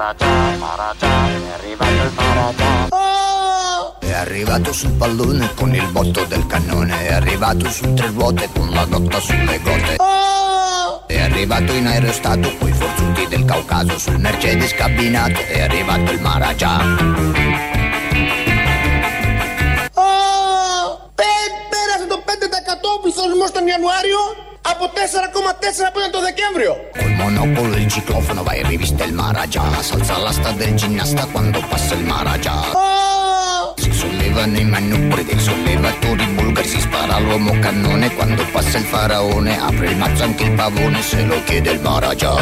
Maragia, 0.00 0.26
Maragia, 0.58 1.06
è 1.06 1.52
arrivato 1.58 1.92
il 1.92 2.12
Maragia. 2.14 2.88
È 3.98 4.12
arrivato 4.12 4.72
sul 4.72 4.92
pallone 4.92 5.54
con 5.54 5.74
il 5.74 5.86
botto 5.90 6.24
del 6.24 6.46
cannone, 6.46 7.06
è 7.06 7.12
arrivato 7.12 7.68
su 7.70 7.92
tre 7.94 8.08
ruote 8.08 8.48
con 8.54 8.70
la 8.70 8.84
notta 8.84 9.20
sulle 9.20 9.60
gote. 9.60 9.96
È 11.06 11.20
arrivato 11.20 11.72
in 11.72 11.86
aerostato 11.86 12.54
coi 12.58 12.72
forzuti 12.72 13.26
del 13.28 13.44
Caucaso 13.44 13.98
sul 13.98 14.18
Mercedes 14.18 14.72
cabinato, 14.74 15.40
è 15.40 15.60
arrivato 15.60 16.12
il 16.12 16.20
Maragia. 16.20 16.80
Πέρασε 21.70 22.06
το 22.08 22.22
5% 22.98 23.00
πληθωρισμός 23.02 23.50
τον 23.50 23.66
Ιανουάριο 23.66 24.20
από 24.72 24.84
4,4 24.84 25.90
που 25.92 25.98
ήταν 25.98 26.10
το 26.10 26.20
Δεκέμβριο. 26.28 26.72
Col 27.00 27.12
monocolo 27.22 27.74
il 27.82 27.88
ciclofono 27.94 28.42
vai 28.48 28.58
in 28.60 28.66
rivista 28.72 29.02
il 29.08 29.14
Maragia, 29.20 29.64
s'alza 29.88 30.16
l'asta 30.24 30.50
del 30.60 30.72
ginnasta 30.80 31.22
quando 31.32 31.58
passa 31.70 31.94
il 31.94 32.04
Maragia. 32.12 32.58
Si 33.82 33.92
sollevano 34.00 34.56
i 34.64 34.66
manubri 34.74 35.22
dei 35.28 35.40
sollevatori 35.48 36.26
bulgari, 36.36 36.68
si 36.68 36.80
spara 36.86 37.18
l'uomo 37.24 37.52
cannone 37.64 38.06
quando 38.18 38.42
passa 38.54 38.76
il 38.82 38.86
faraone, 38.92 39.52
apre 39.68 39.86
il 39.92 39.96
mazzo 40.02 40.22
anche 40.28 40.44
il 40.48 40.52
pavone 40.60 41.00
se 41.10 41.18
lo 41.30 41.38
chiede 41.44 41.70
il 41.76 41.80
Maragia. 41.88 42.34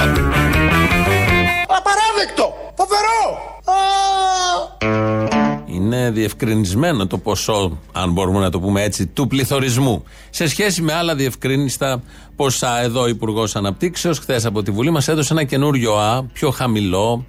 Απαράδεκτο! 1.79 2.47
Φοβερό! 2.79 3.19
Είναι 5.80 6.12
διευκρινισμένο 6.12 7.08
το 7.08 7.18
ποσό, 7.18 7.78
αν 7.92 8.12
μπορούμε 8.12 8.40
να 8.40 8.50
το 8.50 8.60
πούμε 8.60 8.84
έτσι, 8.84 9.08
του 9.08 9.28
πληθωρισμού. 9.28 10.04
Σε 10.30 10.48
σχέση 10.48 10.82
με 10.82 10.94
άλλα 10.94 11.16
διευκρίνιστα 11.16 12.02
ποσά, 12.36 12.82
εδώ 12.82 13.02
ο 13.02 13.08
Υπουργός 13.08 13.56
Αναπτύξεως, 13.56 14.20
χθες 14.20 14.46
από 14.46 14.64
τη 14.64 14.72
Βουλή, 14.72 14.92
μας 14.92 15.08
έδωσε 15.08 15.34
ένα 15.34 15.44
καινούριο 15.44 15.94
Α, 15.94 16.24
πιο 16.24 16.52
χαμηλό, 16.52 17.26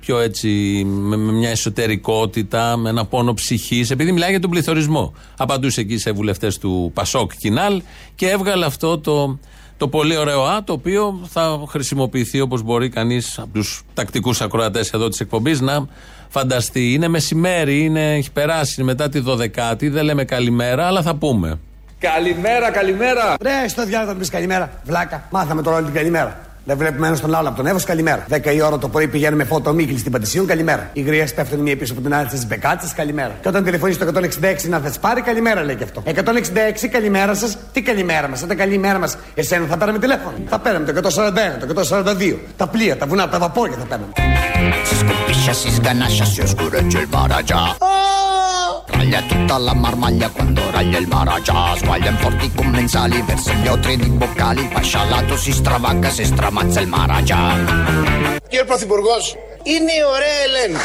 πιο 0.00 0.18
έτσι, 0.18 0.48
με, 0.86 1.16
με 1.16 1.32
μια 1.32 1.50
εσωτερικότητα, 1.50 2.76
με 2.76 2.88
ένα 2.88 3.04
πόνο 3.04 3.34
ψυχής, 3.34 3.90
επειδή 3.90 4.12
μιλάει 4.12 4.30
για 4.30 4.40
τον 4.40 4.50
πληθωρισμό. 4.50 5.14
Απαντούσε 5.36 5.80
εκεί 5.80 5.98
σε 5.98 6.12
βουλευτές 6.12 6.58
του 6.58 6.90
Πασόκ 6.94 7.32
Κινάλ 7.38 7.82
και 8.14 8.28
έβγαλε 8.28 8.64
αυτό 8.64 8.98
το, 8.98 9.38
το 9.76 9.88
πολύ 9.88 10.16
ωραίο 10.16 10.42
Α, 10.42 10.64
το 10.64 10.72
οποίο 10.72 11.20
θα 11.28 11.64
χρησιμοποιηθεί 11.68 12.40
όπως 12.40 12.62
μπορεί 12.62 12.88
κανείς 12.88 13.38
από 13.38 13.52
τους 13.52 13.82
τακτικούς 13.94 14.40
ακροατές 14.40 14.90
εδώ 14.90 15.08
της 15.08 15.20
εκπομπής 15.20 15.60
να 15.60 15.86
φανταστεί. 16.32 16.92
Είναι 16.92 17.08
μεσημέρι, 17.08 17.84
είναι, 17.84 18.14
έχει 18.14 18.32
περάσει 18.32 18.82
μετά 18.82 19.08
τη 19.08 19.22
12η, 19.26 19.90
δεν 19.90 20.04
λέμε 20.04 20.24
καλημέρα, 20.24 20.86
αλλά 20.86 21.02
θα 21.02 21.14
πούμε. 21.14 21.58
Καλημέρα, 21.98 22.70
καλημέρα. 22.70 23.34
Ρε, 23.42 23.68
στο 23.68 23.84
διάλογο 23.84 24.12
θα 24.12 24.18
πεις 24.18 24.30
καλημέρα. 24.30 24.70
Βλάκα. 24.84 25.22
Μάθαμε 25.30 25.62
τώρα 25.62 25.76
όλη 25.76 25.84
την 25.84 25.94
καλημέρα. 25.94 26.40
Δεν 26.64 26.76
βλέπουμε 26.76 27.06
ένα 27.06 27.18
τον 27.18 27.34
άλλο 27.34 27.48
από 27.48 27.56
τον 27.56 27.66
Εύω, 27.66 27.78
καλημέρα. 27.84 28.24
10 28.30 28.54
η 28.54 28.62
ώρα 28.62 28.78
το 28.78 28.88
πρωί 28.88 29.08
πηγαίνουμε 29.08 29.44
φώτο 29.44 29.72
Μίκλι 29.72 29.98
στην 29.98 30.12
Πατησίων, 30.12 30.46
καλημέρα. 30.46 30.90
Οι 30.92 31.00
γριές 31.00 31.34
πέφτουν 31.34 31.60
μία 31.60 31.76
πίσω 31.76 31.92
από 31.92 32.02
την 32.02 32.14
άλλη 32.14 32.28
στις 32.28 32.46
μπεκάτσες, 32.46 32.92
καλημέρα. 32.92 33.32
Και 33.42 33.48
όταν 33.48 33.64
τηλεφωνείς 33.64 33.94
στο 33.94 34.06
166 34.06 34.68
να 34.68 34.78
θες 34.78 34.98
πάρει, 34.98 35.20
καλημέρα 35.20 35.64
λέει 35.64 35.76
και 35.76 35.84
αυτό. 35.84 36.02
166, 36.06 36.88
καλημέρα 36.90 37.34
σας, 37.34 37.56
τι 37.72 37.82
καλημέρα 37.82 38.28
μας. 38.28 38.42
Όταν 38.42 38.56
καλημέρα 38.56 38.98
μας, 38.98 39.16
εσένα 39.34 39.66
θα 39.66 39.76
πάραμε 39.76 39.98
τηλέφωνο. 39.98 40.34
Θα 40.48 40.58
παίρναμε 40.58 40.84
το 40.84 40.92
141, 40.92 41.58
το 41.58 41.66
142. 41.66 42.38
Τα 42.56 42.66
πλοία, 42.66 42.96
τα 42.96 43.06
βουνά, 43.06 43.28
τα 43.28 43.38
βαπόρια 43.38 43.76
θα 43.76 43.84
παίρναμε. 43.84 44.31
Si 44.84 44.96
scompiscia, 44.96 45.52
si 45.52 45.70
sganascia, 45.70 46.24
si 46.24 46.40
oscureggia 46.40 47.00
il 47.00 47.08
Maragia. 47.10 47.76
Raglia 48.86 49.22
tutta 49.22 49.58
la 49.58 49.74
marmaglia 49.74 50.28
quando 50.30 50.62
raglia 50.70 50.98
il 50.98 51.08
Maragia. 51.08 51.76
Squaglia 51.76 52.10
in 52.10 52.18
forti 52.18 52.52
commensali, 52.52 53.22
versa 53.22 53.52
gli 53.54 53.68
otri 53.68 53.96
di 53.96 54.08
boccali. 54.08 54.62
Il 54.62 54.68
pascialato 54.68 55.36
si 55.36 55.52
stravagga 55.52 56.10
se 56.10 56.24
stramazza 56.24 56.80
il 56.80 56.88
Maragia. 56.88 57.40
Κύριε 58.48 58.64
Πρωθυπουργό, 58.64 59.16
είναι 59.62 59.92
η 59.92 60.02
ωραία 60.14 60.38
Ελένη. 60.44 60.76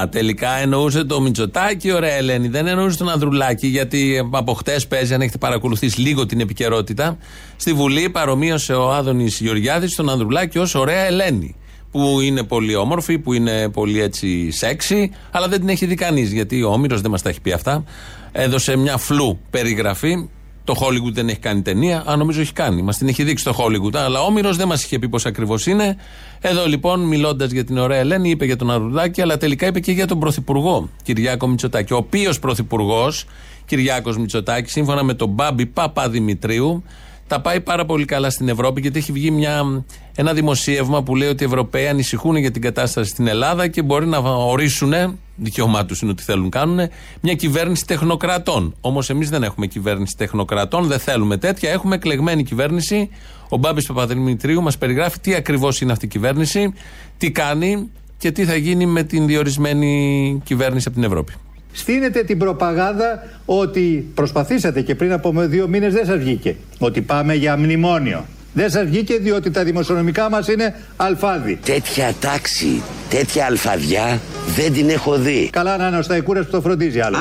Α, 0.00 0.08
τελικά 0.08 0.50
εννοούσε 0.50 1.04
το 1.04 1.20
Μητσοτάκι, 1.20 1.92
ωραία 1.92 2.14
Ελένη. 2.14 2.48
Δεν 2.48 2.66
εννοούσε 2.66 2.98
τον 2.98 3.08
Ανδρουλάκη, 3.08 3.66
γιατί 3.66 4.28
από 4.30 4.54
χτες 4.54 4.86
παίζει, 4.86 5.14
αν 5.14 5.20
έχετε 5.20 5.38
παρακολουθήσει 5.38 6.00
λίγο 6.00 6.26
την 6.26 6.40
επικαιρότητα, 6.40 7.18
στη 7.56 7.72
Βουλή 7.72 8.10
παρομοίωσε 8.10 8.72
ο 8.72 8.92
Άδωνης 8.92 9.40
Γεωργιάδης 9.40 9.94
τον 9.94 10.10
Ανδρουλάκη 10.10 10.58
ως 10.58 10.74
ωραία 10.74 11.04
Ελένη. 11.04 11.54
Που 11.90 12.20
είναι 12.20 12.42
πολύ 12.42 12.74
όμορφη, 12.74 13.18
που 13.18 13.32
είναι 13.32 13.68
πολύ 13.68 14.00
έτσι 14.00 14.48
σεξy, 14.60 15.08
αλλά 15.30 15.48
δεν 15.48 15.58
την 15.58 15.68
έχει 15.68 15.86
δει 15.86 15.94
κανείς, 15.94 16.32
γιατί 16.32 16.62
ο 16.62 16.70
Όμηρος 16.70 17.00
δεν 17.00 17.10
μας 17.10 17.22
τα 17.22 17.28
έχει 17.28 17.40
πει 17.40 17.52
αυτά. 17.52 17.84
Έδωσε 18.32 18.76
μια 18.76 18.96
φλου 18.96 19.38
περιγραφή. 19.50 20.28
Το 20.70 20.76
Hollywood 20.80 21.12
δεν 21.12 21.28
έχει 21.28 21.38
κάνει 21.38 21.62
ταινία. 21.62 22.02
Αν 22.06 22.18
νομίζω 22.18 22.40
έχει 22.40 22.52
κάνει. 22.52 22.82
Μας 22.82 22.96
την 22.96 23.08
έχει 23.08 23.24
δείξει 23.24 23.44
το 23.44 23.54
Hollywood. 23.58 23.94
Αλλά 23.94 24.20
ο 24.20 24.24
Όμηρος 24.24 24.56
δεν 24.56 24.68
μας 24.68 24.84
είχε 24.84 24.98
πει 24.98 25.08
πώς 25.08 25.26
ακριβώς 25.26 25.66
είναι. 25.66 25.96
Εδώ 26.40 26.66
λοιπόν, 26.66 27.00
μιλώντας 27.00 27.50
για 27.50 27.64
την 27.64 27.78
ωραία 27.78 27.98
Ελένη, 27.98 28.30
είπε 28.30 28.44
για 28.44 28.56
τον 28.56 28.70
Αρουδάκη, 28.70 29.20
αλλά 29.20 29.36
τελικά 29.36 29.66
είπε 29.66 29.80
και 29.80 29.92
για 29.92 30.06
τον 30.06 30.18
Πρωθυπουργό, 30.18 30.88
Κυριάκο 31.02 31.46
Μητσοτάκη. 31.46 31.92
Ο 31.92 31.96
οποίος 31.96 32.38
Πρωθυπουργός, 32.38 33.24
Κυριάκος 33.64 34.18
Μητσοτάκη, 34.18 34.70
σύμφωνα 34.70 35.02
με 35.02 35.14
τον 35.14 35.28
Μπάμπη 35.28 35.66
Παπαδημητρίου, 35.66 36.84
τα 37.26 37.40
πάει 37.40 37.60
πάρα 37.60 37.84
πολύ 37.84 38.04
καλά 38.04 38.30
στην 38.30 38.48
Ευρώπη, 38.48 38.80
γιατί 38.80 38.98
έχει 38.98 39.12
βγει 39.12 39.30
μια, 39.30 39.84
ένα 40.14 40.32
δημοσίευμα 40.32 41.02
που 41.02 41.16
λέει 41.16 41.28
ότι 41.28 41.42
οι 41.42 41.46
Ευρωπαίοι 41.46 41.88
ανησυχούν 41.88 42.36
για 42.36 42.50
την 42.50 42.62
κατάσταση 42.62 43.10
στην 43.10 43.26
Ελλάδα 43.26 43.68
και 43.68 43.82
μπορεί 43.82 44.06
να 44.06 44.18
ορίσουν, 44.18 44.92
δικαίωμά 45.40 45.84
τους 45.84 46.00
είναι 46.00 46.10
ότι 46.10 46.22
θέλουν 46.22 46.50
κάνουν, 46.50 46.88
μια 47.20 47.34
κυβέρνηση 47.34 47.86
τεχνοκρατών. 47.86 48.74
Όμως 48.80 49.10
εμείς 49.10 49.30
δεν 49.30 49.42
έχουμε 49.42 49.66
κυβέρνηση 49.66 50.16
τεχνοκρατών, 50.16 50.86
δεν 50.86 50.98
θέλουμε 50.98 51.36
τέτοια. 51.36 51.70
Έχουμε 51.70 51.94
εκλεγμένη 51.94 52.42
κυβέρνηση. 52.42 53.10
Ο 53.48 53.56
Μπάμπης 53.56 53.86
Παπαδημητρίου 53.86 54.62
μας 54.62 54.78
περιγράφει 54.78 55.18
τι 55.20 55.34
ακριβώς 55.34 55.80
είναι 55.80 55.92
αυτή 55.92 56.04
η 56.04 56.08
κυβέρνηση, 56.08 56.74
τι 57.18 57.30
κάνει 57.30 57.90
και 58.18 58.30
τι 58.30 58.44
θα 58.44 58.56
γίνει 58.56 58.86
με 58.86 59.02
την 59.02 59.26
διορισμένη 59.26 60.40
κυβέρνηση 60.44 60.84
από 60.88 60.96
την 60.96 61.06
Ευρώπη. 61.06 61.32
Στείνετε 61.72 62.22
την 62.22 62.38
προπαγάνδα 62.38 63.22
ότι 63.44 64.10
προσπαθήσατε 64.14 64.82
και 64.82 64.94
πριν 64.94 65.12
από 65.12 65.32
δύο 65.36 65.68
μήνες 65.68 65.92
δεν 65.92 66.06
σας 66.06 66.18
βγήκε. 66.18 66.56
Ότι 66.78 67.00
πάμε 67.00 67.34
για 67.34 67.56
μνημόνιο. 67.56 68.26
Δεν 68.52 68.70
σας 68.70 68.84
βγήκε 68.84 69.16
διότι 69.18 69.50
τα 69.50 69.64
δημοσιονομικά 69.64 70.30
μας 70.30 70.48
είναι 70.48 70.74
αλφάδι. 70.96 71.58
Τέτοια 71.64 72.14
τάξη, 72.20 72.82
τέτοια 73.10 73.44
αλφαδιά 73.44 74.20
δεν 74.56 74.72
την 74.72 74.88
έχω 74.88 75.16
δει. 75.16 75.48
Καλά 75.52 75.76
να 75.76 75.86
είναι 75.86 75.98
ο 75.98 76.02
Σταϊκούρας 76.02 76.44
που 76.44 76.50
το 76.50 76.60
φροντίζει 76.60 77.00
άλλο. 77.00 77.16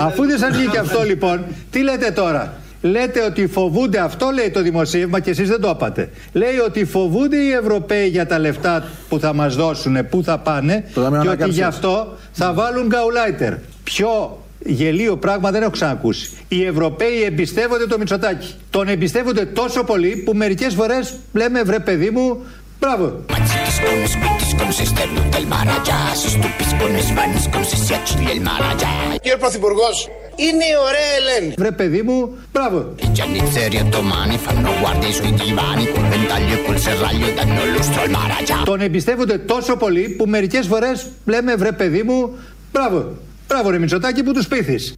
Αφού 0.00 0.26
δεν 0.26 0.38
σας 0.38 0.56
βγήκε 0.56 0.78
αυτό 0.78 1.02
λοιπόν, 1.10 1.44
τι 1.70 1.82
λέτε 1.82 2.10
τώρα; 2.10 2.60
Λέτε 2.82 3.22
ότι 3.24 3.46
φοβούνται, 3.46 3.98
αυτό 3.98 4.30
λέει 4.34 4.50
το 4.50 4.62
δημοσίευμα 4.62 5.20
και 5.20 5.30
εσείς 5.30 5.48
δεν 5.48 5.60
το 5.60 5.68
είπατε. 5.68 6.10
Λέει 6.32 6.58
ότι 6.66 6.84
φοβούνται 6.84 7.36
οι 7.36 7.50
Ευρωπαίοι 7.50 8.08
για 8.08 8.26
τα 8.26 8.38
λεφτά 8.38 8.84
που 9.08 9.18
θα 9.18 9.34
μας 9.34 9.56
δώσουν, 9.56 10.08
πού 10.08 10.22
θα 10.22 10.38
πάνε 10.38 10.84
και 11.22 11.28
ότι 11.28 11.48
γι' 11.48 11.62
αυτό 11.62 12.16
θα 12.32 12.52
βάλουν 12.52 12.86
γκαουλάιτερ. 12.86 13.54
Πιο 13.84 14.39
γελίο 14.64 15.16
πράγμα 15.16 15.50
δεν 15.50 15.62
έχω 15.62 15.70
ξανακούσει. 15.70 16.30
Οι 16.48 16.64
Ευρωπαίοι 16.64 17.22
εμπιστεύονται 17.22 17.86
το 17.86 17.98
Μητσοτάκι. 17.98 18.54
Τον 18.70 18.88
εμπιστεύονται 18.88 19.44
τόσο 19.44 19.84
πολύ 19.84 20.22
που 20.24 20.32
μερικές 20.32 20.74
φορές 20.74 21.16
λέμε 21.32 21.62
βρε 21.62 21.78
παιδί 21.78 22.10
μου, 22.10 22.44
μπράβο. 22.80 23.24
Mazzitiscono, 23.32 24.06
spittiscono, 24.16 24.70
si 24.78 24.84
sternuta 24.92 25.36
il 25.42 25.46
Maragia. 25.54 26.00
Si 26.20 26.28
stupiscono 26.36 26.94
e 27.00 27.02
svaniscono 27.10 27.64
se 27.70 27.76
si 27.84 27.92
acciglia 27.98 28.32
il 28.32 28.42
Maragia. 28.50 29.18
Κύριε 29.22 29.36
Πρωθυπουργός, 29.36 30.08
είναι 30.36 30.64
η 30.64 30.74
ωραία 30.86 31.10
Ελένη. 31.18 31.54
Βρε 31.58 31.70
παιδί 31.70 32.02
μου, 32.02 32.36
μπράβο. 32.52 32.94
I 33.02 33.06
giannizzeri 33.16 33.76
ottomani 33.84 34.36
fanno 34.46 34.70
guardia 34.80 35.12
sui 35.18 35.32
divani 35.40 35.84
col 35.92 36.06
ventaglio 36.14 36.54
e 36.58 36.62
col 36.66 36.78
serraglio 36.86 37.26
e 37.30 37.34
danno 37.38 37.62
lustro 37.76 38.00
al 38.00 38.10
Maragia. 38.10 38.62
Τον 38.64 38.80
εμπιστεύονται 38.80 39.38
τόσο 39.38 39.76
πολύ 39.76 40.08
που 40.08 40.26
μερικές 40.26 40.66
φορές 40.66 41.06
λέμε 41.24 41.54
βρε 41.54 41.72
παιδί 41.72 42.02
μου, 42.02 42.38
μπράβο. 42.72 43.16
Μπράβο 43.52 43.70
ρε 43.70 43.78
Μητσοτάκη 43.78 44.22
που 44.22 44.32
τους 44.32 44.48
πείθεις. 44.48 44.94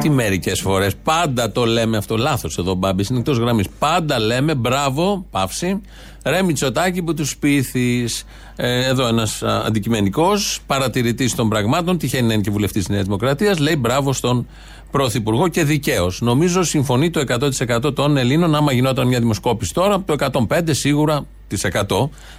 Τι 0.00 0.10
μερικές 0.10 0.60
φορές. 0.60 0.96
Πάντα 0.96 1.52
το 1.52 1.64
λέμε 1.64 1.96
αυτό. 1.96 2.16
Λάθος 2.16 2.58
εδώ, 2.58 2.74
Μπάμπη. 2.74 3.04
Είναι 3.10 3.18
εκτό 3.18 3.32
γραμμής. 3.32 3.66
Πάντα 3.78 4.18
λέμε 4.18 4.54
μπράβο, 4.54 5.26
παύση. 5.30 5.80
Ρε 6.24 6.42
Μητσοτάκη 6.42 7.02
που 7.02 7.14
τους 7.14 7.36
πείθεις. 7.36 8.24
Ε, 8.56 8.88
εδώ 8.88 9.06
ένας 9.06 9.42
αντικειμενικός 9.42 10.60
παρατηρητής 10.66 11.34
των 11.34 11.48
πραγμάτων, 11.48 11.98
τυχαίνει 11.98 12.26
να 12.26 12.32
είναι 12.32 12.42
και 12.42 12.50
βουλευτής 12.50 12.84
της 12.84 12.94
Νέας 12.94 13.04
Δημοκρατίας, 13.04 13.58
λέει 13.58 13.76
μπράβο 13.78 14.12
στον 14.12 14.46
Πρωθυπουργό 14.90 15.48
και 15.48 15.64
δικαίως. 15.64 16.20
Νομίζω 16.20 16.62
συμφωνεί 16.62 17.10
το 17.10 17.20
100% 17.20 17.94
των 17.94 18.16
Ελλήνων. 18.16 18.54
Άμα 18.54 18.72
γινόταν 18.72 19.06
μια 19.06 19.18
δημοσκόπηση 19.18 19.74
τώρα, 19.74 20.02
το 20.02 20.12
105 20.48 20.74
σίγουρα 20.74 21.16
τη 21.16 21.26
100 21.26 21.26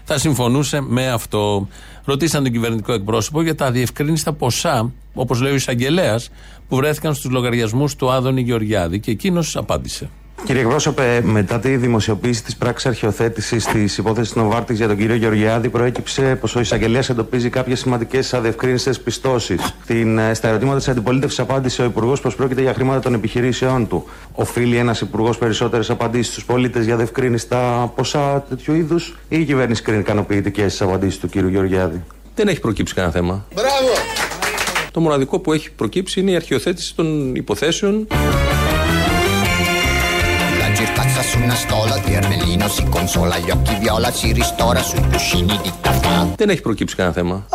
θα 0.04 0.18
συμφωνούσε 0.18 0.81
με 0.81 1.08
αυτό. 1.08 1.68
Ρωτήσαν 2.06 2.44
τον 2.44 2.52
κυβερνητικό 2.52 2.94
εκπρόσωπο 2.94 3.42
για 3.42 3.56
τα 3.56 3.72
διευκρίνηστα 3.72 4.34
ποσά, 4.34 4.92
όπως 5.13 5.42
λέει 5.42 5.52
ο 5.52 5.56
εισαγγελέας, 5.56 6.30
που 6.68 6.75
βρέθηκαν 6.75 7.16
στους 7.16 7.31
λογαριασμούς 7.31 7.96
του 7.96 8.12
Άδωνη 8.12 8.42
Γεωργιάδη. 8.42 9.00
Και 9.00 9.12
εκείνος 9.12 9.56
απάντησε. 9.56 10.10
Κύριε 10.46 10.62
εκπρόσωπε, 10.62 11.22
μετά 11.24 11.60
τη 11.60 11.76
δημοσιοποίηση 11.76 12.44
της 12.44 12.56
πράξης 12.56 12.86
αρχαιοθέτησης 12.90 13.66
της 13.66 13.98
υπόθεσης 13.98 14.36
Νοβάρτης 14.36 14.78
για 14.78 14.88
τον 14.88 14.98
κύριο 14.98 15.16
Γεωργιάδη, 15.16 15.70
προέκυψε 15.70 16.38
πως 16.42 16.56
ο 16.56 16.60
εισαγγελέας 16.60 17.10
εντοπίζει 17.10 17.50
κάποιες 17.50 17.80
σημαντικές 17.80 18.34
αδιευκρίνηστε 18.34 18.94
πιστώσεις. 19.04 19.76
Ε, 19.88 20.34
στα 20.34 20.48
ερωτήματα 20.48 20.78
της 20.78 20.88
αντιπολίτευσης 20.88 21.40
απάντησε 21.40 21.82
ο 21.82 21.86
Υπουργός 21.86 22.22
πως 22.22 22.36
πρόκειται 22.36 22.62
για 22.62 22.74
χρήματα 22.74 23.00
των 23.00 23.14
επιχειρήσεών 23.14 23.88
του. 23.88 24.06
Οφείλει 24.34 24.78
ένας 24.78 25.02
Υπουργός 25.02 25.38
περισσότερες 25.38 25.90
απαντήσεις 25.90 26.32
στους 26.32 26.46
πολίτες 26.46 26.86
για 26.86 26.96
διευκρίνηστα 26.96 27.92
ποσά 27.96 28.46
τέτοιου 28.50 28.74
είδους, 28.74 29.18
ή 29.30 29.40
η 29.40 29.44
κυβέρνηση 29.44 29.82
κρίνει 29.82 30.00
ικανοποιητικές 30.00 30.72
τις 30.72 30.82
απαντήσεις 30.82 31.20
του 31.20 31.28
κύριου 31.28 31.50
Γεωργιάδη; 31.50 32.04
Δεν 32.36 32.48
έχει 32.48 32.60
προκύψει 32.60 32.94
κανένα 32.94 33.14
θέμα. 33.14 33.46
Μπράβο! 33.56 33.94
Το 34.92 35.00
μοναδικό 35.00 35.40
που 35.40 35.54
έχει 35.54 35.72
προκύψει 35.72 36.20
είναι 36.20 36.32
η 36.32 36.36
αρχιοθέτηση 36.36 36.96
των 36.96 37.36
υποθέσεων. 37.36 38.08
Gircazza 41.22 41.38
su 41.38 41.44
una 41.44 41.56
stola, 41.56 41.98
di 42.06 42.14
Ermellino 42.14 42.68
si 42.68 42.84
consola, 42.90 43.38
gli 43.38 43.50
occhi 43.50 43.76
viola 43.80 44.12
si 44.12 44.32
ristora 44.32 44.82
sui 44.82 45.02
cuscini 45.12 45.60
di 45.64 45.72
taffà. 45.82 46.34
Δεν 46.36 46.50
έχει 46.50 46.62
προκύψει 46.62 46.96
κανένα 46.96 47.16
θέμα. 47.16 47.48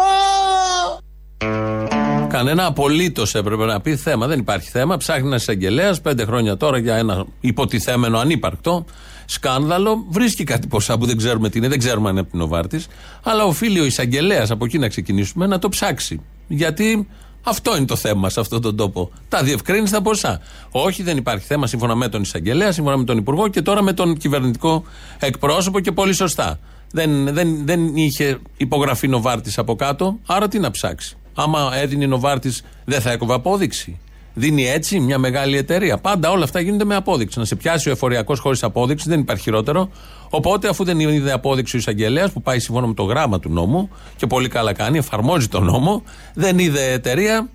Κανένα 2.28 2.66
απολύτως 2.66 3.34
έπρεπε 3.34 3.64
να 3.64 3.80
πει 3.80 3.96
θέμα. 3.96 4.26
Δεν 4.26 4.38
υπάρχει 4.38 4.70
θέμα. 4.70 4.96
Ψάχνει 4.96 5.26
ένας 5.26 5.40
εισαγγελέας 5.40 6.00
πέντε 6.00 6.24
χρόνια 6.24 6.56
τώρα 6.56 6.78
για 6.78 6.96
ένα 6.96 7.24
υποτιθέμενο 7.40 8.18
ανύπαρκτο 8.18 8.84
σκάνδαλο. 9.24 10.06
Βρίσκει 10.08 10.44
κάτι 10.44 10.66
ποσά 10.66 10.98
που 10.98 11.06
δεν 11.06 11.16
ξέρουμε 11.16 11.48
τι 11.48 11.58
είναι, 11.58 11.68
δεν 11.68 11.78
ξέρουμε 11.78 12.06
αν 12.08 12.12
είναι 12.12 12.20
από 12.20 12.30
την 12.30 12.40
Οβάρτης. 12.40 12.86
Αλλά 13.22 13.44
οφείλει 13.44 13.80
ο 13.80 13.84
εισαγγελέας, 13.84 14.50
από 14.50 14.64
εκεί 14.64 14.78
να 14.78 14.88
ξεκινήσουμε, 14.88 15.46
να 15.46 15.58
το 15.58 15.68
ψάξει. 15.68 16.20
Γιατί 16.46 17.08
αυτό 17.48 17.76
είναι 17.76 17.86
το 17.86 17.96
θέμα 17.96 18.30
σε 18.30 18.40
αυτόν 18.40 18.60
τον 18.60 18.76
τόπο. 18.76 19.10
Τα 19.28 19.42
διευκρίνεις 19.42 19.90
τα 19.90 20.02
ποσά. 20.02 20.40
Όχι, 20.70 21.02
δεν 21.02 21.16
υπάρχει 21.16 21.46
θέμα 21.46 21.66
σύμφωνα 21.66 21.94
με 21.94 22.08
τον 22.08 22.22
εισαγγελέα, 22.22 22.72
σύμφωνα 22.72 22.96
με 22.96 23.04
τον 23.04 23.18
Υπουργό 23.18 23.48
και 23.48 23.62
τώρα 23.62 23.82
με 23.82 23.92
τον 23.92 24.16
κυβερνητικό 24.16 24.84
εκπρόσωπο 25.18 25.80
και 25.80 25.92
πολύ 25.92 26.12
σωστά. 26.12 26.58
Δεν, 26.92 27.34
δεν, 27.34 27.66
δεν 27.66 27.96
είχε 27.96 28.38
υπογραφεί 28.56 29.08
Νοβάρτης 29.08 29.58
από 29.58 29.76
κάτω, 29.76 30.18
άρα 30.26 30.48
τι 30.48 30.58
να 30.58 30.70
ψάξει. 30.70 31.16
Άμα 31.34 31.70
έδινε 31.74 32.06
Νοβάρτης, 32.06 32.62
δεν 32.84 33.00
θα 33.00 33.10
έκοβε 33.10 33.34
απόδειξη. 33.34 34.00
Δίνει 34.38 34.68
έτσι 34.68 35.00
μια 35.00 35.18
μεγάλη 35.18 35.56
εταιρεία. 35.56 35.98
Πάντα 35.98 36.30
όλα 36.30 36.44
αυτά 36.44 36.60
γίνονται 36.60 36.84
με 36.84 36.94
απόδειξη. 36.94 37.38
Να 37.38 37.44
σε 37.44 37.56
πιάσει 37.56 37.88
ο 37.88 37.92
εφοριακός 37.92 38.38
χωρίς 38.38 38.62
απόδειξη 38.62 39.08
δεν 39.08 39.20
υπάρχει 39.20 39.42
χειρότερο. 39.42 39.90
Οπότε, 40.30 40.68
αφού 40.68 40.84
δεν 40.84 41.00
είδε 41.00 41.32
απόδειξη 41.32 41.76
ο 41.76 41.78
εισαγγελέας 41.78 42.30
που 42.30 42.42
πάει 42.42 42.58
σύμφωνα 42.58 42.86
με 42.86 42.94
το 42.94 43.02
γράμμα 43.02 43.38
του 43.38 43.50
νόμου 43.50 43.90
και 44.16 44.26
πολύ 44.26 44.48
καλά 44.48 44.72
κάνει, 44.72 44.98
εφαρμόζει 44.98 45.48
τον 45.48 45.64
νόμο, 45.64 46.02
δεν 46.34 46.58
είδε 46.58 46.92
εταιρεία, 46.92 47.48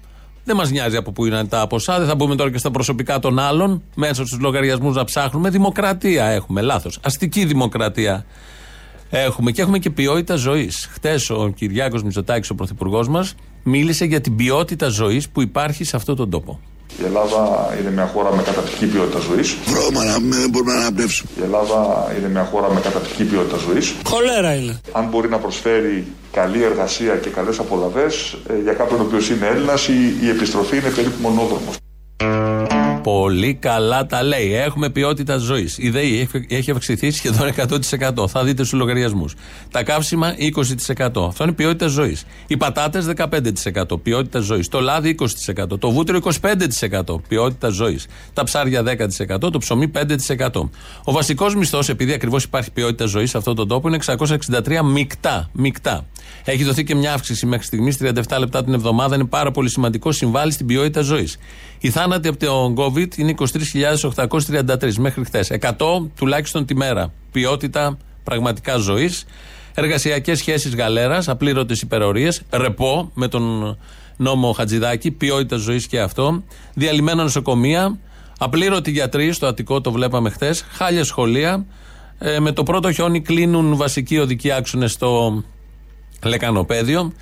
δεν 0.44 0.56
μας 0.56 0.72
νοιάζει 0.72 0.95
από 0.95 1.12
πού 1.12 1.25
είναι 1.25 1.45
τα 1.45 1.68
ποσά. 1.68 1.98
Δεν 1.98 2.07
θα 2.07 2.16
μπούμε 2.16 2.36
τώρα 2.36 2.51
και 2.51 2.57
στα 2.57 2.72
προσωπικά 2.72 3.19
των 3.19 3.39
άλλων, 3.39 3.84
μέσα 3.95 4.25
στους 4.25 4.39
λογαριασμούς 4.39 4.95
να 4.95 5.04
ψάχνουμε. 5.04 5.50
Δημοκρατία 5.50 6.25
έχουμε, 6.25 6.62
λάθος. 6.62 7.00
Αστική 7.04 7.45
δημοκρατία 7.45 8.25
έχουμε 9.10 9.51
και 9.51 9.62
έχουμε 9.62 9.80
και 9.80 9.89
ποιότητα 9.89 10.36
ζωής. 10.36 10.89
Χτες 10.92 11.30
ο 11.30 11.51
Κυριάκος 11.56 12.04
Μητσοτάκης, 12.04 12.50
ο 12.50 12.56
πρωθυπουργός 12.56 13.07
μας, 13.07 13.36
μίλησε 13.63 14.06
για 14.06 14.22
την 14.22 14.36
ποιότητα 14.36 14.88
ζωής 14.88 15.30
που 15.30 15.42
υπάρχει 15.42 15.84
σε 15.84 15.96
αυτόν 15.96 16.16
τον 16.16 16.30
τόπο. 16.30 16.60
Η 17.00 17.04
Ελλάδα 17.06 17.69
είναι 17.80 17.92
μια 17.92 18.08
χώρα 18.13 18.36
με 18.36 18.42
καταπληκτική 18.42 18.86
ποιότητα 18.86 19.19
ζωής. 19.19 19.56
Βρώμα 19.66 20.04
να 20.04 20.12
δεν 20.19 20.50
μπορούμε 20.50 20.74
να 20.74 20.80
αναπνεύσουμε. 20.80 21.30
Η 21.40 21.44
Ελλάδα 21.44 22.08
είναι 22.18 22.30
μια 22.30 22.44
χώρα 22.44 22.74
με 22.74 22.80
καταπληκτική 22.80 23.24
ποιότητα 23.24 23.58
ζωής. 23.58 23.94
Χολέρα 24.06 24.54
είναι. 24.54 24.80
Αν 24.92 25.08
μπορεί 25.10 25.30
να 25.30 25.38
προσφέρει 25.38 26.06
καλή 26.31 26.63
εργασία 26.63 27.16
και 27.16 27.30
καλές 27.30 27.60
απολαυές, 27.60 28.38
ε, 28.50 28.62
για 28.63 28.74
κάποιον 28.74 29.00
ο 29.00 29.04
οποίος 29.04 29.30
είναι 29.30 29.48
Έλληνας, 29.48 29.88
η, 29.88 30.18
η 30.22 30.30
επιστροφή 30.30 30.78
είναι 30.78 30.90
περίπου 30.90 31.22
μονόδρομος. 31.22 31.75
Πολύ 33.03 33.53
καλά 33.53 34.06
τα 34.06 34.24
λέει. 34.24 34.53
Έχουμε 34.53 34.89
ποιότητα 34.89 35.38
ζωής. 35.38 35.77
Η 35.77 35.89
ΔΕΗ 35.89 36.30
έχει 36.48 36.71
αυξηθεί 36.71 37.12
σχεδόν 37.12 37.48
100%. 37.48 38.27
Θα 38.27 38.44
δείτε 38.44 38.63
στους 38.63 38.80
λογαριασμούς. 38.80 39.36
Τα 39.71 39.83
καύσιμα 39.83 40.36
20%. 40.38 41.27
Αυτό 41.27 41.44
είναι 41.44 41.51
ποιότητα 41.51 41.88
ζωής. 41.88 42.25
Οι 42.48 42.57
πατάτες 42.57 43.06
15%. 43.06 44.01
Ποιότητα 44.03 44.39
ζωής. 44.39 44.68
Το 44.68 44.80
λάδι 44.80 45.09
20%. 45.09 45.80
Το 45.80 45.92
βούτυρο 45.92 46.18
25%. 46.18 47.21
Ποιότητα 47.27 47.69
ζωής. 47.69 48.07
Τα 48.33 48.44
ψάρια 48.44 48.83
10%. 48.83 49.51
Το 49.51 49.57
ψωμί 49.57 49.88
5%. 49.88 50.69
Ο 51.03 51.12
βασικός 51.12 51.56
μισθός, 51.56 51.89
επειδή 51.89 52.13
ακριβώς 52.13 52.44
υπάρχει 52.44 52.71
ποιότητα 52.71 53.06
ζωής 53.06 53.30
σε 53.30 53.38
αυτόν 53.38 53.56
τον 53.56 53.68
τόπο, 53.68 53.88
είναι 53.88 53.98
663 53.98 54.81
μεικτά. 54.83 55.50
μεικτά. 55.51 56.06
Έχει 56.45 56.63
δοθεί 56.63 56.83
και 56.83 56.95
μια 56.95 57.13
αύξηση 57.13 57.45
μέχρι 57.45 57.65
στιγμής 57.65 57.98
37 57.98 58.39
λεπτά 58.39 58.63
την 58.63 58.74
εβδομάδα. 58.74 59.15
Είναι 59.15 59.25
πάρα 59.25 59.51
πολύ 59.51 59.69
σημαντικό. 59.69 60.12
Συμβάλλει 60.12 60.51
στην 60.51 60.65
ποιότητα 60.65 61.01
ζωής. 61.01 61.38
Οι 61.80 61.89
θάνατοι 61.89 62.27
από 62.27 62.38
τον 62.38 62.75
COVID 62.91 63.17
είναι 63.17 63.33
23.833 63.38 64.93
μέχρι 64.93 65.23
χθες. 65.23 65.51
100 65.59 65.71
τουλάχιστον 66.15 66.65
τη 66.65 66.75
μέρα. 66.75 67.13
Ποιότητα 67.31 67.97
πραγματικά 68.23 68.77
ζωής. 68.77 69.25
Εργασιακές 69.73 70.38
σχέσεις 70.38 70.75
γαλέρας, 70.75 71.29
απλήρωτες 71.29 71.81
υπερορίες. 71.81 72.41
Ρεπό 72.51 73.11
με 73.13 73.27
τον 73.27 73.77
νόμο 74.17 74.51
Χατζηδάκη. 74.51 75.11
Ποιότητα 75.11 75.55
ζωής 75.55 75.88
και 75.88 75.99
αυτό. 75.99 76.43
Διαλυμένα 76.73 77.23
νοσοκομεία. 77.23 77.99
Απλήρωτοι 78.38 78.91
γιατροί, 78.91 79.31
στο 79.31 79.45
Αττικό 79.45 79.81
το 79.81 79.91
βλέπαμε 79.91 80.29
χθες. 80.29 80.65
Χάλια 80.71 81.03
σχολεία. 81.03 81.65
Ε, 82.17 82.39
με 82.39 82.51
το 82.51 82.63
πρώτο 82.63 82.91
χιόνι 82.91 83.21
κλείνουν 83.21 83.75
βασικοί 83.75 84.17
οδικοί 84.17 84.51
άξονες 84.51 84.91
στο 84.91 85.43
λεκανοπέδιο. 86.23 87.13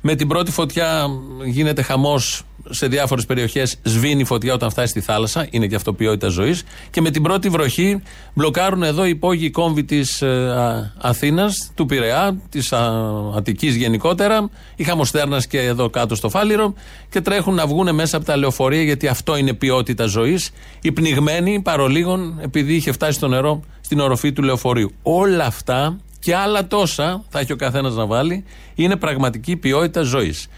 Με 0.00 0.14
την 0.14 0.28
πρώτη 0.28 0.50
φωτιά 0.50 1.06
γίνεται 1.44 1.82
χαμός 1.82 2.42
σε 2.70 2.86
διάφορες 2.86 3.26
περιοχές. 3.26 3.76
Σβήνει 3.82 4.20
η 4.20 4.24
φωτιά 4.24 4.54
όταν 4.54 4.70
φτάσει 4.70 4.88
στη 4.88 5.00
θάλασσα. 5.00 5.46
Είναι 5.50 5.66
και 5.66 5.74
αυτό 5.74 5.92
ποιότητα 5.92 6.28
ζωής. 6.28 6.62
Και 6.90 7.00
με 7.00 7.10
την 7.10 7.22
πρώτη 7.22 7.48
βροχή 7.48 8.02
μπλοκάρουν 8.34 8.82
εδώ 8.82 9.04
οι 9.04 9.10
υπόγειοι 9.10 9.50
κόμβοι 9.50 9.84
της 9.84 10.22
ε, 10.22 10.92
Αθήνας, 10.98 11.70
του 11.74 11.86
Πειραιά, 11.86 12.40
της 12.48 12.72
Αττικής 13.36 13.76
γενικότερα. 13.76 14.50
Η 14.76 14.84
Χαμοστέρνας 14.84 15.46
και 15.46 15.60
εδώ 15.60 15.90
κάτω 15.90 16.14
στο 16.14 16.28
Φάληρο. 16.28 16.74
Και 17.10 17.20
τρέχουν 17.20 17.54
να 17.54 17.66
βγουν 17.66 17.94
μέσα 17.94 18.16
από 18.16 18.26
τα 18.26 18.36
λεωφορεία 18.36 18.82
γιατί 18.82 19.06
αυτό 19.06 19.36
είναι 19.36 19.52
ποιότητα 19.52 20.06
ζωής. 20.06 20.50
Οι 20.80 20.92
πνιγμένοι 20.92 21.60
παρολίγων 21.62 22.38
επειδή 22.42 22.74
είχε 22.74 22.92
φτάσει 22.92 23.12
στο 23.12 23.28
νερό 23.28 23.62
στην 23.80 24.00
οροφή 24.00 24.32
του 24.32 24.42
λεωφορείου. 24.42 24.90
Όλα 25.02 25.44
αυτά 25.44 25.96
και 26.28 26.36
άλλα 26.36 26.66
τόσα 26.66 27.24
θα 27.28 27.38
έχει 27.38 27.52
ο 27.52 27.56
καθένας 27.56 27.94
να 27.94 28.06
βάλει, 28.06 28.44
είναι 28.74 28.96
πραγματική 28.96 29.56
ποιότητα 29.56 30.02
ζωής. 30.02 30.48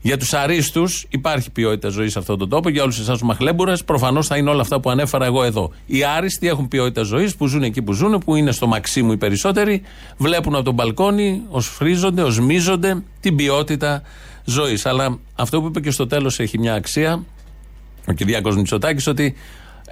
Για 0.00 0.16
τους 0.16 0.32
αρίστους 0.32 1.06
υπάρχει 1.08 1.50
ποιότητα 1.50 1.88
ζωής 1.88 2.12
σε 2.12 2.18
αυτόν 2.18 2.38
τον 2.38 2.48
τόπο. 2.48 2.68
Για 2.68 2.82
όλους 2.82 2.98
εσάς 2.98 3.18
τους 3.18 3.26
μαχλέμπουρες, 3.26 3.84
προφανώς 3.84 4.26
θα 4.26 4.36
είναι 4.36 4.50
όλα 4.50 4.60
αυτά 4.60 4.80
που 4.80 4.90
ανέφερα 4.90 5.24
εγώ 5.24 5.44
εδώ. 5.44 5.72
Οι 5.86 6.04
άριστοι 6.04 6.48
έχουν 6.48 6.68
ποιότητα 6.68 7.02
ζωής 7.02 7.36
που 7.36 7.46
ζουν 7.46 7.62
εκεί 7.62 7.82
που 7.82 7.92
ζουν, 7.92 8.18
που 8.24 8.34
είναι 8.34 8.52
στο 8.52 8.66
μαξίμου 8.66 9.12
οι 9.12 9.16
περισσότεροι, 9.16 9.82
βλέπουν 10.16 10.54
από 10.54 10.64
τον 10.64 10.74
μπαλκόνι, 10.74 11.42
φρίζονται, 11.58 12.22
οσμίζονται 12.22 13.02
την 13.20 13.36
ποιότητα 13.36 14.02
ζωής. 14.44 14.86
Αλλά 14.86 15.18
αυτό 15.34 15.60
που 15.60 15.66
είπε 15.66 15.80
και 15.80 15.90
στο 15.90 16.06
τέλος 16.06 16.38
έχει 16.38 16.58
μια 16.58 16.74
αξία, 16.74 17.24
ο 18.08 18.12
Κυριάκος 18.12 18.56
Μητσοτάκης, 18.56 19.06
ότι 19.06 19.34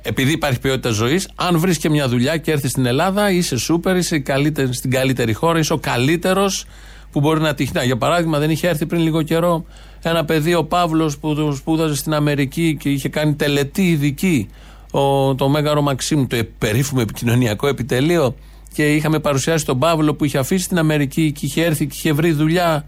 επειδή 0.07 0.33
υπάρχει 0.33 0.61
ποιότητα 0.61 0.91
ζωής, 0.91 1.29
αν 1.35 1.59
βρεις 1.59 1.79
και 1.79 1.91
μια 1.91 2.09
δουλειά 2.09 2.37
και 2.37 2.51
έρθεις 2.51 2.71
στην 2.71 2.87
Ελλάδα, 2.87 3.31
είσαι 3.31 3.57
σούπερ, 3.57 3.97
είσαι 3.97 4.19
καλύτερη, 4.19 4.75
στην 4.75 4.91
καλύτερη 4.91 5.33
χώρα, 5.33 5.59
είσαι 5.59 5.73
ο 5.73 5.79
καλύτερος 5.79 6.65
που 7.13 7.21
μπορεί 7.21 7.41
να 7.41 7.55
τύχει. 7.55 7.73
Για 7.85 7.97
παράδειγμα, 7.97 8.39
δεν 8.39 8.51
είχε 8.51 8.69
έρθει 8.69 8.87
πριν 8.87 9.01
λίγο 9.01 9.23
καιρό 9.23 9.65
ένα 10.03 10.25
παιδί, 10.25 10.55
ο 10.55 10.65
Παύλος, 10.65 11.19
που 11.19 11.53
σπούδαζε 11.53 11.95
στην 11.95 12.15
Αμερική 12.15 12.77
και 12.81 12.89
είχε 12.89 13.09
κάνει 13.09 13.35
τελετή 13.35 13.89
ειδική, 13.89 14.49
ο, 14.91 15.35
το 15.35 15.49
Μέγαρο 15.49 15.83
Μαξίμου, 15.83 16.27
το 16.27 16.37
περίφημο 16.59 17.01
επικοινωνιακό 17.03 17.67
επιτελείο. 17.67 18.35
Και 18.73 18.95
είχαμε 18.95 19.19
παρουσιάσει 19.19 19.65
τον 19.65 19.79
Παύλο 19.79 20.15
που 20.15 20.25
είχε 20.25 20.39
αφήσει 20.39 20.65
στην 20.65 20.79
Αμερική 20.79 21.33
και 21.33 21.47
είχε 21.47 21.65
έρθει 21.65 21.87
και 21.87 21.95
είχε 21.97 22.13
βρει 22.13 22.33
δουλειά. 22.33 22.85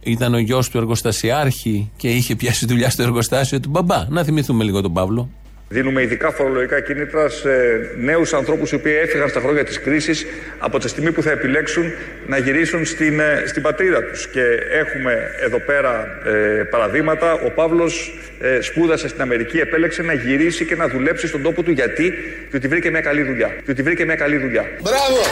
Ήταν 0.00 0.34
ο 0.34 0.38
γιος 0.38 0.68
του 0.68 0.78
εργοστασιάρχη 0.78 1.90
και 1.96 2.08
είχε 2.08 2.36
πιάσει 2.36 2.66
δουλειά 2.66 2.90
στο 2.90 3.02
εργοστάσιο 3.02 3.60
του 3.60 3.68
μπαμπά. 3.70 4.06
Να 4.08 4.24
θυμηθούμε 4.24 4.64
λίγο 4.64 4.80
τον 4.80 4.92
Παύλο. 4.92 5.28
Δίνουμε 5.72 6.02
ειδικά 6.02 6.30
φορολογικά 6.30 6.80
κίνητρα 6.80 7.28
σε 7.28 7.50
νέους 7.98 8.32
ανθρώπους 8.32 8.70
οι 8.70 8.74
οποίοι 8.74 8.98
έφυγαν 9.02 9.28
στα 9.28 9.40
χρόνια 9.40 9.64
της 9.64 9.80
κρίσης 9.80 10.26
από 10.58 10.78
τη 10.78 10.88
στιγμή 10.88 11.12
που 11.12 11.22
θα 11.22 11.30
επιλέξουν 11.30 11.92
να 12.26 12.38
γυρίσουν 12.38 12.84
στην, 12.84 13.20
ε, 13.20 13.42
στην 13.46 13.62
πατρίδα 13.62 14.04
τους. 14.04 14.28
Και 14.28 14.42
έχουμε 14.70 15.30
εδώ 15.40 15.58
πέρα 15.58 16.20
ε, 16.24 16.62
παραδείγματα. 16.62 17.32
Ο 17.32 17.50
Παύλος 17.50 18.18
ε, 18.40 18.60
σπούδασε 18.60 19.08
στην 19.08 19.22
Αμερική, 19.22 19.58
επέλεξε 19.58 20.02
να 20.02 20.12
γυρίσει 20.12 20.64
και 20.64 20.76
να 20.76 20.88
δουλέψει 20.88 21.26
στον 21.26 21.42
τόπο 21.42 21.62
του. 21.62 21.70
Γιατί; 21.70 22.12
Διότι 22.50 22.68
βρήκε 22.68 22.90
μια 22.90 23.00
καλή 23.00 23.22
δουλειά. 23.22 23.50
Διότι 23.64 23.82
βρήκε 23.82 24.04
μια 24.04 24.16
καλή 24.16 24.36
δουλειά. 24.36 24.64
Μπράβο! 24.82 25.22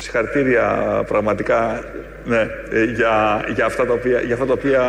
Συγχαρητήρια 0.00 1.02
πραγματικά 1.06 1.84
ναι, 2.26 2.48
ε, 2.70 2.84
για, 2.84 3.44
για, 3.54 3.64
αυτά 3.64 3.86
τα 3.86 3.92
οποία, 3.92 4.20
για 4.20 4.34
αυτά 4.34 4.46
τα 4.46 4.52
οποία 4.52 4.82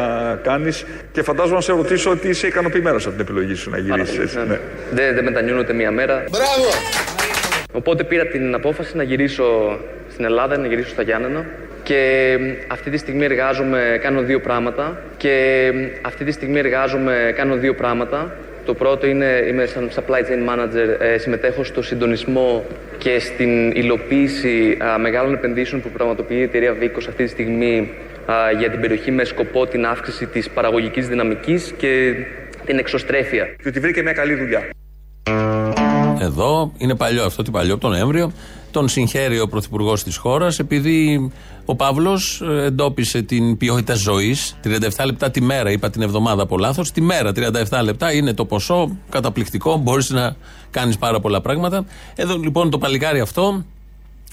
κάνεις 0.43 0.85
και 1.11 1.23
φαντάζομαι 1.23 1.55
να 1.55 1.61
σε 1.61 1.71
ρωτήσω 1.71 2.09
ότι 2.11 2.27
είσαι 2.29 2.47
ικανοποιημένος 2.47 3.05
από 3.05 3.15
την 3.15 3.25
επιλογή 3.25 3.53
σου 3.53 3.69
να 3.69 3.77
γυρίσεις. 3.77 4.35
Ναι. 4.35 4.43
ναι. 4.43 4.59
Δεν, 4.91 5.15
δεν 5.15 5.23
μετανιώνω 5.23 5.59
ούτε 5.59 5.73
μία 5.73 5.91
μέρα. 5.91 6.23
Μπράβο! 6.29 6.69
Οπότε 7.71 8.03
πήρα 8.03 8.25
την 8.25 8.53
απόφαση 8.53 8.95
να 8.97 9.03
γυρίσω 9.03 9.79
στην 10.11 10.25
Ελλάδα, 10.25 10.57
να 10.57 10.67
γυρίσω 10.67 10.89
στα 10.89 11.01
Γιάννενα. 11.01 11.45
Και 11.83 12.37
αυτή 12.67 12.89
τη 12.89 12.97
στιγμή 12.97 13.25
εργάζομαι, 13.25 13.99
κάνω 14.01 14.21
δύο 14.21 14.39
πράγματα. 14.39 15.01
Και 15.17 15.71
αυτή 16.01 16.23
τη 16.23 16.31
στιγμή 16.31 16.59
εργάζομαι, 16.59 17.33
κάνω 17.35 17.55
δύο 17.55 17.73
πράγματα. 17.73 18.35
Το 18.67 18.73
πρώτο 18.73 19.07
είναι 19.07 19.43
είμαι 19.47 19.65
σαν 19.65 19.89
supply 19.95 20.19
chain 20.19 20.49
manager, 20.49 20.99
ε, 20.99 21.17
συμμετέχω 21.17 21.63
στο 21.63 21.81
συντονισμό 21.81 22.63
και 22.97 23.19
στην 23.19 23.71
υλοποίηση 23.71 24.77
α, 24.83 24.97
μεγάλων 24.97 25.33
επενδύσεων 25.33 25.81
που 25.81 25.89
πραγματοποιεί 25.89 26.37
η 26.39 26.43
εταιρεία 26.43 26.73
Βίκος 26.73 27.07
αυτή 27.07 27.23
τη 27.23 27.29
στιγμή 27.29 27.89
α, 28.25 28.51
για 28.59 28.69
την 28.69 28.81
περιοχή 28.81 29.11
με 29.11 29.23
σκοπό 29.23 29.65
την 29.65 29.85
αύξηση 29.85 30.25
της 30.25 30.49
παραγωγικής 30.49 31.07
δυναμικής 31.07 31.73
και 31.77 32.13
την 32.65 32.77
εξωστρέφεια. 32.77 33.45
Και 33.45 33.67
ότι 33.67 33.79
βρήκε 33.79 34.01
μια 34.01 34.13
καλή 34.13 34.33
δουλειά. 34.35 34.69
Εδώ 36.21 36.71
είναι 36.77 36.95
παλιό 36.95 37.23
αυτό, 37.23 37.43
τι 37.43 37.51
παλιό, 37.51 37.77
τον 37.77 37.91
Νοέμβριο. 37.91 38.31
Τον 38.77 38.89
συγχαίρει 38.89 39.39
ο 39.39 39.47
Πρωθυπουργός 39.47 40.03
της 40.03 40.17
χώρας 40.17 40.59
επειδή 40.59 41.31
ο 41.65 41.75
Παύλος 41.75 42.41
εντόπισε 42.41 43.21
την 43.21 43.57
ποιότητα 43.57 43.93
ζωής. 43.93 44.57
37 44.63 45.05
λεπτά 45.05 45.31
τη 45.31 45.41
μέρα, 45.41 45.71
είπα 45.71 45.89
την 45.89 46.01
εβδομάδα 46.01 46.41
από 46.43 46.57
λάθος. 46.57 46.91
Τη 46.91 47.01
μέρα, 47.01 47.31
37 47.31 47.81
λεπτά 47.83 48.13
είναι 48.13 48.33
το 48.33 48.45
ποσό, 48.45 48.97
καταπληκτικό, 49.09 49.77
μπορείς 49.77 50.09
να 50.09 50.35
κάνεις 50.71 50.97
πάρα 50.97 51.19
πολλά 51.19 51.41
πράγματα. 51.41 51.85
Εδώ 52.15 52.37
λοιπόν 52.37 52.69
το 52.69 52.77
παλικάρι 52.77 53.19
αυτό, 53.19 53.65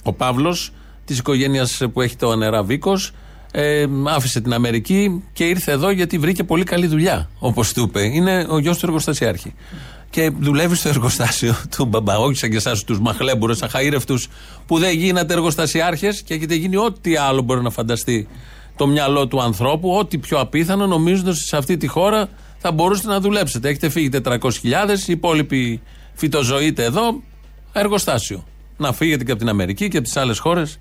ο 0.02 0.12
Παύλος, 0.12 0.72
της 1.04 1.18
οικογένειας 1.18 1.82
που 1.92 2.00
έχει 2.00 2.16
το 2.16 2.30
ανερά 2.30 2.62
Βίκος, 2.62 3.12
ε, 3.52 3.86
άφησε 4.06 4.40
την 4.40 4.52
Αμερική 4.52 5.22
και 5.32 5.44
ήρθε 5.44 5.72
εδώ 5.72 5.90
γιατί 5.90 6.18
βρήκε 6.18 6.44
πολύ 6.44 6.64
καλή 6.64 6.86
δουλειά. 6.86 7.30
Όπως 7.38 7.72
του 7.72 7.82
είπε. 7.82 8.02
Είναι 8.04 8.46
ο 8.48 8.58
γιος 8.58 8.78
του 8.78 8.86
εργοστασιάρχη. 8.86 9.54
Και 10.14 10.30
δουλεύει 10.38 10.74
στο 10.74 10.88
εργοστάσιο 10.88 11.54
του 11.76 11.84
μπαμπά. 11.84 12.18
Όχι 12.18 12.34
σαν 12.34 12.50
και 12.50 12.56
εσάς 12.56 12.84
τους 12.84 13.00
μαχλέμπουρες, 13.00 13.62
αχαήρευτου 13.62 14.18
που 14.66 14.78
δεν 14.78 14.96
γίνατε 14.96 15.32
εργοστασιάρχες 15.32 16.22
και 16.22 16.34
έχετε 16.34 16.54
γίνει 16.54 16.76
ό,τι 16.76 17.16
άλλο 17.16 17.42
μπορεί 17.42 17.62
να 17.62 17.70
φανταστεί 17.70 18.28
το 18.76 18.86
μυαλό 18.86 19.26
του 19.26 19.42
ανθρώπου, 19.42 19.96
ό,τι 19.96 20.18
πιο 20.18 20.38
απίθανο, 20.38 20.86
νομίζοντας 20.86 21.36
ότι 21.36 21.46
σε 21.46 21.56
αυτή 21.56 21.76
τη 21.76 21.86
χώρα 21.86 22.28
θα 22.58 22.72
μπορούσατε 22.72 23.08
να 23.08 23.20
δουλέψετε. 23.20 23.68
Έχετε 23.68 23.88
φύγει 23.88 24.08
400.000, 24.24 24.38
οι 25.06 25.12
υπόλοιποι 25.12 25.80
φυτοζωείτε 26.14 26.84
εδώ, 26.84 27.22
εργοστάσιο. 27.72 28.44
Να 28.76 28.92
φύγετε 28.92 29.24
και 29.24 29.30
από 29.30 29.40
την 29.40 29.48
Αμερική 29.48 29.88
και 29.88 29.96
από 29.96 30.06
τις 30.06 30.16
άλλες 30.16 30.38
χώρες 30.38 30.78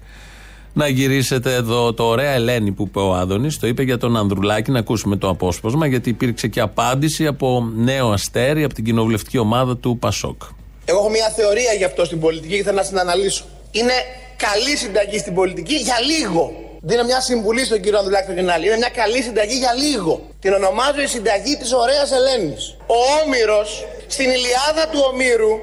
να 0.74 0.88
γυρίσετε 0.88 1.53
εδώ. 1.53 1.94
Το 1.94 2.03
ωραία 2.03 2.32
Ελένη 2.32 2.72
που 2.72 2.84
είπε 2.84 3.00
ο 3.00 3.13
Άδωνης, 3.13 3.60
το 3.60 3.68
είπε 3.68 3.84
για 3.84 3.98
τον 3.98 4.18
Ανδρουλάκη, 4.18 4.72
να 4.72 4.80
ακούσουμε 4.80 5.15
το 5.15 5.30
απόσπασμα, 5.30 5.88
γιατί 5.88 6.10
υπήρξε 6.10 6.48
και 6.48 6.60
απάντηση 6.60 7.27
από 7.27 7.72
νέο 7.75 8.10
αστέρι 8.12 8.63
από 8.63 8.74
την 8.74 8.84
κοινοβουλευτική 8.84 9.38
ομάδα 9.38 9.77
του 9.77 9.98
Πασόκ. 9.98 10.42
Εγώ 10.86 11.00
έχω 11.00 11.10
μια 11.10 11.30
θεωρία 11.36 11.74
γι' 11.74 11.84
αυτό 11.84 12.06
στην 12.06 12.20
πολιτική 12.20 12.56
και 12.56 12.63
θέλω 12.63 12.75
να 12.75 12.84
την 12.84 13.00
αναλύσω. 13.00 13.46
Είναι 13.72 13.94
καλή 14.38 14.77
συνταγή 14.77 15.18
στην 15.18 15.34
πολιτική 15.34 15.75
για 15.75 15.98
λίγο. 16.12 16.51
Δίνω 16.82 17.03
μια 17.03 17.22
συμβουλή 17.22 17.65
στον 17.65 17.80
κύριο 17.82 17.98
Ανδρουλάκη 17.98 18.27
το 18.27 18.34
Γενάλη. 18.34 18.65
Είναι 18.68 18.77
μια 18.77 18.94
καλή 19.01 19.22
συνταγή 19.22 19.58
για 19.58 19.74
λίγο. 19.74 20.13
Την 20.39 20.51
ονομάζω 20.53 21.01
η 21.01 21.08
συνταγή 21.15 21.53
της 21.62 21.72
ωραίας 21.84 22.10
Ελένης. 22.18 22.77
Ο 22.96 22.98
Όμηρος 23.22 23.70
στην 24.08 24.27
Ηλιάδα 24.38 24.84
του 24.92 25.00
Ομήρου 25.12 25.53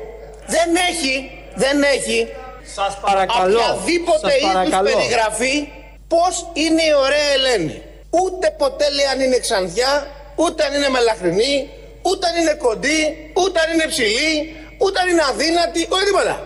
δεν 0.54 0.68
έχει, 0.90 1.14
δεν 1.62 1.76
έχει 1.96 2.18
σας 2.76 2.98
παρακαλώ. 3.00 3.58
Οποιαδήποτε 3.58 4.30
είδους 4.42 4.70
περιγραφή 4.88 5.68
πώς 6.08 6.34
είναι 6.52 6.82
η 6.82 6.92
ωραία 7.04 7.28
Ελένη. 7.36 7.82
Ούτε 8.10 8.46
ποτέ 8.58 8.90
λέει 8.96 9.06
αν 9.12 9.20
είναι 9.20 9.38
ξανθιά, 9.38 9.92
ούτε 10.34 10.64
αν 10.64 10.72
είναι 10.74 10.88
μελαχρινή, 10.88 11.54
ούτε 12.08 12.26
αν 12.28 12.34
είναι 12.40 12.54
κοντή, 12.64 13.00
ούτε 13.42 13.60
αν 13.60 13.68
είναι 13.72 13.86
ψηλή, 13.92 14.32
ούτε 14.78 14.96
αν 15.00 15.06
είναι 15.08 15.24
αδύνατη, 15.30 15.80
ούτε 15.92 16.04
τίποτα. 16.04 16.36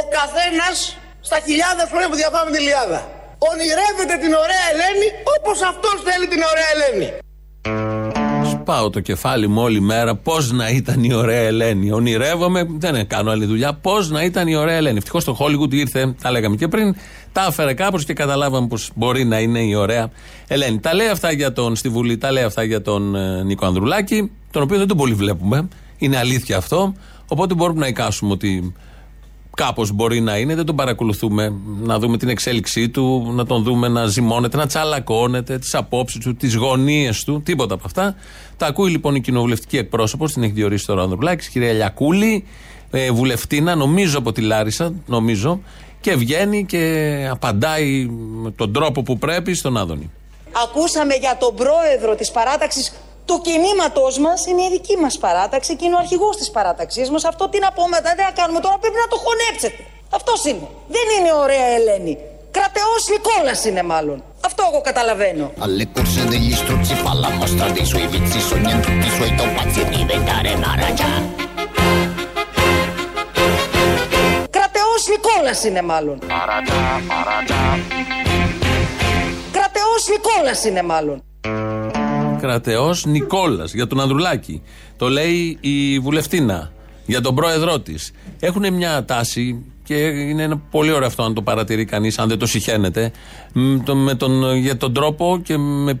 καθένας 0.18 0.76
στα 1.20 1.38
χιλιάδες 1.46 1.86
χρόνια 1.90 2.08
που 2.08 2.18
διαφάμε 2.22 2.50
την 2.50 2.60
Ιλιάδα 2.62 3.00
ονειρεύεται 3.50 4.16
την 4.24 4.32
ωραία 4.44 4.64
Ελένη 4.72 5.08
όπως 5.36 5.56
αυτός 5.62 5.96
θέλει 6.06 6.26
την 6.32 6.42
ωραία 6.50 6.68
Ελένη. 6.74 7.08
Πάω 8.62 8.90
το 8.90 9.00
κεφάλι 9.00 9.48
μου 9.48 9.62
όλη 9.62 9.80
μέρα 9.80 10.16
πώς 10.16 10.52
να 10.52 10.68
ήταν 10.68 11.04
η 11.04 11.14
ωραία 11.14 11.40
Ελένη. 11.40 11.92
Ονειρεύομαι, 11.92 12.66
δεν 12.78 13.06
κάνω 13.06 13.30
άλλη 13.30 13.44
δουλειά. 13.44 13.72
Πώς 13.74 14.10
να 14.10 14.22
ήταν 14.24 14.48
η 14.48 14.54
ωραία 14.54 14.76
Ελένη. 14.76 14.96
Ευτυχώς 14.96 15.24
το 15.24 15.36
Hollywood 15.40 15.72
ήρθε, 15.74 16.14
τα 16.22 16.30
λέγαμε 16.30 16.56
και 16.56 16.68
πριν, 16.68 16.96
τα 17.32 17.46
έφερε 17.48 17.74
κάπως 17.74 18.04
και 18.04 18.12
καταλάβαμε 18.12 18.66
πως 18.66 18.90
μπορεί 18.94 19.24
να 19.24 19.38
είναι 19.38 19.60
η 19.60 19.74
ωραία 19.74 20.10
Ελένη. 20.48 20.78
Τα 20.78 20.94
λέει 20.94 21.08
αυτά 21.08 21.32
για 21.32 21.52
τον 21.52 21.76
στη 21.76 21.88
Βουλή, 21.88 22.18
τα 22.18 22.32
λέει 22.32 22.42
αυτά 22.42 22.62
για 22.62 22.82
τον 22.82 23.14
ε, 23.14 23.42
Νίκο 23.42 23.66
Ανδρουλάκη, 23.66 24.30
τον 24.50 24.62
οποίο 24.62 24.78
δεν 24.78 24.86
τον 24.86 24.96
πολύ 24.96 25.14
βλέπουμε. 25.14 25.68
Είναι 25.98 26.18
αλήθεια 26.18 26.56
αυτό. 26.56 26.94
Οπότε 27.28 27.54
μπορούμε 27.54 27.80
να 27.80 27.86
εικάσουμε 27.86 28.32
ότι 28.32 28.74
Κάπως 29.56 29.92
μπορεί 29.92 30.20
να 30.20 30.38
είναι, 30.38 30.54
δεν 30.54 30.64
τον 30.64 30.76
παρακολουθούμε. 30.76 31.54
Να 31.82 31.98
δούμε 31.98 32.16
την 32.16 32.28
εξέλιξή 32.28 32.88
του, 32.88 33.32
να 33.34 33.46
τον 33.46 33.62
δούμε 33.62 33.88
να 33.88 34.06
ζυμώνεται, 34.06 34.56
να 34.56 34.66
τσαλακώνεται, 34.66 35.58
τις 35.58 35.74
απόψεις 35.74 36.20
του, 36.20 36.36
τις 36.36 36.54
γωνίες 36.54 37.24
του, 37.24 37.42
τίποτα 37.42 37.74
από 37.74 37.82
αυτά. 37.86 38.14
Τα 38.56 38.66
ακούει 38.66 38.90
λοιπόν 38.90 39.14
η 39.14 39.20
κοινοβουλευτική 39.20 39.76
εκπρόσωπος, 39.76 40.32
την 40.32 40.42
έχει 40.42 40.52
διορίσει 40.52 40.86
τώρα 40.86 41.00
ο 41.00 41.04
Ανδρουλάκη, 41.04 41.50
κυρία 41.50 41.72
Λιακούλη, 41.72 42.44
ε, 42.90 43.10
βουλευτήνα, 43.10 43.74
νομίζω 43.74 44.18
από 44.18 44.32
τη 44.32 44.40
Λάρισα, 44.40 44.92
νομίζω, 45.06 45.60
και 46.00 46.14
βγαίνει 46.14 46.64
και 46.64 47.26
απαντάει 47.30 48.06
με 48.42 48.50
τον 48.50 48.72
τρόπο 48.72 49.02
που 49.02 49.18
πρέπει 49.18 49.54
στον 49.54 49.76
Άδωνη. 49.76 50.10
Ακούσαμε 50.64 51.14
για 51.14 51.36
τον 51.40 51.54
πρόεδρο 51.54 52.14
της 52.14 52.30
παράταξης 52.30 52.92
του 53.24 53.40
κινήματός 53.40 54.18
μας 54.18 54.46
είναι 54.46 54.62
η 54.62 54.70
δική 54.70 54.96
μας 54.96 55.18
παράταξη 55.18 55.76
και 55.76 55.84
είναι 55.84 55.94
ο 55.94 55.98
αρχηγός 55.98 56.36
της 56.36 56.50
παράταξής 56.50 57.10
μας. 57.10 57.24
Αυτό 57.24 57.48
τι 57.48 57.58
να 57.58 57.72
πούμε, 57.72 58.00
δεν 58.02 58.16
θα 58.16 58.32
κάνουμε 58.34 58.60
τώρα, 58.60 58.78
πρέπει 58.78 58.96
να 59.04 59.08
το 59.08 59.16
χωνέψετε. 59.24 59.82
Αυτός 60.10 60.44
είναι. 60.44 60.68
Δεν 60.88 61.06
είναι 61.18 61.32
ωραία 61.32 61.66
Ελένη. 61.76 62.18
Κρατεός 62.50 63.08
Νικόλας 63.10 63.64
είναι 63.64 63.82
μάλλον. 63.82 64.24
Αυτό 64.44 64.62
εγώ 64.70 64.80
καταλαβαίνω. 64.80 65.52
Alle 65.64 65.86
corse 65.94 66.22
degli 66.32 66.52
struzzi 66.62 66.94
fa 67.04 67.12
la 67.22 67.30
mostra 67.38 67.66
dei 67.76 67.86
suoi 67.92 68.06
vizi, 68.12 68.40
sogna 68.50 68.74
tutti 68.86 69.06
i 69.10 69.12
suoi 69.16 69.32
topazzi 69.40 69.80
e 69.80 69.84
diventare 69.94 70.50
Maharaja. 70.62 71.10
Κρατεός 74.50 75.02
Νικόλας 75.08 75.64
είναι 75.64 75.82
μάλλον. 75.82 76.18
Maharaja, 76.22 76.78
Maharaja. 77.10 77.78
Κρατεός 79.52 80.08
Νικόλας 80.08 80.64
είναι 80.64 80.82
μάλλον. 80.82 81.22
Κρατεό 82.42 82.94
Νικόλας 83.04 83.74
για 83.74 83.86
τον 83.86 84.00
Ανδρουλάκη. 84.00 84.62
Το 84.96 85.08
λέει 85.08 85.58
η 85.60 85.98
βουλευτήνα 85.98 86.72
για 87.06 87.20
τον 87.20 87.34
πρόεδρό 87.34 87.80
της. 87.80 88.12
Έχουν 88.40 88.74
μια 88.74 89.04
τάση 89.04 89.64
και 89.84 89.94
είναι 89.94 90.42
ένα 90.42 90.56
πολύ 90.70 90.92
ωραίο 90.92 91.06
αυτό 91.06 91.22
αν 91.22 91.34
το 91.34 91.42
παρατηρεί 91.42 91.84
κανείς, 91.84 92.18
αν 92.18 92.28
δεν 92.28 92.38
το 92.38 92.46
συχαίνεται, 92.46 93.12
με 93.94 94.14
τον, 94.14 94.56
για 94.56 94.76
τον 94.76 94.92
τρόπο 94.92 95.40
και 95.42 95.56
με 95.56 96.00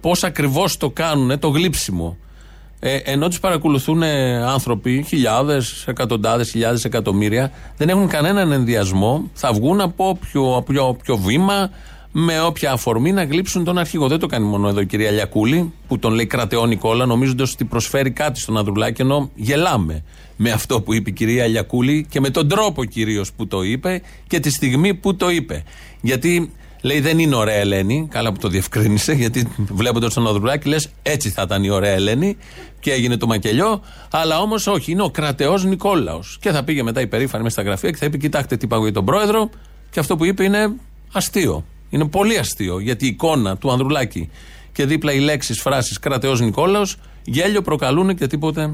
πώς 0.00 0.24
ακριβώς 0.24 0.76
το 0.76 0.90
κάνουν, 0.90 1.38
το 1.38 1.48
γλύψιμο. 1.48 2.16
Ε, 2.80 2.96
ενώ 2.96 3.28
τους 3.28 3.40
παρακολουθούν 3.40 4.02
άνθρωποι, 4.46 5.04
χιλιάδες, 5.08 5.84
εκατοντάδες, 5.86 6.50
χιλιάδες, 6.50 6.84
εκατομμύρια, 6.84 7.52
δεν 7.76 7.88
έχουν 7.88 8.08
κανέναν 8.08 8.52
ενδιασμό, 8.52 9.30
θα 9.32 9.52
βγουν 9.52 9.80
από 9.80 10.18
όποιο 10.78 11.16
βήμα, 11.16 11.70
με 12.12 12.40
όποια 12.40 12.72
αφορμή 12.72 13.12
να 13.12 13.24
γλύψουν 13.24 13.64
τον 13.64 13.78
αρχηγό. 13.78 14.08
Δεν 14.08 14.18
το 14.18 14.26
κάνει 14.26 14.46
μόνο 14.46 14.68
εδώ 14.68 14.80
η 14.80 14.86
κυρία 14.86 15.10
Λιακούλη, 15.10 15.72
που 15.88 15.98
τον 15.98 16.12
λέει 16.12 16.26
κρατεό 16.26 16.66
Νικόλα, 16.66 17.06
νομίζοντας 17.06 17.52
ότι 17.52 17.64
προσφέρει 17.64 18.10
κάτι 18.10 18.40
στον 18.40 18.56
Ανδρουλάκη, 18.56 19.00
ενώ 19.00 19.30
γελάμε 19.34 20.04
με 20.36 20.50
αυτό 20.50 20.80
που 20.80 20.94
είπε 20.94 21.10
η 21.10 21.12
κυρία 21.12 21.46
Λιακούλη 21.46 22.06
και 22.10 22.20
με 22.20 22.30
τον 22.30 22.48
τρόπο 22.48 22.84
κυρίως 22.84 23.32
που 23.32 23.46
το 23.46 23.62
είπε 23.62 24.02
και 24.26 24.40
τη 24.40 24.50
στιγμή 24.50 24.94
που 24.94 25.16
το 25.16 25.30
είπε. 25.30 25.62
Γιατί 26.00 26.52
λέει 26.82 27.00
δεν 27.00 27.18
είναι 27.18 27.34
ωραία 27.34 27.54
Ελένη, 27.54 28.08
καλά 28.10 28.32
που 28.32 28.38
το 28.38 28.48
διευκρίνησε, 28.48 29.12
γιατί 29.12 29.48
βλέποντας 29.56 30.14
τον 30.14 30.26
Ανδρουλάκη 30.26 30.68
λες 30.68 30.90
έτσι 31.02 31.30
θα 31.30 31.42
ήταν 31.42 31.64
η 31.64 31.70
ωραία 31.70 31.92
Ελένη 31.92 32.36
και 32.80 32.92
έγινε 32.92 33.16
το 33.16 33.26
μακελιό, 33.26 33.82
αλλά 34.10 34.40
όμως 34.40 34.66
όχι, 34.66 34.92
είναι 34.92 35.02
ο 35.02 35.10
κρατεός 35.10 35.64
Νικόλαος. 35.64 36.38
Και 36.40 36.50
θα 36.50 36.64
πήγε 36.64 36.82
μετά 36.82 37.00
υπερήφανη 37.00 37.42
με 37.42 37.50
στα 37.50 37.62
γραφεία 37.62 37.90
και 37.90 37.96
θα 37.96 38.06
είπε: 38.06 38.16
Κοιτάξτε 38.16 38.56
τι 38.56 38.64
είπα 38.64 38.78
για 38.78 38.92
τον 38.92 39.04
πρόεδρο, 39.04 39.50
και 39.90 40.00
αυτό 40.00 40.16
που 40.16 40.24
είπε 40.24 40.44
είναι 40.44 40.74
αστείο. 41.12 41.64
Είναι 41.92 42.06
πολύ 42.06 42.38
αστείο 42.38 42.78
γιατί 42.78 43.04
η 43.04 43.08
εικόνα 43.08 43.56
του 43.56 43.70
Ανδρουλάκη 43.70 44.30
και 44.72 44.86
δίπλα 44.86 45.12
οι 45.12 45.18
λέξεις, 45.18 45.60
φράσεις 45.60 45.98
κρατεό 45.98 46.34
Νικόλαος 46.34 46.96
γέλιο 47.24 47.62
προκαλούν 47.62 48.16
και 48.16 48.26
τίποτε 48.26 48.72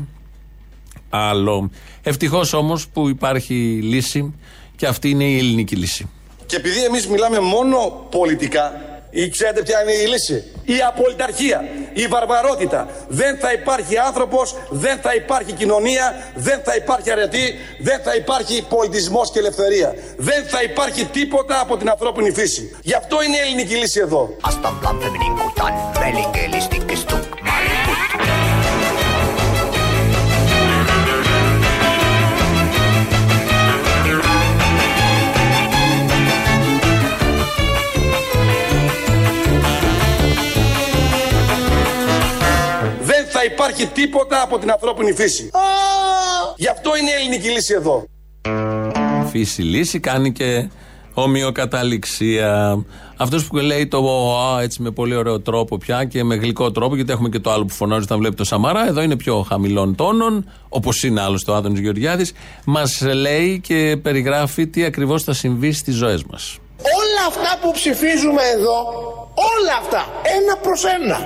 άλλο. 1.11 1.71
Ευτυχώς 2.03 2.53
όμως 2.53 2.89
που 2.89 3.09
υπάρχει 3.09 3.55
λύση 3.83 4.35
και 4.77 4.87
αυτή 4.87 5.11
είναι 5.11 5.25
η 5.25 5.39
ελληνική 5.39 5.77
λύση. 5.77 6.09
Και 6.47 6.57
επειδή 6.57 6.85
εμείς 6.85 7.07
μιλάμε 7.07 7.41
μόνο 7.41 8.07
πολιτικά, 8.11 8.88
ή 9.11 9.29
ξέρετε 9.29 9.63
ποια 9.63 9.83
είναι 9.83 9.93
η 9.93 10.07
λύση; 10.07 10.45
Η 10.65 10.75
απολυταρχία, 10.89 11.65
η 11.93 12.07
βαρβαρότητα. 12.07 12.89
Δεν 13.09 13.39
θα 13.39 13.53
υπάρχει 13.53 13.99
άνθρωπος, 13.99 14.57
δεν 14.71 14.99
θα 15.03 15.15
υπάρχει 15.15 15.53
κοινωνία, 15.53 16.33
δεν 16.35 16.61
θα 16.65 16.75
υπάρχει 16.75 17.11
αρετή, 17.11 17.55
δεν 17.79 18.01
θα 18.03 18.15
υπάρχει 18.15 18.67
πολιτισμός 18.69 19.31
και 19.31 19.39
ελευθερία. 19.39 19.95
Δεν 20.17 20.45
θα 20.45 20.63
υπάρχει 20.63 21.05
τίποτα 21.05 21.61
από 21.61 21.77
την 21.77 21.91
ανθρώπινη 21.91 22.31
φύση. 22.31 22.77
Γι' 22.83 22.95
αυτό 22.95 23.23
είναι 23.23 23.37
η 23.37 23.41
ελληνική 23.41 23.75
λύση 23.75 24.01
εδώ. 24.01 24.37
Υπάρχει 43.45 43.87
τίποτα 43.87 44.43
από 44.43 44.59
την 44.59 44.71
ανθρώπινη 44.71 45.13
φύση. 45.13 45.51
Γι' 46.57 46.69
αυτό 46.69 46.97
είναι 46.97 47.11
η 47.11 47.13
ελληνική 47.13 47.49
λύση 47.49 47.75
εδώ. 47.75 48.05
Φύση 49.31 49.63
λύση 49.63 50.01
κάνει 50.01 50.33
και 50.33 50.69
ομοιοκαταληξία. 51.15 52.79
Αυτός 53.17 53.47
που 53.47 53.57
λέει 53.57 53.87
το 53.87 53.99
α, 54.39 54.63
έτσι 54.63 54.83
με 54.83 54.91
πολύ 54.91 55.15
ωραίο 55.15 55.41
τρόπο 55.41 55.79
πια 55.79 56.05
και 56.05 56.25
με 56.25 56.35
γλυκό 56.35 56.71
τρόπο, 56.71 56.95
γιατί 56.95 57.13
έχουμε 57.13 57.29
και 57.29 57.39
το 57.39 57.51
άλλο 57.51 57.65
που 57.65 57.75
φωνάζει 57.75 58.03
όταν 58.03 58.19
βλέπει 58.19 58.35
το 58.35 58.45
Σαμαρά. 58.45 58.87
Εδώ 58.87 59.03
είναι 59.03 59.17
πιο 59.17 59.47
χαμηλών 59.49 59.95
τόνων, 59.95 60.51
όπως 60.69 61.03
είναι 61.03 61.21
άλλωστε 61.21 61.51
ο 61.51 61.55
Άδωνης 61.55 61.81
Γεωργιάδης. 61.81 62.33
Μας 62.65 63.01
λέει 63.01 63.61
και 63.61 63.99
περιγράφει 64.03 64.67
τι 64.67 64.85
ακριβώς 64.85 65.23
θα 65.23 65.33
συμβεί 65.33 65.73
στις 65.73 65.95
ζωές 65.95 66.25
μας. 66.25 66.59
Όλα 66.79 67.27
αυτά 67.29 67.59
που 67.63 67.71
ψηφίζουμε 67.73 68.43
εδώ, 68.55 68.79
όλα 69.35 69.75
αυτά, 69.81 70.07
ένα 70.25 70.57
προς 70.63 70.85
ένα, 70.85 71.19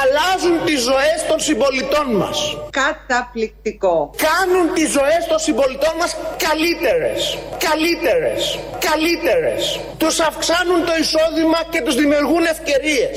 αλλάζουν 0.00 0.56
τις 0.66 0.80
ζωές 0.90 1.18
των 1.28 1.38
συμπολιτών 1.46 2.06
μας. 2.20 2.38
Καταπληκτικό. 2.70 3.96
Κάνουν 4.28 4.64
τις 4.74 4.88
ζωές 4.96 5.22
των 5.30 5.38
συμπολιτών 5.46 5.94
μας 6.00 6.12
καλύτερες, 6.46 7.20
καλύτερες, 7.68 8.58
καλύτερες. 8.88 9.80
Τους 9.96 10.20
αυξάνουν 10.20 10.80
το 10.88 10.94
εισόδημα 11.02 11.58
και 11.72 11.80
τους 11.84 11.94
δημιουργούν 11.94 12.44
ευκαιρίες. 12.54 13.16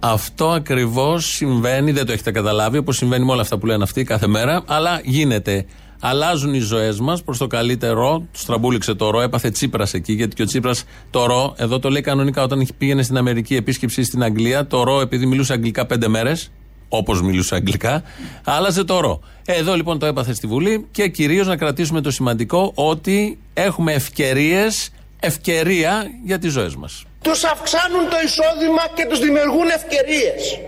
Αυτό 0.00 0.50
ακριβώς 0.50 1.24
συμβαίνει, 1.26 1.92
δεν 1.92 2.06
το 2.06 2.12
έχετε 2.12 2.30
καταλάβει, 2.30 2.78
όπως 2.78 2.96
συμβαίνει 2.96 3.24
με 3.24 3.32
όλα 3.32 3.42
αυτά 3.42 3.58
που 3.58 3.66
λένε 3.66 3.82
αυτοί 3.82 4.04
κάθε 4.04 4.26
μέρα, 4.26 4.62
αλλά 4.66 5.00
γίνεται. 5.04 5.66
Αλλάζουν 6.00 6.54
οι 6.54 6.58
ζωές 6.58 7.00
μας 7.00 7.22
προς 7.22 7.38
το 7.38 7.46
καλύτερο. 7.46 8.26
Του 8.32 8.40
τραμπούληξε 8.46 8.94
το 8.94 9.10
ρο, 9.10 9.20
έπαθε 9.20 9.50
Τσίπρας 9.50 9.94
εκεί, 9.94 10.12
γιατί 10.12 10.34
και 10.34 10.42
ο 10.42 10.44
Τσίπρας 10.44 10.84
το 11.10 11.26
ρο, 11.26 11.54
εδώ 11.56 11.78
το 11.78 11.88
λέει 11.88 12.00
κανονικά 12.00 12.42
όταν 12.42 12.66
πήγαινε 12.78 13.02
στην 13.02 13.16
Αμερική 13.16 13.56
επίσκεψη 13.56 14.02
στην 14.02 14.22
Αγγλία, 14.22 14.66
το 14.66 14.82
ρο 14.82 15.00
επειδή 15.00 15.26
μιλούσε 15.26 15.52
αγγλικά 15.52 15.86
πέντε 15.86 16.08
μέρες, 16.08 16.50
όπως 16.88 17.22
μιλούσε 17.22 17.54
αγγλικά, 17.54 18.02
άλλαζε 18.44 18.84
το 18.84 19.00
ρο. 19.00 19.20
Εδώ 19.44 19.74
λοιπόν 19.74 19.98
το 19.98 20.06
έπαθε 20.06 20.34
στη 20.34 20.46
Βουλή 20.46 20.86
και 20.90 21.08
κυρίως 21.08 21.46
να 21.46 21.56
κρατήσουμε 21.56 22.00
το 22.00 22.10
σημαντικό 22.10 22.72
ότι 22.74 23.38
έχουμε 23.54 23.92
ευκαιρίες, 23.92 24.90
ευκαιρία 25.20 26.06
για 26.24 26.38
τις 26.38 26.52
ζωές 26.52 26.76
μας. 26.76 27.04
Τους 27.22 27.44
αυξάνουν 27.44 28.08
το 28.10 28.16
εισόδημα 28.24 28.82
και 28.94 29.06
τους 29.08 29.18
δημιουργούν 29.18 29.68
ευκαιρίες. 29.68 30.60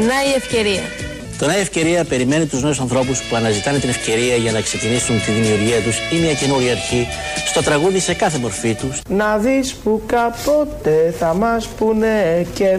Να 0.00 0.30
η 0.30 0.34
ευκαιρία. 0.36 1.07
Το 1.38 1.46
Νέα 1.46 1.56
Ευκαιρία 1.56 2.04
περιμένει 2.04 2.46
τους 2.46 2.62
νέους 2.62 2.80
ανθρώπους 2.80 3.22
που 3.22 3.36
αναζητάνε 3.36 3.78
την 3.78 3.88
ευκαιρία 3.88 4.34
για 4.34 4.52
να 4.52 4.60
ξεκινήσουν 4.60 5.22
τη 5.24 5.30
δημιουργία 5.30 5.80
τους 5.80 5.96
ή 6.12 6.16
μια 6.16 6.34
καινούρια 6.34 6.72
αρχή 6.72 7.06
στο 7.46 7.62
τραγούδι 7.62 7.98
σε 7.98 8.14
κάθε 8.14 8.38
μορφή 8.38 8.74
τους. 8.74 9.00
Να 9.08 9.36
δεις 9.36 9.74
που 9.74 10.02
κάποτε 10.06 11.14
θα 11.18 11.34
μας 11.34 11.66
πούνε 11.66 12.46
και... 12.54 12.78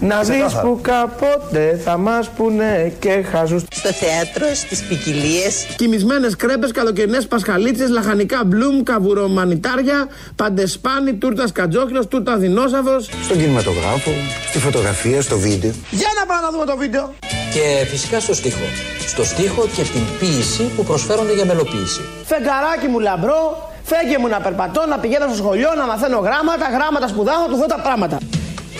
Να 0.00 0.22
δεις 0.22 0.54
που 0.62 0.78
κάποτε 0.82 1.80
θα 1.84 1.96
μας 1.96 2.28
πούνε 2.28 2.92
και 2.98 3.24
χαζούς 3.30 3.62
Στο 3.74 3.92
θέατρο, 3.92 4.54
στις 4.54 4.82
ποικιλίες. 4.82 5.66
Κοιμισμένες 5.76 6.36
κρέπες, 6.36 6.70
καλοκαιρινές 6.70 7.26
πασχαλίτσες, 7.26 7.88
λαχανικά 7.88 8.44
μπλουμ, 8.44 8.82
καβουρομανιτάρια, 8.82 10.08
παντεσπάνι, 10.36 11.14
τούρτας 11.14 11.52
κατζόχυλος, 11.52 12.06
τούρτα 12.06 12.36
δεινόσαυρος 12.36 13.10
Στον 13.24 13.38
κινηματογράφο, 13.38 14.10
στη 14.48 14.58
φωτογραφία, 14.58 15.22
στο 15.22 15.38
βίντεο. 15.38 15.70
Για 15.90 16.08
να 16.20 16.26
πάμε 16.26 16.40
να 16.40 16.50
δούμε 16.50 16.64
το 16.64 16.76
βίντεο 16.76 17.12
Και 17.54 17.86
φυσικά 17.92 18.20
στο 18.20 18.34
στίχο. 18.34 18.66
Στο 19.06 19.24
στίχο 19.24 19.62
και 19.76 19.82
την 19.82 20.04
ποίηση 20.18 20.62
που 20.76 20.84
προσφέρονται 20.84 21.34
για 21.34 21.44
μελοποίηση. 21.44 22.00
Φεγγαράκι 22.24 22.86
μου 22.92 22.98
λαμπρό, 22.98 23.42
φέγγε 23.90 24.18
μου 24.18 24.28
να 24.28 24.40
περπατώ, 24.40 24.82
να 24.92 24.98
πηγαίνω 24.98 25.26
στο 25.26 25.36
σχολείο, 25.42 25.70
να 25.80 25.86
μαθαίνω 25.86 26.18
γράμματα, 26.26 26.66
γράμματα 26.76 27.06
σπουδάω, 27.08 27.44
του 27.50 27.56
δω 27.56 27.66
τα 27.74 27.80
πράγματα. 27.86 28.16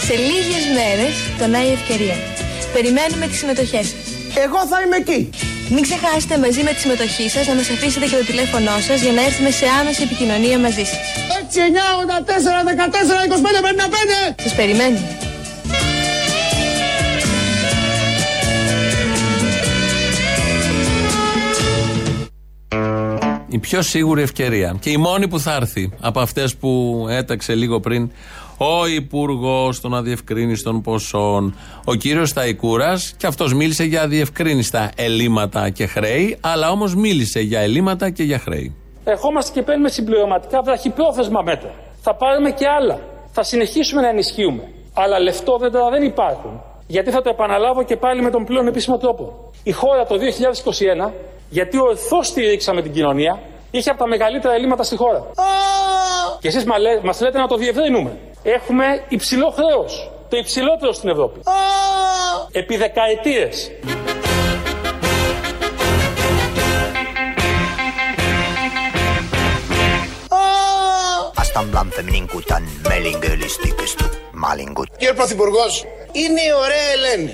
Σε 0.07 0.14
λίγες 0.29 0.64
μέρες 0.79 1.12
το 1.38 1.47
να 1.52 1.59
η 1.69 1.71
ευκαιρία. 1.79 2.17
Περιμένουμε 2.76 3.25
τις 3.31 3.38
συμμετοχές 3.43 3.87
σας. 3.93 4.02
Εγώ 4.45 4.61
θα 4.71 4.79
είμαι 4.85 4.97
εκεί. 5.02 5.21
Μην 5.75 5.83
ξεχάσετε 5.88 6.35
μαζί 6.45 6.62
με 6.67 6.71
τη 6.75 6.81
συμμετοχή 6.85 7.26
σας 7.35 7.45
να 7.50 7.55
μας 7.59 7.69
αφήσετε 7.75 8.07
και 8.11 8.17
το 8.21 8.26
τηλέφωνό 8.31 8.75
σας 8.88 8.99
για 9.05 9.12
να 9.19 9.23
έρθουμε 9.29 9.50
σε 9.50 9.67
άμεση 9.81 10.00
επικοινωνία 10.09 10.59
μαζί 10.67 10.85
σας. 10.91 11.02
6, 11.41 11.61
9, 11.61 11.85
84, 12.02 12.62
14, 12.64 13.23
25, 13.29 13.61
55. 13.62 14.35
Σας 14.43 14.55
περιμένουμε. 14.55 15.22
Η 23.52 23.59
πιο 23.59 23.82
σίγουρη 23.82 24.23
ευκαιρία 24.23 24.76
και 24.80 24.90
η 24.90 24.97
μόνη 24.97 25.28
που 25.28 25.38
θα 25.38 25.54
έρθει 25.54 25.92
από 26.00 26.21
αυτές 26.21 26.56
που 26.56 27.04
έταξε 27.10 27.54
λίγο 27.54 27.80
πριν 27.80 28.10
ο 28.56 28.86
Υπουργός 28.86 29.80
των 29.80 29.95
Αδιευκρίνηστων 29.95 30.82
Ποσών, 30.82 31.54
ο 31.84 31.95
κύριος 31.95 32.28
Σταϊκούρας, 32.28 33.15
και 33.17 33.26
αυτός 33.26 33.54
μίλησε 33.54 33.84
για 33.84 34.02
αδιευκρίνηστα 34.02 34.91
ελλείμματα 34.97 35.71
και 35.71 35.86
χρέη, 35.86 36.38
αλλά 36.41 36.71
όμως 36.71 36.95
μίλησε 36.95 37.41
για 37.41 37.60
ελλείμματα 37.60 38.10
και 38.10 38.23
για 38.23 38.38
χρέη. 38.38 38.75
Ερχόμαστε 39.04 39.52
και 39.52 39.62
παίρνουμε 39.62 39.88
συμπληρωματικά 39.88 40.62
βραχυπρόθεσμα 40.62 41.43
μέτρα. 41.43 41.75
Θα 42.00 42.15
πάρουμε 42.15 42.50
και 42.50 42.67
άλλα. 42.69 43.00
Θα 43.32 43.43
συνεχίσουμε 43.43 44.00
να 44.00 44.08
ενισχύουμε. 44.08 44.62
Αλλά 44.95 45.19
λεφτόδεντρα 45.21 45.91
δεν 45.91 46.02
υπάρχουν. 46.02 46.60
Γιατί 46.95 47.11
θα 47.11 47.23
το 47.23 47.28
επαναλάβω 47.28 47.83
και 47.83 47.97
πάλι 47.97 48.23
με 48.23 48.31
τον 48.31 48.45
πλέον 48.45 48.67
επίσημο 48.67 48.99
τρόπο. 48.99 49.50
Η 49.63 49.73
χώρα 49.73 50.07
το 50.07 50.17
2021, 51.09 51.13
γιατί 51.49 51.81
ορθώ 51.81 52.23
στηρίξαμε 52.23 52.83
την 52.83 52.93
κοινωνία, 52.93 53.43
είχε 53.71 53.91
από 53.91 53.99
τα 53.99 54.07
μεγαλύτερα 54.07 54.55
ελλείμματα 54.55 54.83
στη 54.83 54.97
χώρα. 54.97 55.26
Και 56.41 56.49
εσείς 56.49 56.65
μα 56.65 56.78
λέ- 56.78 57.02
μας 57.05 57.21
λέτε 57.21 57.39
να 57.39 57.47
το 57.47 57.57
διευρύνουμε. 57.57 58.19
Έχουμε 58.43 58.85
υψηλό 59.09 59.50
χρέος. 59.50 60.11
Το 60.28 60.37
υψηλότερο 60.37 60.93
στην 60.93 61.09
Ευρώπη. 61.09 61.41
Επί 62.52 62.76
δεκαετίες. 62.76 63.71
Astan 71.43 71.67
bland 71.73 71.93
minkutan 72.15 72.63
melinkölistikystu 72.91 74.01
malingut. 74.45 74.87
Κύριε 74.99 75.15
Πρωθυπουργός, 75.15 75.85
είναι 76.13 76.41
η 76.41 76.52
ωραία 76.65 76.87
Ελένη. 76.95 77.33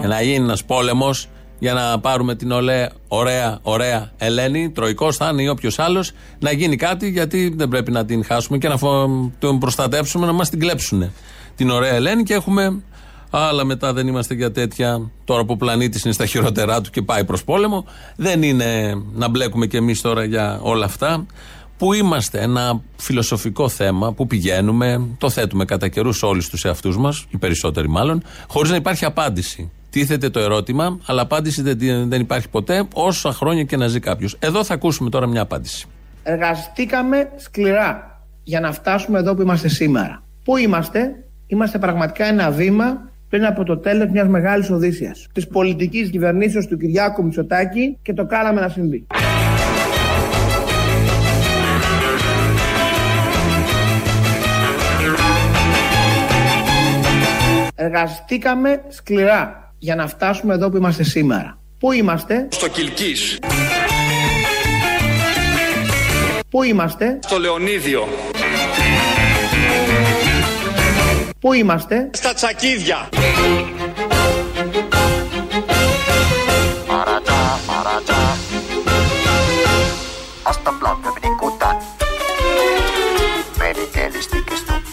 Και 0.00 0.06
να 0.06 0.22
γίνει 0.22 0.44
ένας 0.44 0.64
πόλεμος 0.64 1.28
για 1.58 1.72
να 1.72 2.00
πάρουμε 2.00 2.34
την 2.34 2.50
ολέ, 2.50 2.86
ωραία, 3.08 3.58
ωραία 3.62 4.12
Ελένη, 4.18 4.70
τροϊκός 4.70 5.16
θα 5.16 5.28
είναι 5.32 5.42
ή 5.42 5.48
όποιος 5.48 5.78
άλλος, 5.78 6.12
να 6.38 6.52
γίνει 6.52 6.76
κάτι 6.76 7.08
γιατί 7.08 7.52
δεν 7.56 7.68
πρέπει 7.68 7.90
να 7.90 8.04
την 8.04 8.24
χάσουμε 8.24 8.58
και 8.58 8.68
να 8.68 8.76
φο- 8.76 9.30
τον 9.38 9.58
προστατεύσουμε, 9.58 10.26
να 10.26 10.32
μας 10.32 10.50
την 10.50 10.58
κλέψουν. 10.60 11.12
Την 11.56 11.70
ωραία 11.70 11.92
Ελένη 11.94 12.22
και 12.22 12.34
έχουμε. 12.34 12.82
Αλλά 13.30 13.64
μετά 13.64 13.92
δεν 13.92 14.06
είμαστε 14.06 14.34
για 14.34 14.52
τέτοια. 14.52 15.10
Τώρα 15.24 15.44
που 15.44 15.52
ο 15.52 15.56
πλανήτης 15.56 16.04
είναι 16.04 16.14
στα 16.14 16.26
χειρότερά 16.26 16.80
του 16.80 16.90
και 16.90 17.02
πάει 17.02 17.24
προς 17.24 17.44
πόλεμο, 17.44 17.84
δεν 18.16 18.42
είναι 18.42 18.94
να 19.14 19.28
μπλέκουμε 19.28 19.66
κι 19.66 19.76
εμείς 19.76 20.00
τώρα 20.00 20.24
για 20.24 20.58
όλα 20.62 20.84
αυτά. 20.84 21.26
Που 21.78 21.92
είμαστε 21.92 22.40
ένα 22.40 22.82
φιλοσοφικό 22.96 23.68
θέμα 23.68 24.12
που 24.12 24.26
πηγαίνουμε, 24.26 25.06
το 25.18 25.30
θέτουμε 25.30 25.64
κατά 25.64 25.88
καιρούς 25.88 26.22
όλους 26.22 26.48
τους 26.48 26.64
εαυτούς 26.64 26.96
μας, 26.96 27.26
οι 27.30 27.36
περισσότεροι 27.36 27.88
μάλλον, 27.88 28.22
χωρίς 28.48 28.70
να 28.70 28.76
υπάρχει 28.76 29.04
απάντηση. 29.04 29.70
Τίθεται 29.90 30.30
το 30.30 30.40
ερώτημα, 30.40 30.98
αλλά 31.06 31.22
απάντηση 31.22 31.62
δεν, 31.62 32.08
δεν 32.08 32.20
υπάρχει 32.20 32.48
ποτέ, 32.48 32.84
όσα 32.94 33.32
χρόνια 33.32 33.62
και 33.62 33.76
να 33.76 33.86
ζει 33.86 34.00
κάποιος. 34.00 34.36
Εδώ 34.38 34.64
θα 34.64 34.74
ακούσουμε 34.74 35.10
τώρα 35.10 35.26
μια 35.26 35.40
απάντηση. 35.40 35.86
Εργαστήκαμε 36.22 37.30
σκληρά 37.36 38.20
για 38.42 38.60
να 38.60 38.72
φτάσουμε 38.72 39.18
εδώ 39.18 39.34
που 39.34 39.42
είμαστε 39.42 39.68
σήμερα. 39.68 40.22
Πού 40.44 40.56
είμαστε, 40.56 41.24
είμαστε 41.46 41.78
πραγματικά 41.78 42.24
ένα 42.24 42.50
βήμα 42.50 43.10
πριν 43.28 43.44
από 43.44 43.64
το 43.64 43.78
τέλος 43.78 44.08
μιας 44.10 44.28
μεγάλης 44.28 44.70
οδύσσιας. 44.70 45.26
Της 45.32 45.46
πολιτικής 45.48 46.10
κυβερνήσεως 46.10 46.66
του 46.66 46.76
Κυριάκου 46.76 47.24
Μητσοτάκη 47.24 47.98
και 48.02 48.12
το 48.12 48.26
κάναμε 48.26 48.60
να 48.60 48.68
συμβεί. 48.68 49.06
Εργαστήκαμε 57.74 58.84
σκληρά 58.88 59.72
για 59.78 59.94
να 59.94 60.06
φτάσουμε 60.06 60.54
εδώ 60.54 60.70
που 60.70 60.76
είμαστε 60.76 61.02
σήμερα. 61.02 61.58
Πού 61.78 61.92
είμαστε, 61.92 62.48
Στο 62.50 62.68
Κιλκής, 62.68 63.38
πού 66.50 66.62
είμαστε, 66.62 67.18
στο 67.22 67.38
Λεωνίδιο, 67.38 68.08
πού 71.40 71.52
είμαστε, 71.52 72.10
στα 72.12 72.34
Τσακίδια, 72.34 73.08
Μαρατζά, 76.88 77.58
μαρατζά. 77.66 78.36
Astan 80.50 80.74
bland 80.80 80.83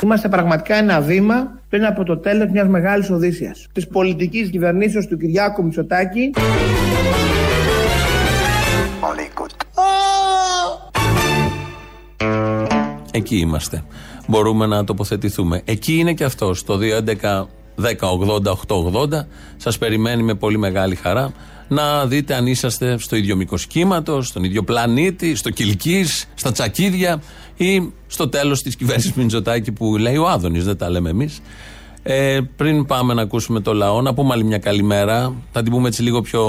Είμαστε 0.03 0.29
πραγματικά 0.29 0.75
ένα 0.75 1.01
βήμα 1.01 1.59
πριν 1.69 1.85
από 1.85 2.03
το 2.03 2.17
τέλος 2.17 2.49
μιας 2.49 2.67
μεγάλης 2.67 3.09
οδύσσιας. 3.09 3.67
Της 3.73 3.87
πολιτικής 3.87 4.49
κυβερνήσεως 4.49 5.07
του 5.07 5.17
Κυριάκου 5.17 5.63
Μητσοτάκη 5.63 6.31
malingut. 9.01 9.51
Εκεί 13.11 13.37
είμαστε. 13.37 13.83
Μπορούμε 14.27 14.65
να 14.65 14.83
τοποθετηθούμε. 14.83 15.61
Εκεί 15.65 15.93
είναι 15.93 16.13
και 16.13 16.23
αυτός. 16.23 16.59
Στο 16.59 16.77
1080-880. 16.77 19.27
Σας 19.57 19.77
περιμένει 19.77 20.23
με 20.23 20.33
πολύ 20.33 20.57
μεγάλη 20.57 20.95
χαρά 20.95 21.31
να 21.71 22.05
δείτε 22.05 22.33
αν 22.33 22.47
είσαστε 22.47 22.97
στο 22.97 23.15
ίδιο 23.15 23.35
μήκος 23.35 23.65
κύματος, 23.65 24.27
στον 24.27 24.43
ίδιο 24.43 24.63
πλανήτη, 24.63 25.35
στο 25.35 25.49
Κυλκής, 25.49 26.27
στα 26.35 26.51
Τσακίδια 26.51 27.21
ή 27.55 27.91
στο 28.07 28.29
τέλος 28.29 28.61
της 28.61 28.75
κυβέρνησης 28.75 29.13
Μιντζοτάκη 29.13 29.71
που 29.71 29.97
λέει 29.97 30.17
ο 30.17 30.27
Άδωνης, 30.27 30.65
δεν 30.65 30.77
τα 30.77 30.89
λέμε 30.89 31.09
εμείς. 31.09 31.41
Ε, 32.03 32.39
πριν 32.55 32.85
πάμε 32.85 33.13
να 33.13 33.21
ακούσουμε 33.21 33.59
το 33.59 33.73
λαό, 33.73 34.01
να 34.01 34.13
πούμε 34.13 34.33
άλλη 34.33 34.43
μια 34.43 34.57
καλημέρα. 34.57 35.33
Θα 35.51 35.63
την 35.63 35.71
πούμε 35.71 35.87
έτσι 35.87 36.01
λίγο 36.01 36.21
πιο 36.21 36.43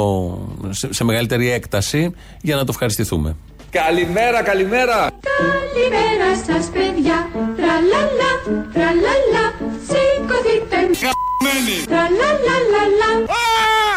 σε, 0.70 0.92
σε 0.92 1.04
μεγαλύτερη 1.04 1.50
έκταση 1.50 2.14
για 2.42 2.56
να 2.56 2.60
το 2.60 2.68
ευχαριστηθούμε. 2.70 3.36
Καλημέρα, 3.70 4.42
καλημέρα! 4.42 5.10
Καλημέρα 5.38 6.30
σας 6.46 6.70
παιδιά, 6.70 7.28
τραλαλα, 7.56 8.30
τραλαλα, 8.72 9.44
σηκωθείτε 9.86 10.76
Τραλαλαλαλα 11.86 13.31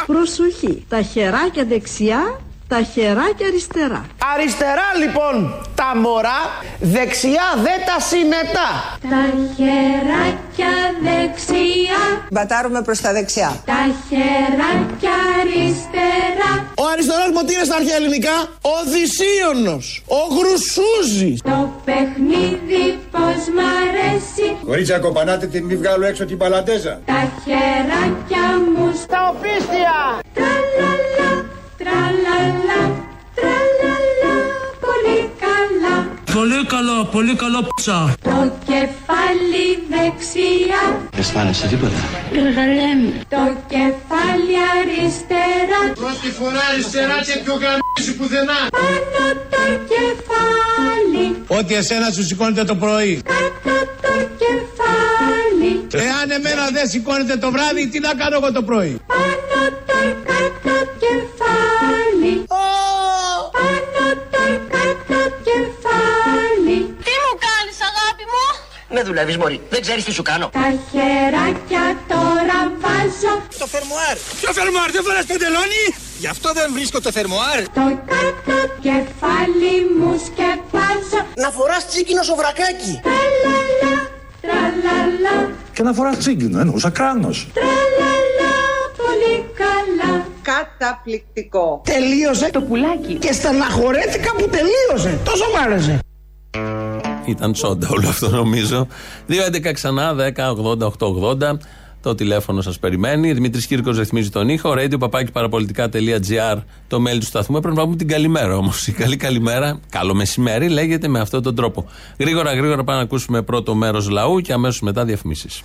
Προσοχή, 0.05 0.85
τα 0.87 1.01
χεράκια 1.01 1.65
δεξιά 1.65 2.39
τα 2.67 2.81
χεράκια 2.93 3.47
αριστερά. 3.47 4.05
Αριστερά 4.33 4.87
λοιπόν 5.01 5.35
τα 5.75 5.89
μωρά, 5.95 6.41
δεξιά 6.79 7.47
δε 7.63 7.75
τα 7.89 7.99
συνετά. 8.09 8.69
Τα 9.13 9.23
χεράκια 9.55 10.73
δεξιά. 11.05 12.01
Μπατάρουμε 12.31 12.81
προς 12.81 13.01
τα 13.01 13.11
δεξιά. 13.13 13.61
Τα 13.65 13.81
χεράκια 14.07 15.15
αριστερά. 15.39 16.51
Ο 16.77 16.85
αριστερός 16.93 17.29
μου 17.33 17.41
τι 17.45 17.53
είναι 17.53 17.63
στα 17.63 17.75
αρχαία 17.75 17.95
ελληνικά. 17.95 18.35
Ο 18.61 18.75
Δυσίωνος. 18.93 20.03
Ο 20.07 20.21
Γρουσούζης. 20.35 21.41
Το 21.41 21.71
παιχνίδι 21.85 22.85
πως 23.11 23.41
μ' 23.55 23.63
αρέσει. 23.81 24.47
Κορίτσια 24.65 24.99
κοπανάτε 24.99 25.45
την 25.47 25.65
μη 25.65 25.75
βγάλω 25.75 26.05
έξω 26.05 26.25
την 26.25 26.37
παλαντέζα. 26.37 27.01
Τα 27.05 27.31
χεράκια 27.43 28.45
μου 28.73 28.93
στα 29.03 29.19
οπίστια. 29.29 30.19
Τραλαλα. 30.33 31.14
Τραλαλα, 31.81 32.81
τραλαλα, 33.37 34.33
πολύ 34.85 35.19
καλά. 35.43 35.95
Πολύ 36.33 36.65
καλό, 36.73 36.97
πολύ 37.15 37.35
καλό 37.35 37.59
πτσα. 37.69 38.13
Το 38.21 38.39
κεφάλι 38.69 39.65
δεξιά. 39.93 40.83
Αισθάνεσαι 41.17 41.67
τίποτα. 41.67 41.99
Γαλέμ. 42.55 43.01
Το 43.35 43.43
κεφάλι 43.73 44.55
αριστερά. 44.77 45.81
Πρώτη 46.01 46.29
φορά 46.39 46.61
αριστερά 46.71 47.17
και 47.27 47.35
πιο 47.43 47.53
γαμίση 47.63 48.11
πουθενά. 48.17 48.59
Πάνω 48.77 49.25
το 49.53 49.63
κεφάλι. 49.91 51.25
Ό,τι 51.47 51.73
εσένα 51.75 52.09
σου 52.11 52.23
σηκώνεται 52.23 52.63
το 52.63 52.75
πρωί. 52.75 53.21
Κάτω 53.31 53.77
το 54.01 54.13
κεφάλι. 54.41 55.73
Εάν 56.07 56.31
εμένα 56.37 56.63
δεν 56.77 56.85
σηκώνεται 56.89 57.37
το 57.37 57.51
βράδυ, 57.51 57.87
τι 57.91 57.99
να 57.99 58.13
κάνω 58.13 58.35
εγώ 58.39 58.51
το 58.51 58.63
πρωί; 58.63 58.93
Πάνω 59.07 59.44
δουλεύεις 69.15 69.37
μωρή, 69.37 69.61
δεν 69.69 69.81
ξέρεις 69.81 70.03
τι 70.03 70.11
σου 70.11 70.21
κάνω. 70.21 70.49
Τα 70.53 70.67
χεράκια 70.91 71.85
τώρα 72.07 72.59
βάζω. 72.83 73.33
Το 73.59 73.65
φερμοάρ. 73.73 74.15
Ποιο 74.39 74.51
φερμοάρ, 74.59 74.91
δεν 74.91 75.03
φοράς 75.03 75.25
παντελόνι. 75.25 75.83
Γι' 76.23 76.27
αυτό 76.27 76.49
δεν 76.53 76.67
βρίσκω 76.73 77.01
το 77.01 77.11
θερμοάρ. 77.11 77.59
Το 77.79 77.85
κάτω 78.11 78.57
κεφάλι 78.85 79.75
μου 79.97 80.11
σκεπάζω. 80.25 81.19
Να 81.43 81.49
φοράς 81.57 81.83
τσίκινο 81.89 82.23
σοβρακάκι. 82.29 82.93
Τραλαλα, 83.07 83.93
τραλαλα. 84.43 85.35
Και 85.75 85.83
να 85.83 85.93
φοράς 85.93 86.17
τσίγκινο, 86.17 86.59
εννοούσα 86.59 86.89
κράνος. 86.89 87.47
Τραλαλα, 87.57 88.53
πολύ 89.01 89.35
καλά. 89.61 90.11
Καταπληκτικό. 90.51 91.81
Τελείωσε 91.93 92.49
το 92.51 92.61
πουλάκι. 92.61 93.13
Και 93.13 93.31
στεναχωρέθηκα 93.33 94.31
που 94.37 94.45
τελείωσε. 94.55 95.19
Τόσο 95.23 95.45
μ' 95.53 95.59
άρεσε. 95.63 95.99
Ήταν 97.25 97.51
τσόντα 97.51 97.87
όλο 97.91 98.07
αυτό 98.07 98.29
νομίζω. 98.29 98.87
2.11 99.29 99.71
ξανά, 99.73 100.15
10.80.880. 100.35 101.57
Το 102.01 102.15
τηλέφωνο 102.15 102.61
σας 102.61 102.79
περιμένει. 102.79 103.33
Δημήτρης 103.33 103.65
Κύρκος 103.67 103.97
ρυθμίζει 103.97 104.29
τον 104.29 104.49
ήχο. 104.49 104.73
Radio 104.77 104.99
παπάκι 104.99 105.31
παραπολιτικά.gr 105.31 106.57
το 106.87 107.03
mail 107.07 107.17
του 107.19 107.25
σταθμού. 107.25 107.59
Πρέπει 107.59 107.75
να 107.77 107.83
πούμε 107.83 107.95
την 107.95 108.07
καλημέρα 108.07 108.57
όμως. 108.57 108.87
Η 108.87 108.91
καλή 108.91 109.17
καλημέρα, 109.17 109.79
καλό 109.89 110.13
μεσημέρι, 110.13 110.69
λέγεται 110.69 111.07
με 111.07 111.19
αυτόν 111.19 111.43
τον 111.43 111.55
τρόπο. 111.55 111.85
Γρήγορα, 112.19 112.53
γρήγορα 112.53 112.83
πάμε 112.83 112.97
να 112.97 113.03
ακούσουμε 113.03 113.41
πρώτο 113.41 113.75
μέρος 113.75 114.09
λαού 114.09 114.39
και 114.39 114.53
αμέσως 114.53 114.81
μετά 114.81 115.05
διαφημίσεις. 115.05 115.63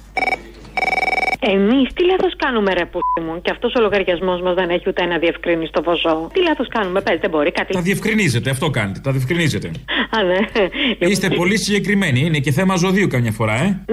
Εμείς 1.42 1.92
τι 1.94 2.04
λάθος 2.04 2.32
κάνουμε, 2.36 2.72
ρε 2.72 2.84
πούστη 2.84 3.20
μου, 3.20 3.40
και 3.42 3.50
αυτός 3.50 3.72
ο 3.76 3.80
λογαριασμός 3.80 4.40
μας 4.42 4.54
δεν 4.54 4.68
έχει 4.70 4.84
ούτε 4.88 5.02
ένα 5.02 5.18
διευκρίνηστο 5.18 5.80
ποσό. 5.80 6.30
Τι 6.32 6.42
λάθος 6.42 6.68
κάνουμε, 6.68 7.00
πες, 7.00 7.18
δεν 7.20 7.30
μπορεί 7.30 7.52
κάτι. 7.52 7.72
Τα 7.72 7.80
διευκρινίζετε, 7.80 8.50
αυτό 8.50 8.70
κάνετε, 8.70 9.00
τα 9.00 9.10
διευκρινίζετε. 9.10 9.70
Α, 10.10 10.22
ναι. 10.22 10.36
Είστε 11.08 11.28
πολύ 11.28 11.58
συγκεκριμένοι, 11.58 12.20
είναι 12.20 12.38
και 12.38 12.50
θέμα 12.52 12.76
ζωδίου 12.76 13.06
καμιά 13.06 13.32
φορά, 13.32 13.54
ε. 13.62 13.84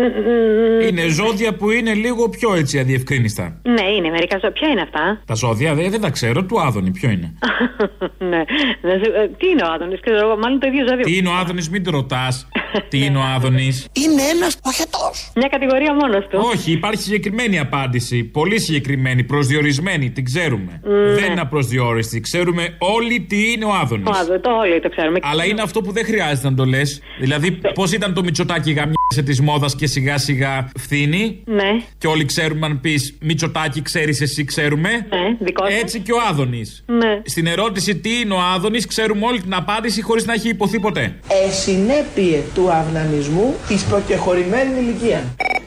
Είναι 0.87 1.07
ζώδια 1.07 1.53
που 1.53 1.71
είναι 1.71 1.93
λίγο 1.93 2.29
πιο 2.29 2.53
έτσι 2.55 2.79
αδιευκρίνιστα. 2.79 3.59
Ναι, 3.63 3.81
είναι 3.97 4.09
μερικά 4.09 4.35
ζώδια. 4.35 4.51
Ποια 4.51 4.67
είναι 4.67 4.81
αυτά; 4.81 5.21
Τα 5.25 5.33
ζώδια 5.33 5.73
δεν, 5.73 5.89
δεν 5.91 6.01
τα 6.01 6.09
ξέρω, 6.09 6.43
του 6.45 6.61
Άδωνη, 6.61 6.91
ποιο 6.91 7.09
είναι; 7.09 7.33
ναι. 8.31 8.43
Δεν 8.81 9.03
σου- 9.03 9.13
ε, 9.15 9.27
Τι 9.37 9.47
είναι 9.47 9.63
ο 9.63 9.71
Άδωνης, 9.73 9.99
ξέρω 9.99 10.17
εγώ, 10.17 10.37
μάλλον 10.37 10.59
το 10.59 10.67
ίδιο 10.67 10.85
ζώδιο. 10.87 11.03
Τι 11.05 11.17
είναι 11.17 11.29
ο 11.29 11.33
Άδωνης, 11.33 11.69
μην 11.69 11.83
το 11.83 11.91
ρωτάς. 11.91 12.47
Τι 12.89 12.97
είναι 13.05 13.17
ο 13.17 13.21
Άδωνης; 13.35 13.87
Είναι 13.93 14.21
ένας 14.35 14.59
παχετό. 14.63 14.86
Μια 15.35 15.47
κατηγορία 15.47 15.93
μόνος 15.93 16.27
του. 16.29 16.39
Όχι, 16.53 16.71
υπάρχει 16.71 17.01
συγκεκριμένη 17.01 17.59
απάντηση. 17.59 18.23
Πολύ 18.23 18.59
συγκεκριμένη, 18.59 19.23
προσδιορισμένη, 19.23 20.09
την 20.11 20.25
ξέρουμε. 20.25 20.81
Ναι. 20.83 21.13
Δεν 21.13 21.31
είναι 21.31 21.41
απροσδιόριστη. 21.41 22.19
Ξέρουμε 22.19 22.75
όλοι 22.77 23.19
τι 23.21 23.51
είναι 23.51 23.65
ο 23.65 23.73
Άδωνης. 23.81 24.07
Ο 24.07 24.11
Άδωνης, 24.21 24.41
το 24.41 24.49
όλοι 24.51 24.79
το 24.81 24.89
ξέρουμε. 24.89 25.19
Αλλά 25.21 25.45
είναι 25.45 25.61
αυτό 25.61 25.81
που 25.81 25.91
δεν 25.91 26.05
χρειάζεται 26.05 26.49
να 26.49 26.55
το 26.55 26.65
λες. 26.65 27.01
Δηλαδή, 27.19 27.51
πώς 27.73 27.91
ήταν 27.91 28.13
το 28.13 28.23
Μητσοτάκι 28.23 28.71
γαμιέσαι 28.71 29.23
της 29.25 29.41
μόδας 29.41 29.75
και 29.75 29.87
σιγά 29.87 30.17
σιγά 30.17 30.69
φθήνει; 30.79 31.41
Ναι, 31.45 31.69
Και 31.97 32.07
όλοι 32.07 32.25
ξέρουμε 32.25 32.65
αν 32.65 32.79
πεις 32.81 33.17
Μητσοτάκι, 33.21 33.81
ξέρεις 33.81 34.21
εσύ, 34.21 34.43
ξέρουμε. 34.43 34.89
ναι, 34.89 35.35
δικό 35.39 35.65
σου. 35.69 35.77
Έτσι 35.81 35.99
και 35.99 36.11
ο 36.11 36.17
Άδωνης. 36.29 36.83
Ναι. 36.87 37.21
Στην 37.25 37.47
ερώτηση 37.47 37.95
τι 37.95 38.09
είναι 38.19 38.33
ο 38.33 38.39
Άδωνης, 38.55 38.85
ξέρουμε 38.87 39.25
όλη 39.25 39.41
την 39.41 39.53
απάντηση 39.53 40.01
χωρίς 40.01 40.25
να 40.25 40.33
έχει 40.33 40.49
υποθεί 40.49 40.79
ποτέ. 40.79 41.15
Εσυνέπειε 41.47 42.39
του 42.53 42.71
αυνανισμού 42.71 43.55
εις 43.69 43.83
προκεχωρημένης 43.83 44.77
ηλικίας. 44.79 45.06
Luciano. 45.07 45.66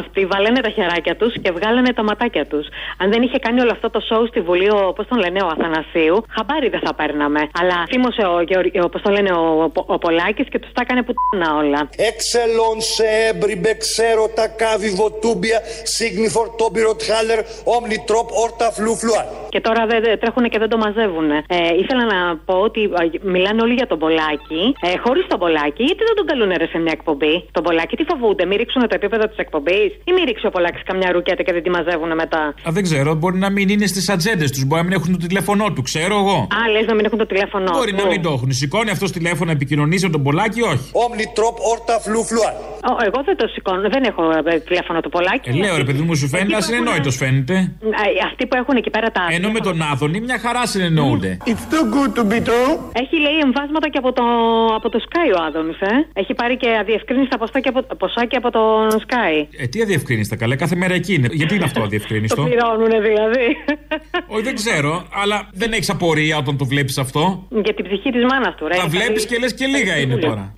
Αυτοί 0.00 0.26
βάλανε 0.32 0.60
τα 0.66 0.70
χεράκια 0.76 1.16
τους 1.16 1.32
και 1.42 1.50
βγάλανε 1.56 1.92
τα 1.92 2.02
ματάκια 2.02 2.46
τους. 2.46 2.66
Αν 2.98 3.10
δεν 3.12 3.22
είχε 3.22 3.38
κάνει 3.38 3.60
όλο 3.60 3.70
αυτό 3.76 3.90
το 3.90 4.00
σοου 4.08 4.26
στη 4.26 4.40
Βουλή, 4.40 4.68
ο, 4.70 4.92
πώς 4.96 5.06
τον 5.10 5.18
λένε, 5.18 5.40
ο 5.42 5.48
Αθανασίου, 5.54 6.16
χαμπάρι 6.34 6.68
δεν 6.68 6.80
θα 6.86 6.94
παίρναμε. 6.94 7.40
Αλλά 7.60 7.76
θύμωσε 7.90 8.22
ο, 8.34 8.40
Γεωργ- 8.48 8.84
ο, 8.84 8.88
πώς 8.88 9.02
τον 9.02 9.12
λένε, 9.12 9.30
ο, 9.32 9.42
ο, 9.62 9.82
ο 9.94 9.98
Πολάκης 9.98 10.48
και 10.52 10.58
τους 10.58 10.72
τα 10.72 10.80
έκανε 10.84 11.02
πουτάνα 11.06 11.48
όλα. 11.60 11.80
Εξελών 12.10 12.76
σε 12.94 13.06
έμπριμπε 13.28 13.72
ξέρω 13.84 14.24
τα 14.38 14.46
κάβι 14.60 14.90
βοτούμπια 15.00 15.58
σίγνιφορ 15.94 16.46
τόμπιροτ 16.60 17.00
χάλερ 17.08 17.40
όμνι 17.76 17.96
τρόπ 18.08 18.28
όρτα 18.44 18.66
φλου 18.76 18.94
φλουά. 19.00 19.24
Και 19.48 19.60
τώρα 19.60 19.86
δεν 19.86 20.18
τρέχουν 20.20 20.44
και 20.52 20.58
δεν 20.58 20.68
το 20.68 20.76
μαζεύουν. 20.84 21.30
Ε, 21.30 21.42
ήθελα 21.82 22.04
να 22.14 22.18
πω 22.48 22.54
ότι 22.68 22.82
ε, 22.82 23.04
μιλάνε 23.34 23.62
όλοι 23.62 23.74
για 23.80 23.86
τον 23.86 23.98
Πολάκη. 23.98 24.62
Ε, 24.80 24.88
Χωρίς 25.04 25.24
τον 25.26 25.38
Πολάκη, 25.38 25.82
γιατί 25.82 26.02
δεν 26.08 26.14
τον 26.18 26.26
καλούν 26.26 26.50
ρε 26.56 26.66
σε 26.66 26.78
μια 26.78 26.92
εκπομπή; 26.98 27.34
Τον 27.52 27.62
Πολάκη 27.62 27.96
τι 27.96 28.04
φοβούνται, 28.10 28.44
μη 28.46 28.56
ρίξουν 28.56 28.82
το 28.82 28.94
επίπεδο 29.00 29.24
της 29.28 29.36
εκπομπής; 29.44 29.85
Ή 30.04 30.10
μη 30.12 30.20
ρίξει 30.28 30.46
ο 30.46 30.50
Πολάκη 30.50 30.82
καμιά 30.82 31.12
ρουκέτα 31.12 31.42
και 31.42 31.52
δεν 31.52 31.62
τη 31.62 31.70
μαζεύουν 31.70 32.14
μετά. 32.14 32.42
Α, 32.68 32.70
δεν 32.76 32.82
ξέρω, 32.82 33.14
μπορεί 33.14 33.38
να 33.38 33.50
μην 33.50 33.68
είναι 33.68 33.86
στις 33.86 34.08
ατζέντες 34.08 34.50
τους, 34.50 34.64
μπορεί 34.64 34.80
να 34.82 34.86
μην 34.88 34.96
έχουν 34.98 35.12
το 35.20 35.26
τηλέφωνό 35.26 35.66
του, 35.74 35.82
ξέρω 35.82 36.14
εγώ. 36.22 36.38
Α, 36.58 36.70
λες 36.72 36.86
να 36.86 36.94
μην 36.94 37.04
έχουν 37.04 37.18
το 37.18 37.26
τηλέφωνο. 37.26 37.70
Μπορεί 37.72 37.90
του. 37.90 37.96
να 38.02 38.06
μην 38.06 38.22
το 38.22 38.30
έχουν. 38.36 38.52
Σηκώνει 38.52 38.90
αυτός 38.90 39.10
τηλέφωνο, 39.12 39.50
επικοινωνεί 39.50 39.96
με 40.02 40.08
τον 40.08 40.22
Πολάκη, 40.22 40.60
όχι. 40.62 40.90
Όμνι 40.92 41.24
τρόπ 41.34 41.56
όρτα 41.72 41.94
φλου 42.00 42.22
φλουά. 42.24 42.50
Ω, 42.90 42.92
εγώ 43.08 43.18
δεν 43.24 43.36
το 43.36 43.46
σηκώνω, 43.54 43.88
δεν 43.94 44.02
έχω 44.10 44.22
ε, 44.44 44.58
τηλέφωνο 44.68 45.00
του 45.00 45.08
Πολάκη. 45.08 45.48
Ε, 45.48 45.52
λέω 45.52 45.76
ρε 45.76 45.84
παιδί 45.84 46.02
μου, 46.02 46.14
σου 46.14 46.28
φαίνεται 46.28 46.44
Εκεί 46.46 46.52
που 46.52 46.58
ασυνεννόητο 46.62 47.10
φαίνεται. 47.10 47.54
έχουν- 47.54 47.94
Α, 47.94 48.04
Αυτοί 48.28 48.46
που 48.46 48.56
έχουν 48.56 48.74
εκεί 48.76 48.90
πέρα 48.90 49.08
τα. 49.10 49.22
Ενώ 49.30 49.48
με 49.50 49.60
τον 49.60 49.82
Άδωνη 49.92 50.20
μια 50.20 50.38
χαρά 50.38 50.66
συνεννοούνται. 50.66 51.36
It's 51.50 51.66
too 51.72 51.84
good 51.94 52.10
to 52.18 52.22
be 52.32 52.38
true. 52.48 52.72
Έχει 53.02 53.16
λέει 53.24 53.38
εμβάσματα 53.46 53.88
και 53.92 53.98
από 54.02 54.12
το, 54.12 54.24
από 54.78 54.88
το 54.88 54.98
Sky 55.08 55.28
ο 55.38 55.42
Άδωνης, 55.46 55.80
ε. 55.80 55.94
Έχει 56.12 56.34
πάρει 56.34 56.56
και 56.56 56.68
αδιευκρίνηστα 56.80 57.38
ποσά 57.38 57.60
και 57.60 57.68
από, 57.68 57.80
ποσά 57.96 58.24
και 58.30 58.36
από 58.36 58.50
τον 58.50 59.00
Sky. 59.06 59.34
Ε, 59.66 59.68
τι 59.68 59.82
αδιευκρίνηστα, 59.82 60.36
καλέ, 60.36 60.56
κάθε 60.56 60.76
μέρα 60.76 60.94
εκεί 60.94 61.14
είναι. 61.14 61.28
Γιατί 61.32 61.54
είναι 61.54 61.64
αυτό 61.64 61.78
Το 61.78 61.84
αδιευκρίνιστο. 61.84 62.42
πληρώνουνε 62.42 63.00
δηλαδή. 63.00 63.56
Όχι, 64.26 64.42
δεν 64.42 64.54
ξέρω, 64.54 65.06
αλλά 65.12 65.48
δεν 65.52 65.72
έχεις 65.72 65.90
απορία 65.90 66.36
όταν 66.36 66.56
το 66.56 66.64
βλέπεις 66.64 66.98
αυτό; 66.98 67.46
Για 67.64 67.74
την 67.74 67.84
ψυχή 67.84 68.10
της 68.10 68.24
μάνας 68.30 68.54
του, 68.54 68.68
ρε. 68.68 68.76
Τα 68.76 68.86
βλέπεις 68.88 69.26
και 69.26 69.38
λες 69.38 69.54
και 69.54 69.66
λίγα 69.66 69.96
είναι 69.98 70.16
τώρα. 70.16 70.54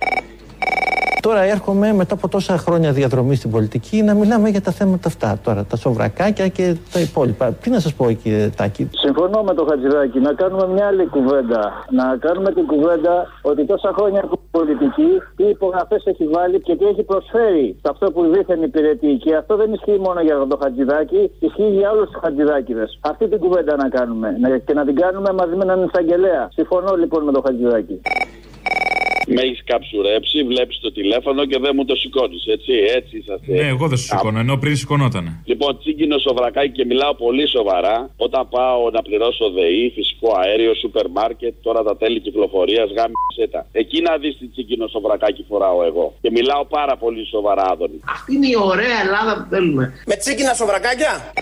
Τώρα 1.21 1.41
έρχομαι 1.41 1.93
μετά 1.93 2.13
από 2.13 2.27
τόσα 2.27 2.57
χρόνια 2.57 2.91
διαδρομή 2.91 3.35
στην 3.35 3.51
πολιτική 3.51 4.01
να 4.01 4.13
μιλάμε 4.13 4.49
για 4.49 4.61
τα 4.61 4.71
θέματα 4.71 5.07
αυτά. 5.07 5.39
Τώρα 5.43 5.63
τα 5.63 5.75
σοβρακάκια 5.77 6.47
και 6.47 6.75
τα 6.93 6.99
υπόλοιπα. 6.99 7.51
Τι 7.53 7.69
να 7.69 7.79
σας 7.79 7.93
πω, 7.93 8.11
κύριε 8.11 8.49
Τάκη; 8.55 8.89
Συμφωνώ 9.05 9.41
με 9.43 9.53
τον 9.53 9.67
Χατζηδάκη 9.69 10.19
να 10.19 10.33
κάνουμε 10.33 10.67
μια 10.67 10.85
άλλη 10.87 11.05
κουβέντα. 11.07 11.61
Να 11.89 12.17
κάνουμε 12.19 12.51
την 12.51 12.65
κουβέντα 12.65 13.27
ότι 13.41 13.65
τόσα 13.65 13.93
χρόνια 13.97 14.19
έχουμε 14.23 14.41
πολιτική, 14.51 15.09
τι 15.35 15.43
υπογραφές 15.43 16.01
έχει 16.05 16.25
βάλει 16.27 16.61
και 16.61 16.75
τι 16.75 16.85
έχει 16.85 17.03
προσφέρει 17.03 17.75
σε 17.81 17.87
αυτό 17.93 18.11
που 18.11 18.21
δίθεν 18.33 18.61
υπηρετεί. 18.61 19.11
Και 19.23 19.35
αυτό 19.35 19.55
δεν 19.55 19.73
ισχύει 19.73 19.99
μόνο 20.07 20.21
για 20.21 20.35
τον 20.49 20.59
Χατζηδάκη, 20.63 21.31
ισχύει 21.39 21.69
για 21.79 21.91
όλους 21.91 22.09
τους 22.09 22.19
Χατζηδάκηδες. 22.23 22.99
Αυτή 23.01 23.27
την 23.27 23.39
κουβέντα 23.39 23.75
να 23.75 23.89
κάνουμε 23.89 24.27
να- 24.41 24.57
και 24.57 24.73
να 24.73 24.85
την 24.85 24.95
κάνουμε 24.95 25.33
μαζί 25.33 25.55
με 25.55 25.63
έναν 25.67 25.79
εισαγγελέα. 25.87 26.49
Συμφωνώ 26.53 26.95
λοιπόν 26.95 27.23
με 27.23 27.31
τον 27.31 27.41
Χατζηδάκη. 27.45 28.01
Με 29.35 29.41
έχεις 29.41 29.61
καψουρέψει, 29.65 30.43
βλέπεις 30.43 30.79
το 30.79 30.91
τηλέφωνο 30.91 31.45
και 31.45 31.57
δεν 31.59 31.71
μου 31.75 31.85
το 31.85 31.95
σηκώνεις. 31.95 32.45
Έτσι, 32.55 32.73
έτσι 32.97 33.17
είσαστε. 33.17 33.51
Ναι, 33.51 33.67
εγώ 33.67 33.87
δεν 33.87 33.97
σου 33.97 34.05
σηκώνω, 34.05 34.39
ενώ 34.39 34.57
πριν 34.57 34.75
σηκωνότανε. 34.75 35.31
Λοιπόν, 35.45 35.79
τσίγκινο 35.79 36.17
σοβρακάκι 36.17 36.71
και 36.71 36.85
μιλάω 36.85 37.13
πολύ 37.15 37.47
σοβαρά. 37.47 38.09
Όταν 38.17 38.47
πάω 38.49 38.89
να 38.89 39.01
πληρώσω 39.01 39.49
ΔΕΗ, 39.49 39.91
φυσικό 39.95 40.29
αέριο, 40.41 40.73
σούπερ 40.81 41.09
μάρκετ, 41.09 41.53
τώρα 41.61 41.83
τα 41.83 41.97
τέλη 41.97 42.19
κυκλοφορίας, 42.19 42.87
γάμισε 42.97 43.45
τα. 43.51 43.65
Εκεί 43.71 44.01
να 44.01 44.17
δεις 44.17 44.37
τι 44.37 44.47
τσίγκινο 44.47 44.87
σοβρακάκι 44.87 45.45
φοράω 45.49 45.83
εγώ. 45.83 46.13
Και 46.21 46.31
μιλάω 46.31 46.65
πάρα 46.65 46.97
πολύ 46.97 47.25
σοβαρά, 47.25 47.63
Άδωνη. 47.71 47.99
Αυτή 48.05 48.35
είναι 48.35 48.47
η 48.47 48.57
ωραία 48.71 48.97
Ελλάδα 49.05 49.33
που 49.37 49.45
θέλουμε. 49.49 49.93
Με 50.05 50.15
τσίκινα 50.15 50.53
σοβρακάκια; 50.53 51.33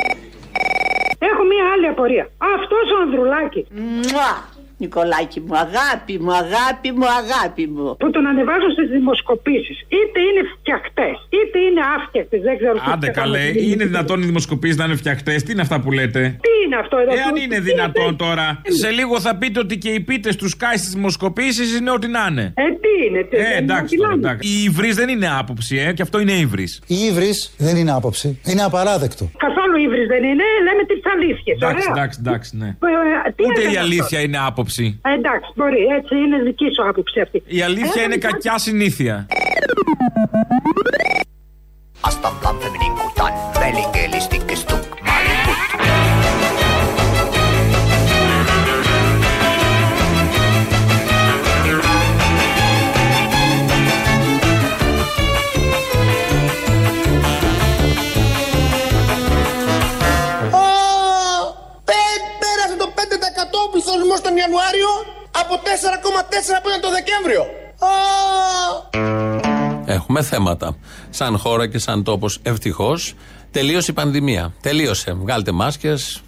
Έχω 1.20 1.44
μία 1.44 1.66
άλλη 1.74 1.88
απορία. 1.88 2.30
Αυτός 2.56 2.86
ο 2.96 2.98
Ανδρουλάκη. 3.04 3.66
Μουα! 3.72 4.56
Νικολάκη 4.78 5.40
μου, 5.46 5.56
αγάπη 5.66 6.14
μου, 6.24 6.32
αγάπη 6.44 6.90
μου, 6.98 7.06
αγάπη 7.22 7.68
μου. 7.68 7.96
Που 8.00 8.10
τον 8.10 8.26
ανεβάζω 8.28 8.70
στις 8.76 8.88
δημοσκοπήσεις. 8.90 9.78
Είτε 9.98 10.20
είναι 10.28 10.42
φτιαχτές, 10.60 11.16
είτε 11.38 11.58
είναι 11.68 11.82
άφτιαχτες. 11.98 12.42
Δεν 12.42 12.58
ξέρω 12.58 12.74
τι 12.74 12.82
Άντε 12.94 13.10
καλέ, 13.10 13.46
είναι 13.70 13.86
δυνατόν 13.86 14.22
οι 14.22 14.26
δημοσκοπήσεις 14.26 14.78
να 14.78 14.86
είναι 14.86 14.96
φτιαχτές; 14.96 15.44
Τι 15.44 15.52
είναι 15.52 15.62
αυτά 15.62 15.80
που 15.82 15.92
λέτε; 15.92 16.22
Τι 16.46 16.50
είναι 16.66 16.76
αυτό 16.84 16.98
εδώ. 16.98 17.12
Εάν 17.14 17.34
τι- 17.34 17.42
είναι 17.44 17.56
τι 17.56 17.62
δυνατόν 17.62 18.06
είναι. 18.08 18.16
τώρα. 18.16 18.62
Σε 18.68 18.90
λίγο 18.90 19.20
θα 19.20 19.36
πείτε 19.36 19.60
ότι 19.60 19.78
και 19.78 19.90
οι 19.90 20.00
πίτες 20.00 20.36
τους 20.36 20.56
Sky 20.60 20.74
στις 20.78 20.90
δημοσκοπήσεις 20.94 21.78
είναι 21.78 21.92
ό,τι 21.92 22.08
να 22.08 22.28
είναι. 22.30 22.54
Ε, 22.56 22.62
τι 22.84 22.92
είναι, 23.08 23.24
τι 23.24 23.38
Ε, 23.38 23.42
δεν 23.44 23.58
εντάξει 23.58 23.96
είναι, 23.96 24.04
τώρα, 24.04 24.14
τι 24.16 24.20
να 24.22 24.28
είναι. 24.28 24.28
εντάξει. 24.28 24.50
Η 24.50 24.64
ύβρι 24.64 24.92
δεν 24.92 25.10
είναι 25.10 25.28
άποψη, 25.40 25.78
ε, 25.78 25.94
και 25.94 26.02
αυτό 26.02 26.20
είναι 26.20 26.32
ύβρι. 26.32 26.64
Η 26.88 26.96
ύβρι 27.10 27.30
δεν 27.58 27.76
είναι 27.78 27.92
άποψη. 27.92 28.40
Είναι 28.46 28.64
απαράδεκτο. 28.64 29.30
Καθόλου 29.38 29.57
ύβρις 29.78 30.08
δεν 30.08 30.24
είναι, 30.24 30.44
λέμε 30.68 30.84
τις 30.90 31.02
αλήθειες. 31.14 31.56
Εντάξει, 31.62 31.88
εντάξει, 31.92 32.18
εντάξει, 32.24 32.58
ναι. 32.58 32.68
Ε, 32.68 33.32
τι 33.36 33.44
Ούτε 33.44 33.62
έκανε 33.62 33.74
η 33.74 33.78
αυτό; 33.78 33.80
αλήθεια 33.80 34.20
είναι 34.22 34.40
άποψη. 34.50 35.00
Ε, 35.06 35.14
εντάξει, 35.14 35.50
μπορεί, 35.56 35.82
έτσι 35.98 36.16
είναι 36.16 36.38
δική 36.42 36.68
σου 36.76 36.88
άποψη 36.90 37.20
αυτή. 37.20 37.44
Η 37.46 37.62
αλήθεια 37.62 38.02
Ε, 38.02 38.04
είναι 38.04 38.14
λοιπόν, 38.14 38.32
κακιά 38.32 38.58
συνήθεια. 38.58 39.28
Asta 42.02 42.30
feminin 42.62 42.94
kutan, 43.00 43.34
välikeli 43.60 44.20
stikkestukk, 44.28 44.42
maalikut. 44.42 44.47
Τον 64.38 64.46
Ιανουάριο 64.46 64.88
από 65.32 65.56
4,4 65.56 66.62
που 66.64 66.70
ήταν 66.70 66.82
το 66.82 66.90
Δεκέμβριο. 66.92 67.42
Ω, 67.80 67.94
Έχουμε 69.86 70.22
θέματα. 70.22 70.78
Σαν 71.10 71.38
χώρα 71.38 71.68
και 71.68 71.78
σαν 71.78 72.04
τόπος. 72.04 72.40
Ευτυχώς 72.44 73.14
τελείωσε 73.52 73.92
η 73.92 73.94
πανδημία. 73.94 74.54
Τελείωσε. 74.62 75.14
Βγάλτε 75.14 75.52
μάσκες, 75.52 76.22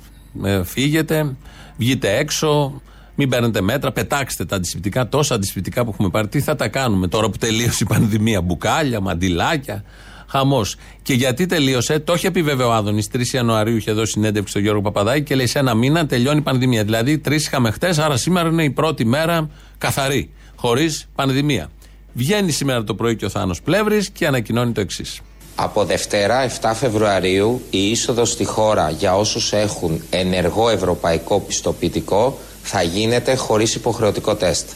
φύγετε, 0.64 1.36
βγείτε 1.78 2.18
έξω, 2.18 2.82
μην 3.16 3.30
παίρνετε 3.30 3.62
μέτρα, 3.62 3.92
πετάξτε 3.92 4.46
τα 4.46 4.56
αντισηπτικά, 4.56 5.10
τόσα 5.10 5.36
αντισηπτικά 5.36 5.84
που 5.84 5.90
έχουμε 5.94 6.10
πάρει. 6.10 6.28
Τι 6.28 6.42
θα 6.42 6.56
τα 6.56 6.68
κάνουμε 6.68 7.08
τώρα 7.08 7.30
που 7.30 7.38
τελείωσε 7.38 7.84
η 7.84 7.88
πανδημία, 7.88 8.42
μπουκάλια, 8.42 9.00
μαντιλάκια. 9.00 9.84
Χαμός. 10.30 10.76
Και 11.02 11.14
γιατί 11.14 11.46
τελείωσε, 11.46 12.00
το 12.00 12.14
είχε 12.14 12.32
πει 12.32 12.42
βέβαια 12.42 12.68
ο 12.68 12.72
Άδωνης. 12.72 13.08
3 13.08 13.34
Ιανουαρίου 13.34 13.76
είχε 13.76 13.92
δώσει 13.92 14.12
συνέντευξη 14.12 14.50
στον 14.50 14.62
Γιώργο 14.62 14.82
Παπαδάκη 14.82 15.24
και 15.24 15.36
λέει 15.36 15.48
σε 15.48 15.60
ένα 15.60 15.74
μήνα 15.74 16.06
τελειώνει 16.06 16.38
η 16.38 16.42
πανδημία. 16.42 16.84
Δηλαδή, 16.84 17.18
τρεις 17.18 17.46
είχαμε 17.46 17.72
χτες, 17.72 18.00
άρα 18.00 18.18
σήμερα 18.18 18.50
είναι 18.50 18.64
η 18.64 18.70
πρώτη 18.70 19.06
μέρα 19.06 19.50
καθαρή, 19.78 20.30
χωρίς 20.56 21.08
πανδημία. 21.16 21.70
Βγαίνει 22.14 22.52
σήμερα 22.52 22.84
το 22.84 22.96
πρωί 22.96 23.16
και 23.16 23.26
ο 23.26 23.30
Θάνος 23.30 23.62
Πλεύρης 23.62 24.10
και 24.10 24.28
ανακοινώνει 24.28 24.72
το 24.72 24.82
εξής. 24.82 25.22
Από 25.56 25.86
Δευτέρα 25.86 26.50
7 26.62 26.72
Φεβρουαρίου 26.76 27.62
η 27.70 27.90
είσοδος 27.90 28.30
στη 28.30 28.46
χώρα 28.46 28.90
για 28.90 29.16
όσους 29.16 29.54
έχουν 29.54 30.02
ενεργό 30.10 30.70
ευρωπαϊκό 30.70 31.40
πιστοποιητικό 31.40 32.38
θα 32.62 32.82
γίνεται 32.82 33.36
χωρίς 33.36 33.76
υποχρεωτικό 33.76 34.36
τεστ. 34.36 34.70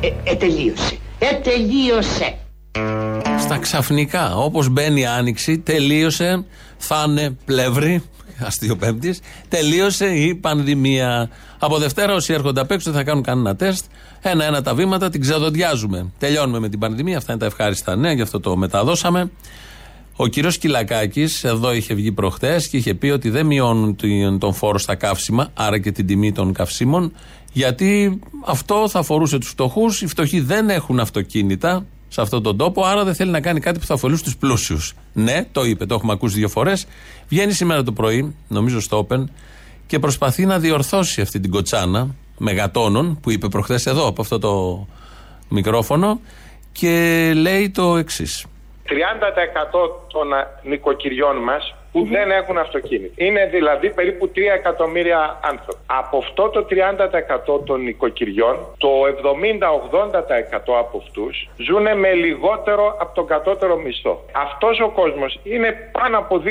Ε, 0.00 0.30
ε, 0.30 0.34
τελείωσε. 0.34 0.91
Ε, 1.52 1.56
τελείωσε. 1.56 2.36
Στα 3.38 3.58
ξαφνικά, 3.58 4.36
όπως 4.36 4.68
μπαίνει 4.68 5.00
η 5.00 5.06
άνοιξη, 5.06 5.58
τελείωσε. 5.58 6.44
Θα 6.76 7.04
είναι 7.08 7.36
πλεύρη, 7.44 8.02
αστείο 8.38 8.78
τελείωσε 9.48 10.06
η 10.06 10.34
πανδημία. 10.34 11.30
Από 11.58 11.78
Δευτέρα, 11.78 12.14
όσοι 12.14 12.32
έρχονται 12.32 12.60
απ' 12.60 12.70
έξω 12.70 12.92
θα 12.92 13.04
κάνουν 13.04 13.22
κανένα 13.22 13.56
τεστ. 13.56 13.84
Ένα-ένα 14.20 14.62
τα 14.62 14.74
βήματα, 14.74 15.10
την 15.10 15.20
ξαδοντιάζουμε. 15.20 16.12
Τελειώνουμε 16.18 16.58
με 16.58 16.68
την 16.68 16.78
πανδημία. 16.78 17.16
Αυτά 17.16 17.32
είναι 17.32 17.40
τα 17.40 17.46
ευχάριστα 17.46 17.96
νέα, 17.96 18.12
γι' 18.12 18.22
αυτό 18.22 18.40
το 18.40 18.56
μεταδώσαμε. 18.56 19.30
Ο 20.16 20.26
κύριος 20.26 20.58
Κυλακάκης 20.58 21.44
εδώ 21.44 21.72
είχε 21.74 21.94
βγει 21.94 22.12
προχτές 22.12 22.68
και 22.68 22.76
είχε 22.76 22.94
πει 22.94 23.08
ότι 23.08 23.30
δεν 23.30 23.46
μειώνουν 23.46 23.96
την- 23.96 24.38
τον 24.38 24.54
φόρο 24.54 24.78
στα 24.78 24.94
καύσιμα, 24.94 25.48
άρα 25.54 25.78
και 25.78 25.92
την 25.92 26.06
τιμή 26.06 26.32
των 26.32 26.52
καυσίμων, 26.52 27.12
γιατί 27.52 28.18
αυτό 28.46 28.88
θα 28.88 28.98
αφορούσε 28.98 29.38
τους 29.38 29.48
φτωχούς. 29.48 30.02
Οι 30.02 30.06
φτωχοί 30.06 30.40
δεν 30.40 30.70
έχουν 30.70 31.00
αυτοκίνητα 31.00 31.86
σε 32.08 32.20
αυτόν 32.20 32.42
τον 32.42 32.56
τόπο, 32.56 32.84
άρα 32.84 33.04
δεν 33.04 33.14
θέλει 33.14 33.30
να 33.30 33.40
κάνει 33.40 33.60
κάτι 33.60 33.78
που 33.78 33.86
θα 33.86 33.94
αφορούσε 33.94 34.22
τους 34.24 34.36
πλούσιους. 34.36 34.94
Ναι, 35.12 35.46
το 35.52 35.64
είπε, 35.64 35.86
το 35.86 35.94
έχουμε 35.94 36.12
ακούσει 36.12 36.36
δύο 36.38 36.48
φορές. 36.48 36.86
Βγαίνει 37.28 37.52
σήμερα 37.52 37.82
το 37.82 37.92
πρωί, 37.92 38.34
νομίζω 38.48 38.80
στο 38.80 39.06
Open, 39.10 39.24
και 39.86 39.98
προσπαθεί 39.98 40.46
να 40.46 40.58
διορθώσει 40.58 41.20
αυτή 41.20 41.40
την 41.40 41.50
κοτσάνα 41.50 42.14
μεγατόνων 42.38 43.18
που 43.20 43.30
είπε 43.30 43.48
προχθέ 43.48 43.80
εδώ 43.84 44.06
από 44.06 44.22
αυτό 44.22 44.38
το 44.38 44.86
μικρόφωνο 45.48 46.20
και 46.72 47.32
λέει 47.36 47.70
το 47.70 47.96
εξής. 47.96 48.44
30% 48.88 49.90
των 50.12 50.32
α, 50.32 50.46
νοικοκυριών 50.62 51.36
μας 51.36 51.74
που 51.92 52.06
δεν 52.10 52.30
έχουν 52.30 52.58
αυτοκίνητο. 52.58 53.14
Είναι 53.16 53.46
δηλαδή 53.46 53.90
περίπου 53.90 54.30
3 54.34 54.38
εκατομμύρια 54.54 55.40
άνθρωποι. 55.42 55.78
Από 55.86 56.18
αυτό 56.18 56.48
το 56.48 56.66
30% 56.70 57.64
των 57.64 57.80
νοικοκυριών, 57.80 58.56
το 58.78 58.88
70-80% 59.04 60.78
από 60.78 61.02
αυτούς 61.06 61.48
ζουν 61.56 61.98
με 61.98 62.12
λιγότερο 62.12 62.96
από 63.00 63.14
τον 63.14 63.26
κατώτερο 63.26 63.76
μισθό. 63.76 64.24
Αυτός 64.32 64.80
ο 64.80 64.88
κόσμος 64.88 65.40
είναι 65.42 65.90
πάνω 65.92 66.18
από 66.18 66.42
2-2,5 66.44 66.50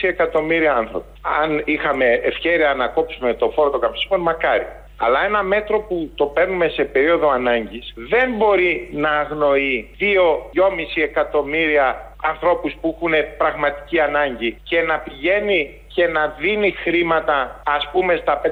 εκατομμύρια 0.00 0.74
άνθρωποι. 0.74 1.06
Αν 1.42 1.62
είχαμε 1.64 2.04
ευχαίρεια 2.04 2.74
να 2.74 2.88
κόψουμε 2.88 3.34
το 3.34 3.50
φόρο 3.50 3.70
των 3.70 3.80
καυσίμων, 3.80 4.20
μακάρι. 4.20 4.66
Αλλά 5.02 5.24
ένα 5.24 5.42
μέτρο 5.42 5.78
που 5.80 6.10
το 6.14 6.24
παίρνουμε 6.24 6.68
σε 6.68 6.82
περίοδο 6.84 7.30
ανάγκης 7.30 7.92
δεν 8.12 8.28
μπορεί 8.36 8.88
να 8.92 9.10
αγνοεί 9.10 9.88
2-2,5 10.00 11.02
εκατομμύρια 11.02 12.12
ανθρώπους 12.32 12.72
που 12.80 12.88
έχουν 12.96 13.12
πραγματική 13.38 14.00
ανάγκη 14.00 14.56
και 14.62 14.80
να 14.80 14.98
πηγαίνει 14.98 15.60
και 15.94 16.06
να 16.06 16.34
δίνει 16.40 16.70
χρήματα 16.84 17.62
ας 17.76 17.88
πούμε 17.92 18.16
στα 18.22 18.40
500.000 18.44 18.48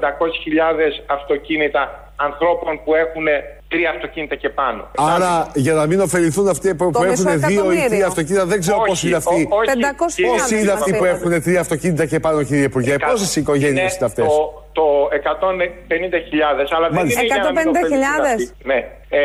αυτοκίνητα 1.07 2.13
ανθρώπων 2.17 2.81
που 2.85 2.95
έχουν 2.95 3.27
τρία 3.69 3.91
αυτοκίνητα 3.91 4.35
και 4.35 4.49
πάνω. 4.49 4.91
Άρα 4.97 5.51
για 5.55 5.73
να 5.75 5.87
μην 5.87 6.01
ωφεληθούν 6.01 6.49
αυτοί 6.49 6.75
που, 6.75 6.91
Το 6.91 6.99
που 6.99 7.05
έχουν 7.05 7.25
μισό 7.25 7.37
δύο 7.39 7.49
ή 7.49 7.53
εκατομμύριο. 7.55 7.89
τρία 7.89 8.07
αυτοκίνητα, 8.07 8.47
δεν 8.47 8.61
ξέρω 8.61 8.77
Όχι, 8.77 8.89
πόσοι 8.89 9.07
είναι 9.07 9.17
αυτοί. 9.17 9.49
ο- 9.51 9.57
όχι, 9.57 9.71
500.000 9.71 10.39
Πόσοι 10.39 10.59
είναι 10.61 10.73
αυτοί 10.73 10.91
που 10.97 11.05
αυτοί. 11.05 11.17
έχουν 11.29 11.43
τρία 11.43 11.61
αυτοκίνητα 11.61 12.07
και 12.07 12.21
πάνω, 12.21 12.43
κύριε 12.43 12.65
Υπουργέ, 12.65 12.97
πόσες 13.11 13.37
οικογένειες 13.37 13.97
είναι 13.97 14.05
αυτές; 14.05 14.25
Το, 14.25 14.63
το 14.79 14.87
150.000, 15.13 16.67
αλλά 16.77 16.87
δεν 16.89 16.97
Μάλιστα. 16.99 17.21
είναι 17.21 17.35
για 17.35 17.43
να 17.43 17.51
μην 17.53 17.67
150.000? 17.67 17.71
ωφεληθούν 17.71 18.25
αυτοί. 18.25 18.45
Ναι, 18.71 18.79
ε, 19.09 19.21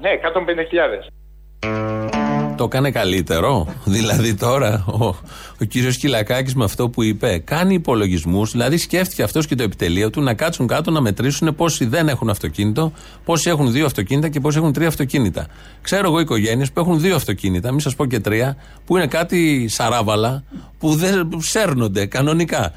ναι 0.00 0.10
150.000. 0.22 1.22
Το 2.56 2.64
έκανε 2.64 2.90
καλύτερο. 2.90 3.66
Δηλαδή 3.84 4.34
τώρα 4.34 4.84
ο, 5.00 5.04
ο 5.60 5.64
κύριος 5.68 5.96
Κυλακάκης 5.96 6.54
με 6.54 6.64
αυτό 6.64 6.88
που 6.88 7.02
είπε 7.02 7.38
κάνει 7.38 7.74
υπολογισμούς. 7.74 8.50
Δηλαδή 8.50 8.76
σκέφτηκε 8.76 9.22
αυτός 9.22 9.46
και 9.46 9.54
το 9.54 9.62
επιτελείο 9.62 10.10
του 10.10 10.20
να 10.20 10.34
κάτσουν 10.34 10.66
κάτω 10.66 10.90
να 10.90 11.00
μετρήσουν 11.00 11.54
πόσοι 11.54 11.84
δεν 11.84 12.08
έχουν 12.08 12.30
αυτοκίνητο, 12.30 12.92
πόσοι 13.24 13.50
έχουν 13.50 13.72
δύο 13.72 13.86
αυτοκίνητα 13.86 14.28
και 14.28 14.40
πόσοι 14.40 14.58
έχουν 14.58 14.72
τρία 14.72 14.88
αυτοκίνητα. 14.88 15.46
Ξέρω 15.82 16.06
εγώ 16.06 16.20
οικογένειες 16.20 16.72
που 16.72 16.80
έχουν 16.80 17.00
δύο 17.00 17.14
αυτοκίνητα, 17.14 17.70
μην 17.70 17.80
σας 17.80 17.94
πω 17.94 18.06
και 18.06 18.20
τρία, 18.20 18.56
που 18.86 18.96
είναι 18.96 19.06
κάτι 19.06 19.68
σαράβαλα 19.68 20.44
που 20.78 20.94
δεν 20.94 21.28
σέρνονται 21.38 22.06
κανονικά. 22.06 22.72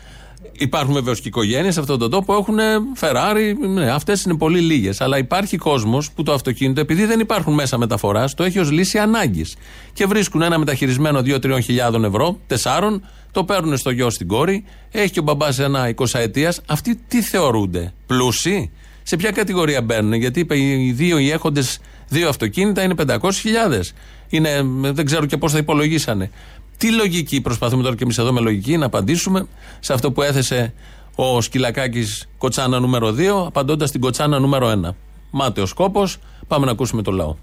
Υπάρχουν 0.57 0.93
βεβαίως 0.93 1.21
και 1.21 1.27
οικογένειες 1.27 1.73
σε 1.73 1.79
αυτόν 1.79 1.99
τον 1.99 2.09
τόπο 2.09 2.25
που 2.25 2.39
έχουν 2.39 2.57
Ferrari. 2.99 3.67
Ναι, 3.73 3.91
αυτές 3.91 4.23
είναι 4.23 4.37
πολύ 4.37 4.59
λίγες. 4.59 5.01
Αλλά 5.01 5.17
υπάρχει 5.17 5.57
κόσμος 5.57 6.11
που 6.11 6.23
το 6.23 6.33
αυτοκίνητο, 6.33 6.81
επειδή 6.81 7.05
δεν 7.05 7.19
υπάρχουν 7.19 7.53
μέσα 7.53 7.77
μεταφοράς, 7.77 8.33
το 8.33 8.43
έχει 8.43 8.59
ως 8.59 8.71
λύση 8.71 8.97
ανάγκης. 8.97 9.55
Και 9.93 10.05
βρίσκουν 10.05 10.41
ένα 10.41 10.57
μεταχειρισμένο 10.57 11.21
2-3 11.25 11.59
χιλιάδων 11.61 12.03
ευρώ, 12.05 12.39
4, 12.47 13.01
το 13.31 13.43
παίρνουν 13.43 13.77
στο 13.77 13.89
γιο 13.89 14.09
στην 14.09 14.27
κόρη, 14.27 14.63
έχει 14.91 15.11
και 15.11 15.19
ο 15.19 15.23
μπαμπάς 15.23 15.59
ένα 15.59 15.93
20 15.95 16.19
ετία. 16.19 16.53
Αυτοί 16.67 16.99
τι 17.07 17.21
θεωρούνται, 17.21 17.93
πλούσιοι; 18.07 18.71
Σε 19.03 19.15
ποια 19.15 19.31
κατηγορία 19.31 19.81
μπαίνουν, 19.81 20.13
γιατί 20.13 20.39
είπε 20.39 20.57
οι 20.59 20.91
δύο 20.91 21.17
οι 21.17 21.31
έχοντες 21.31 21.79
δύο 22.07 22.29
αυτοκίνητα 22.29 22.83
είναι 22.83 22.93
500.000. 23.07 23.93
Είναι, 24.29 24.61
δεν 24.81 25.05
ξέρω 25.05 25.25
και 25.25 25.37
πώς 25.37 25.51
θα 25.51 25.57
υπολογίσανε. 25.57 26.31
Τι 26.77 26.91
λογική 26.91 27.41
προσπαθούμε 27.41 27.83
τώρα 27.83 27.95
και 27.95 28.03
εμείς 28.03 28.17
εδώ 28.17 28.33
με 28.33 28.39
λογική 28.41 28.77
να 28.77 28.85
απαντήσουμε 28.85 29.47
σε 29.79 29.93
αυτό 29.93 30.11
που 30.11 30.21
έθεσε 30.21 30.73
ο 31.15 31.41
Σκυλακάκης 31.41 32.29
Κοτσάνα 32.37 32.79
νούμερο 32.79 33.07
2, 33.07 33.45
απαντώντας 33.47 33.91
την 33.91 34.01
Κοτσάνα 34.01 34.39
νούμερο 34.39 34.81
1. 34.87 34.89
Μάταιο 35.31 35.65
κόπο, 35.75 36.03
πάμε 36.47 36.65
να 36.65 36.71
ακούσουμε 36.71 37.01
το 37.01 37.11
λαό. 37.11 37.35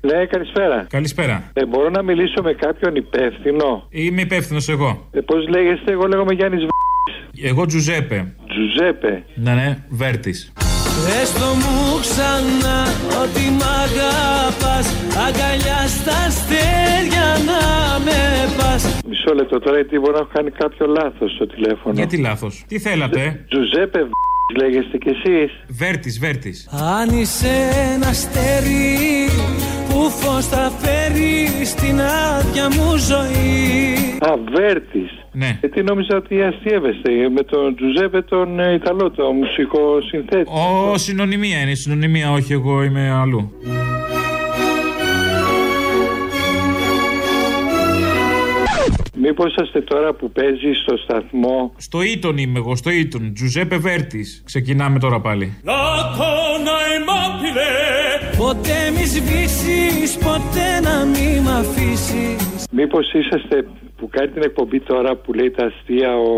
Ναι, 0.00 0.26
καλησπέρα. 0.26 0.86
Καλησπέρα. 0.90 1.50
Ε, 1.52 1.66
μπορώ 1.66 1.90
να 1.90 2.02
μιλήσω 2.02 2.42
με 2.42 2.52
κάποιον 2.52 2.94
υπεύθυνο; 2.94 3.86
Είμαι 3.90 4.20
υπεύθυνος 4.20 4.68
εγώ. 4.68 5.06
Ε, 5.10 5.20
Πώς 5.20 5.48
λέγεστε, 5.48 5.92
εγώ 5.92 6.06
λέγομαι 6.06 6.32
Γιάννης 6.34 6.64
Β. 6.64 6.68
Εγώ 7.44 7.66
Τζουζέπε. 7.66 8.34
Τζουζέπε. 8.48 9.24
Ναι, 9.34 9.54
ναι, 9.54 9.84
Βέρτης. 9.88 10.52
Έστω 11.22 11.46
μου 11.62 11.76
ξανά 12.00 12.78
ότι 13.22 13.44
μ' 13.58 13.66
αγαπάς 13.84 14.86
Αγκαλιάς 15.26 15.90
στα 16.00 16.16
αστέρια 16.26 17.26
να 17.48 17.60
με 18.04 18.20
πας 18.56 18.82
Μισό 19.08 19.34
λεπτό 19.34 19.58
τώρα, 19.58 19.76
γιατί 19.76 19.98
μπορώ 19.98 20.12
να 20.12 20.18
έχω 20.18 20.30
κάνει 20.32 20.50
κάποιο 20.50 20.86
λάθος 20.86 21.32
στο 21.34 21.46
τηλέφωνο. 21.46 21.94
Γιατί 21.94 22.16
λάθος; 22.16 22.64
Τι 22.68 22.78
θέλατε; 22.78 23.44
Τζουζέπε 23.48 24.02
Β. 24.02 24.10
λέγεστε 24.60 24.98
κι 24.98 25.08
εσείς. 25.08 25.52
Βέρτης, 25.68 26.18
Βέρτης. 26.18 26.68
Αν 27.00 27.18
είσαι 27.18 27.52
ένα 27.94 28.08
αστέρι 28.08 29.28
που 29.96 30.10
φως 30.10 30.46
θα 30.46 30.70
φέρει 30.78 31.64
στην 31.64 32.00
άδεια 32.00 32.68
μου 32.68 32.96
ζωή 32.96 33.94
Α, 34.20 34.32
Βέρτης. 34.54 35.10
Ναι. 35.32 35.58
Ε, 35.60 35.68
τι 35.68 35.82
νόμιζα 35.82 36.16
ότι 36.16 36.42
αστείευεστε 36.42 37.10
με 37.34 37.42
τον 37.42 37.76
Τζουζέπε 37.76 38.22
τον 38.22 38.60
ε, 38.60 38.72
Ιταλό, 38.72 39.10
το 39.10 39.32
μουσικό 39.32 40.00
συνθέτη. 40.08 40.50
Ο 40.92 40.98
συνωνυμία 40.98 41.60
είναι, 41.60 41.74
συνωνυμία, 41.74 42.32
όχι 42.32 42.52
εγώ 42.52 42.82
είμαι 42.82 43.10
αλλού. 43.10 43.52
Μήπως 49.28 49.52
είσαστε 49.52 49.80
τώρα 49.80 50.14
που 50.14 50.30
παίζει 50.30 50.72
στο 50.82 50.96
σταθμό; 50.96 51.72
Στο 51.76 52.02
Ήτον 52.02 52.36
είμαι 52.36 52.58
εγώ, 52.58 52.76
στο 52.76 52.90
Ήτον. 52.90 53.32
Τζουζέπε 53.34 53.76
Βέρτης. 53.76 54.42
Ξεκινάμε 54.44 54.98
τώρα 54.98 55.20
πάλι. 55.20 55.56
Λάκωνα 55.64 56.76
ημάπηλε 56.98 57.70
Ποτέ 58.36 58.90
μη 58.94 59.04
σβήσεις, 59.04 60.16
ποτέ 60.16 60.80
να 60.82 61.04
μη 61.04 61.40
μ' 61.40 61.48
αφήσεις 61.48 62.66
Μήπως 62.70 63.12
είσαστε 63.12 63.66
που 63.96 64.08
κάνει 64.10 64.28
την 64.28 64.42
εκπομπή 64.42 64.80
τώρα 64.80 65.16
που 65.16 65.32
λέει 65.32 65.50
τα 65.50 65.64
αστεία 65.64 66.16
ο 66.16 66.30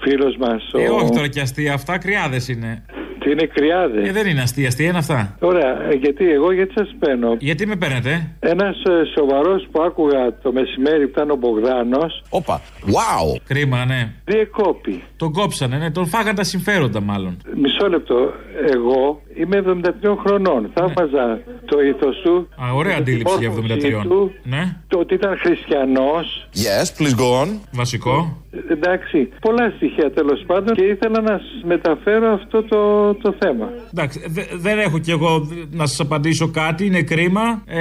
φίλος 0.00 0.36
μας. 0.36 0.70
Ε, 0.72 0.88
ο... 0.88 0.94
όχι 0.96 1.10
τώρα 1.10 1.28
και 1.28 1.40
αστεία, 1.40 1.74
αυτά 1.74 1.98
κρυάδες 1.98 2.48
είναι. 2.48 2.84
Τι 3.18 3.30
είναι 3.30 3.46
κρυάδες; 3.46 4.08
Ε, 4.08 4.12
δεν 4.12 4.26
είναι 4.26 4.40
αστεία, 4.42 4.68
αστεία 4.68 4.88
είναι 4.88 4.98
αυτά. 4.98 5.36
Ωραία, 5.40 5.90
ε, 5.90 5.94
γιατί 5.94 6.30
εγώ 6.30 6.52
γιατί 6.52 6.72
σας 6.74 6.94
παίρνω; 6.98 7.36
Γιατί 7.38 7.66
με 7.66 7.76
παίρνετε; 7.76 8.36
Ένας 8.40 8.76
σοβαρός 9.16 9.68
που 9.70 9.82
άκουγα 9.82 10.38
το 10.42 10.52
μεσημέρι 10.52 11.04
που 11.04 11.12
ήταν 11.16 11.30
ο 11.30 11.36
Μπογδάνος. 11.36 12.17
Όπα. 12.28 12.60
Wow. 12.86 13.36
Κρίμα, 13.46 13.84
ναι. 13.84 14.12
Διεκόπη. 14.24 15.02
Τον 15.18 15.32
κόψανε, 15.32 15.76
ναι, 15.78 15.90
τον 15.90 16.06
φάγαν 16.06 16.34
τα 16.34 16.44
συμφέροντα 16.44 17.00
μάλλον. 17.00 17.36
Μισό 17.62 17.88
λεπτό. 17.88 18.32
Εγώ 18.74 19.20
είμαι 19.36 19.56
73 19.56 20.16
χρονών. 20.26 20.70
Θαύμαζα 20.74 21.40
το 21.64 21.80
ήθος 21.80 22.16
του. 22.24 22.48
Α, 22.64 22.74
ωραία 22.74 22.92
την 22.92 23.02
αντίληψη 23.02 23.34
για 23.38 23.48
υπόρθωσή 23.48 23.88
73. 23.98 24.02
του, 24.02 24.32
Ναι. 24.42 24.76
Το 24.88 24.98
ότι 24.98 25.14
ήταν 25.14 25.36
χριστιανός. 25.38 26.48
Yes, 26.54 26.86
please 27.02 27.14
go 27.22 27.42
on. 27.44 27.48
Βασικό. 27.72 28.42
Εντάξει, 28.70 29.28
πολλά 29.40 29.72
στοιχεία 29.76 30.10
τέλος 30.12 30.42
πάντων 30.46 30.74
και 30.74 30.82
ήθελα 30.84 31.20
να 31.20 31.28
σας 31.30 31.62
μεταφέρω 31.64 32.32
αυτό 32.32 32.62
το, 32.62 33.14
το 33.14 33.34
θέμα. 33.38 33.68
Εντάξει, 33.92 34.20
δε- 34.28 34.42
δεν 34.56 34.78
έχω 34.78 34.98
κι 34.98 35.10
εγώ 35.10 35.48
να 35.70 35.86
σας 35.86 36.00
απαντήσω 36.00 36.50
κάτι, 36.50 36.86
είναι 36.86 37.02
κρίμα. 37.02 37.62
Ε, 37.66 37.80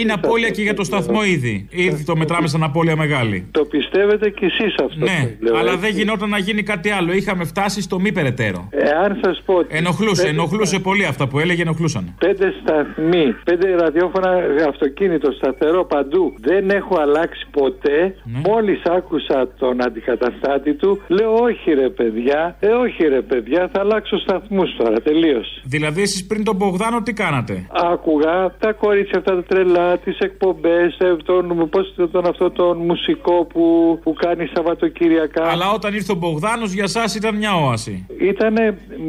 είναι 0.00 0.12
απώλεια 0.12 0.50
και 0.50 0.62
για 0.62 0.74
το 0.74 0.84
σταθμό 0.84 1.24
ήδη. 1.24 1.66
Ήδη 1.70 2.04
το 2.04 2.16
μετράμε 2.16 2.48
σαν 2.48 2.62
απώλεια 2.62 2.96
μεγάλη. 2.96 3.46
Το 3.50 3.64
πιστεύετε 3.64 4.30
κι 4.30 4.44
εσείς 4.44 4.74
αυτό. 4.84 5.04
Ναι, 5.04 5.26
που 5.38 5.44
λέω, 5.44 5.56
αλλά 5.56 5.72
έτσι. 5.72 5.80
δεν 5.86 5.90
γινόταν 5.96 6.28
να 6.28 6.38
γίνει 6.46 6.62
κάτι 6.62 6.88
άλλο. 6.90 7.12
Είχαμε 7.12 7.44
φτάσει 7.44 7.80
στο 7.82 8.00
μη 8.00 8.12
περαιτέρω. 8.12 8.68
Εάν 8.70 9.10
σας 9.22 9.42
πω. 9.46 9.54
ότι 9.54 9.76
Ενοχλούσε, 9.76 10.22
πέντε 10.22 10.34
ενοχλούσε 10.34 10.78
πολύ 10.78 11.04
αυτά 11.04 11.28
που 11.28 11.38
έλεγε, 11.38 11.62
ενοχλούσαν. 11.62 12.14
Πέντε 12.18 12.46
σταθμοί, 12.60 13.26
πέντε 13.44 13.66
ραδιόφωνα, 13.82 14.30
αυτοκίνητο 14.68 15.32
σταθερό 15.32 15.84
παντού. 15.84 16.34
Δεν 16.40 16.70
έχω 16.70 16.94
αλλάξει 17.00 17.46
ποτέ. 17.50 18.14
Ναι. 18.24 18.40
Μόλις 18.48 18.82
άκουσα 18.84 19.48
τον 19.58 19.84
αντικαταστάτη 19.86 20.74
του, 20.74 21.00
λέω 21.08 21.32
όχι 21.34 21.72
ρε 21.72 21.88
παιδιά, 21.88 22.56
ε 22.60 22.66
όχι 22.66 23.02
ρε 23.06 23.22
παιδιά, 23.22 23.68
θα 23.72 23.80
αλλάξω 23.80 24.18
σταθμούς 24.18 24.76
τώρα. 24.78 25.00
Τελείω. 25.00 25.40
Δηλαδή, 25.64 26.02
εσείς 26.02 26.26
πριν 26.26 26.44
τον 26.44 26.56
Μπογδάνο 26.56 27.02
τι 27.02 27.12
κάνατε; 27.12 27.66
Άκουγα 27.92 28.54
τα 28.58 28.72
κορίτσια 28.72 29.18
αυτά 29.18 29.34
τα 29.34 29.42
τρελά, 29.42 29.98
τις 29.98 30.18
εκπομπές, 30.18 30.96
τον, 31.24 31.68
πώς 31.70 31.94
τον, 32.12 32.26
αυτό 32.26 32.50
τον 32.50 32.76
μουσικό 32.78 33.46
που, 33.52 33.98
που 34.02 34.12
κάνει 34.12 34.50
Σαββατοκύριακα. 34.54 35.44
Αλλά 35.44 35.70
όταν 35.70 35.94
ήρθε 35.94 36.12
ο 36.12 36.14
Μπογδάνο, 36.30 36.64
για 36.66 36.82
εσά 36.82 37.04
ήταν 37.16 37.36
μια 37.36 37.54
όαση. 37.54 38.06
Ήταν 38.20 38.54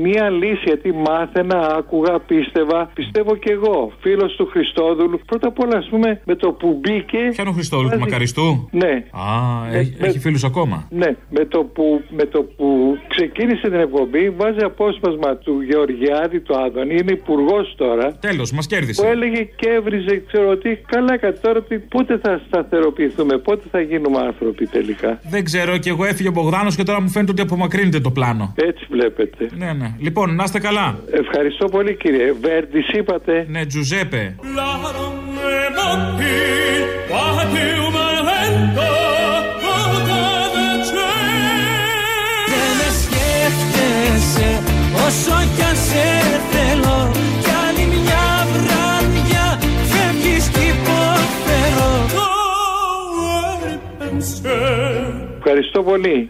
μία 0.01 0.29
λύση 0.29 0.61
γιατί 0.65 0.91
μάθαινα, 1.07 1.75
άκουγα, 1.77 2.19
πίστευα. 2.19 2.91
Πιστεύω 2.93 3.35
κι 3.35 3.49
εγώ. 3.51 3.91
Φίλος 4.01 4.35
του 4.35 4.45
Χριστόδουλου. 4.51 5.19
Πρώτα 5.25 5.47
απ' 5.47 5.59
όλα, 5.59 5.77
ας 5.77 5.87
πούμε, 5.89 6.21
με 6.25 6.35
το 6.35 6.51
που 6.51 6.77
μπήκε. 6.81 7.17
Ποιο 7.31 7.41
είναι 7.43 7.49
ο 7.49 7.53
Χριστόδουλου 7.53 7.89
του 7.89 7.97
βάζει- 7.97 8.09
Μακαριστού; 8.11 8.67
Ναι. 8.71 8.93
Α, 9.11 9.29
Ε, 9.71 9.77
έχει, 9.79 9.95
με- 9.99 10.07
έχει 10.07 10.19
φίλους 10.19 10.43
ακόμα; 10.43 10.87
Ναι, 10.89 11.15
με 11.29 11.45
το, 11.45 11.59
που, 11.63 12.01
με 12.09 12.25
το 12.25 12.41
που 12.57 12.97
ξεκίνησε 13.07 13.69
την 13.69 13.79
εκπομπή, 13.79 14.29
βάζει 14.29 14.63
απόσπασμα 14.63 15.35
του 15.35 15.61
Γεωργιάδη, 15.69 16.39
του 16.39 16.57
Άδωνη, 16.57 16.93
είναι 16.95 17.11
υπουργός 17.11 17.73
τώρα. 17.77 18.11
Τέλος, 18.19 18.51
μας 18.51 18.67
Που 18.67 18.75
κέρδισε. 18.75 19.07
έλεγε 19.07 19.41
και 19.55 19.69
έβριζε, 19.69 20.23
ξέρω 20.27 20.57
τι, 20.57 20.75
καλά 20.75 21.17
κατά 21.17 21.39
τώρα, 21.41 21.61
τι, 21.63 21.77
πότε 21.79 22.17
θα 22.23 22.41
σταθεροποιηθούμε, 22.47 23.37
πότε 23.37 23.63
θα 23.71 23.81
γίνουμε 23.81 24.17
άνθρωποι 24.19 24.67
τελικά. 24.67 25.19
Δεν 25.29 25.43
ξέρω, 25.43 25.77
και 25.77 25.89
εγώ 25.89 26.05
έφυγε 26.05 26.27
ο 26.27 26.31
Μπογδάνο 26.31 26.69
και 26.77 26.83
τώρα 26.83 27.01
μου 27.01 27.09
φαίνεται 27.11 27.31
ότι 27.31 27.41
απομακρύνεται 27.41 27.99
το 27.99 28.11
πλάνο. 28.11 28.53
Έτσι 28.55 28.85
βλέπετε. 28.89 29.49
Ναι, 29.57 29.73
ναι. 29.73 29.95
Λοιπόν, 29.99 30.35
να 30.35 30.43
είστε 30.43 30.59
καλά. 30.59 30.99
Ευχαριστώ 31.11 31.65
πολύ 31.65 31.95
κύριε. 31.95 32.33
Βέρντις, 32.41 32.87
είπατε. 32.87 33.45
Ναι, 33.49 33.65
Τζουζέπε. 33.65 34.35
Δεν 42.51 42.71
με 42.79 42.89
σκέφτεσαι 43.01 44.49
όσο 45.05 45.35
κι 45.55 45.63
αν 45.69 45.75
σε 45.75 46.07
θέλω 46.51 47.11
Κι 47.43 47.49
άλλη 47.67 47.85
μια 47.87 48.25
βράδια 48.53 49.59
φεύγεις 49.91 50.47
κι 50.47 50.65
υποφέρω 50.73 51.91
Ευχαριστώ 55.37 55.83
πολύ. 55.83 56.29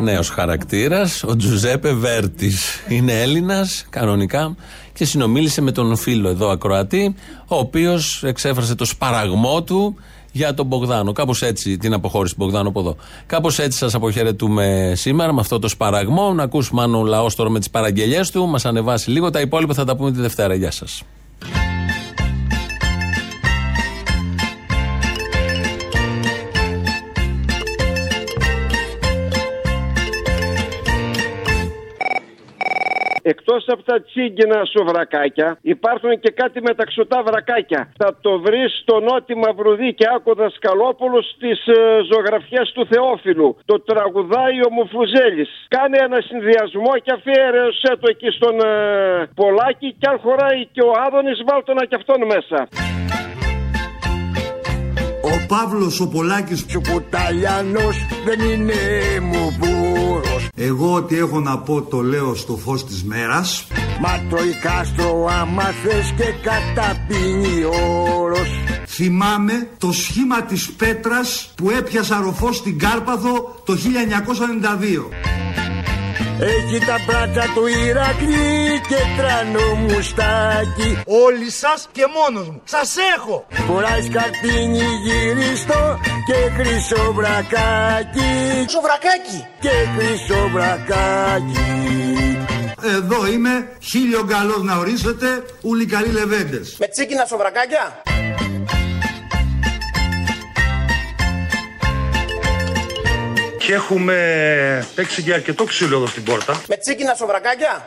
Νέος 0.00 0.28
χαρακτήρας, 0.28 1.22
ο 1.22 1.36
Τζουζέπε 1.36 1.92
Βέρτης. 1.92 2.84
Είναι 2.88 3.20
Έλληνας, 3.20 3.86
κανονικά, 3.90 4.56
και 4.92 5.04
συνομίλησε 5.04 5.60
με 5.60 5.72
τον 5.72 5.96
φίλο 5.96 6.28
εδώ 6.28 6.48
ακροατή, 6.48 7.14
ο 7.46 7.56
οποίος 7.56 8.22
εξέφρασε 8.24 8.74
το 8.74 8.84
σπαραγμό 8.84 9.62
του 9.62 9.96
για 10.32 10.54
τον 10.54 10.66
Μπογδάνο. 10.66 11.12
Κάπως 11.12 11.42
έτσι, 11.42 11.76
την 11.76 11.92
αποχώρηση 11.92 12.34
του 12.36 12.44
Μπογδάνου 12.44 12.68
από 12.68 12.80
εδώ. 12.80 12.96
Κάπως 13.26 13.58
έτσι 13.58 13.78
σας 13.78 13.94
αποχαιρετούμε 13.94 14.92
σήμερα 14.96 15.32
με 15.32 15.40
αυτό 15.40 15.58
το 15.58 15.68
σπαραγμό. 15.68 16.32
Να 16.32 16.42
ακούσουμε 16.42 16.82
αν 16.82 16.94
ο 16.94 17.04
λαός 17.04 17.34
τώρα 17.34 17.50
με 17.50 17.58
τις 17.58 17.70
παραγγελίε 17.70 18.20
του 18.32 18.46
μας 18.46 18.64
ανεβάσει 18.64 19.10
λίγο. 19.10 19.30
Τα 19.30 19.40
υπόλοιπα 19.40 19.74
θα 19.74 19.84
τα 19.84 19.96
πούμε 19.96 20.12
τη 20.12 20.20
Δευτέρα. 20.20 20.54
Γεια 20.54 20.70
σας. 20.70 21.02
Εκτός 33.32 33.64
από 33.74 33.82
τα 33.82 33.96
τσίγκινα 34.02 34.60
σοβρακάκια, 34.74 35.58
υπάρχουν 35.74 36.12
και 36.22 36.30
κάτι 36.40 36.58
μεταξωτά 36.68 37.18
βρακάκια. 37.22 37.82
Θα 38.00 38.08
το 38.20 38.32
βρεις 38.44 38.70
στο 38.82 39.00
Νότι 39.00 39.34
Μαυρουδί 39.42 39.90
και 39.98 40.06
άκου 40.14 40.34
δασκαλόπουλος 40.34 41.24
στις 41.34 41.66
ε, 41.66 41.76
ζωγραφιές 42.10 42.72
του 42.74 42.86
Θεόφιλου. 42.90 43.56
Το 43.64 43.80
τραγουδάει 43.80 44.58
ο 44.66 44.70
Μουφουζέλης. 44.76 45.50
Κάνε 45.68 45.96
ένα 46.06 46.18
συνδυασμό 46.28 46.92
και 47.04 47.12
αφιέρεσέ 47.16 47.92
το 48.00 48.06
εκεί 48.14 48.30
στον 48.38 48.56
ε, 48.60 48.72
Πολάκη 49.40 49.88
και 49.98 50.08
αν 50.10 50.18
χωράει 50.24 50.60
και 50.74 50.82
ο 50.88 50.92
Άδωνης, 51.06 51.38
βάλ 51.48 51.60
το 51.64 51.72
να 51.74 51.84
κι 51.84 51.94
αυτόν 52.00 52.20
μέσα. 52.34 52.58
Ο 55.22 55.46
Παύλος 55.48 56.00
ο 56.00 56.08
Πολάκης. 56.08 56.64
Ο 56.76 56.92
Κουταλιανός 56.92 57.96
δεν 58.24 58.40
είναι 58.50 58.74
μου 59.20 59.56
βούρος. 59.60 60.48
Εγώ 60.54 60.94
ό,τι 60.94 61.16
έχω 61.16 61.40
να 61.40 61.58
πω 61.58 61.82
το 61.82 62.00
λέω 62.00 62.34
στο 62.34 62.56
φως 62.56 62.86
της 62.86 63.04
μέρας. 63.04 63.66
Μα 64.00 64.20
τρώει 64.28 64.54
κάστρο 64.62 65.26
άμα 65.40 65.62
θες 65.62 66.14
και 66.16 66.34
καταπίνει 66.42 67.64
όρος. 67.64 68.48
Θυμάμαι 68.86 69.68
το 69.78 69.92
σχήμα 69.92 70.42
της 70.42 70.70
πέτρας 70.70 71.52
που 71.56 71.70
έπιασα 71.70 72.20
ροφό 72.22 72.52
στην 72.52 72.78
Κάρπαθο 72.78 73.62
το 73.64 73.76
1992 73.76 75.29
Έχει 76.42 76.84
τα 76.86 76.96
μπράτσα 77.06 77.52
του 77.54 77.66
Ηρακλή 77.66 78.80
και 78.88 79.00
τρανό 79.16 79.74
μουστάκι. 79.74 81.02
Όλοι 81.06 81.50
σας 81.50 81.88
και 81.92 82.04
μόνος 82.16 82.48
μου. 82.48 82.62
Σας 82.64 82.96
έχω. 83.16 83.46
Φοράει 83.50 84.02
σκαρτίνι 84.02 84.82
γυριστό 85.04 85.98
και 86.26 86.62
χρυσό 86.62 87.12
βρακάκι. 87.12 88.30
Σοβρακάκι. 88.68 89.46
Και 89.60 89.70
χρυσό 89.96 90.48
βρακάκι. 90.52 91.58
Εδώ 92.82 93.26
είμαι 93.26 93.68
χίλιο 93.80 94.24
καλός 94.24 94.62
να 94.62 94.76
ορίσετε 94.76 95.44
Ούλοι 95.60 95.86
καλοί 95.86 96.12
λεβέντες. 96.12 96.76
Με 96.78 96.86
τσίκινα 96.86 97.24
σοβρακάκια. 97.24 98.02
Και 103.70 103.76
έχουμε 103.76 104.86
παίξει 104.94 105.22
και 105.22 105.32
αρκετό 105.32 105.64
ξύλο 105.64 105.96
εδώ 105.96 106.06
στην 106.06 106.24
πόρτα 106.24 106.60
Με 106.68 106.76
τσίκινα 106.76 107.14
σοβρακάκια. 107.14 107.86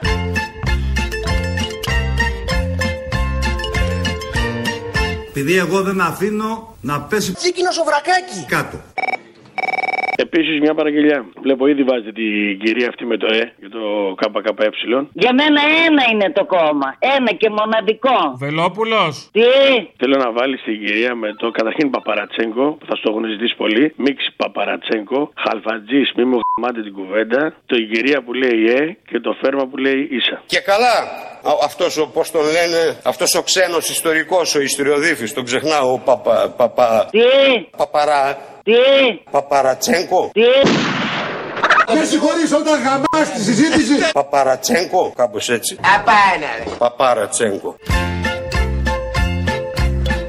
Επειδή 5.30 5.58
εγώ 5.58 5.82
δεν 5.82 6.02
αφήνω 6.02 6.76
να 6.82 7.02
πέσει 7.02 7.34
Τσίκινο 7.34 7.72
σοβρακάκι. 7.72 8.46
κάτω 8.48 8.82
Επίσης, 10.28 10.60
μια 10.60 10.74
παραγγελιά. 10.74 11.26
Βλέπω 11.46 11.68
ήδη 11.68 11.84
βάζετε 11.84 12.12
την 12.12 12.60
κυρία 12.64 12.88
αυτή 12.88 13.06
με 13.12 13.18
το 13.18 13.28
Ε 13.42 13.44
για 13.62 13.70
το 13.70 13.82
ΚΚΕ. 14.20 14.68
Για 15.24 15.34
μένα 15.40 15.62
ένα 15.88 16.04
είναι 16.12 16.30
το 16.38 16.44
κόμμα. 16.46 16.90
Ένα 17.16 17.32
και 17.42 17.50
μοναδικό. 17.60 18.18
Βελόπουλος. 18.46 19.30
Τι; 19.32 19.42
Θέλω 20.02 20.16
να 20.26 20.32
βάλεις 20.32 20.62
την 20.64 20.86
κυρία 20.86 21.16
με 21.16 21.30
το 21.42 21.52
καταρχήν 21.52 21.90
Παπαρατσέγκο, 21.90 22.66
που 22.78 22.86
θα 22.90 22.96
στο 22.96 23.08
έχουν 23.12 23.26
ζητήσει 23.34 23.56
πολύ. 23.56 23.94
Μίξη 24.06 24.30
Παπαρατσέγκο, 24.42 25.20
Χαλφατζής, 25.44 26.08
μη 26.18 26.24
μου 26.30 26.40
γαμάτε 26.50 26.82
την 26.88 26.94
κουβέντα. 26.94 27.42
Το 27.66 27.76
η 27.84 27.86
κυρία 27.92 28.18
που 28.26 28.34
λέει 28.34 28.60
Ε 28.80 28.98
και 29.10 29.20
το 29.20 29.32
φέρμα 29.42 29.64
που 29.70 29.78
λέει 29.78 30.00
ίσα. 30.20 30.38
Και 30.46 30.60
καλά, 30.60 30.96
αυτός 31.64 31.98
ο, 31.98 32.06
πώς 32.16 32.32
τον 32.32 32.42
λένε, 32.56 32.82
αυτός 33.12 33.36
ο 33.40 33.42
ξένος 33.50 33.90
ιστορικός, 33.90 34.56
ο 34.56 34.62
ιστοριοδίφης, 34.62 35.34
τον 35.34 35.44
ξεχνάω, 35.44 35.88
ο 35.94 36.00
παπα, 36.06 36.54
παπα, 36.58 37.08
Τι; 37.12 37.20
παπαρά, 37.78 38.38
Τι; 38.64 38.72
παπαρατσέγκο, 39.32 40.30
Τι; 40.34 40.42
Με 41.94 42.06
συγχωρείς 42.06 42.52
όταν 42.54 42.82
γαμάς 42.84 43.32
τη 43.34 43.42
συζήτηση 43.44 44.12
παπαρατσέγκο, 44.14 45.14
κάπως 45.16 45.50
έτσι, 45.50 45.78
Απάνα. 45.96 46.76
παπαρατσέγκο. 46.78 47.76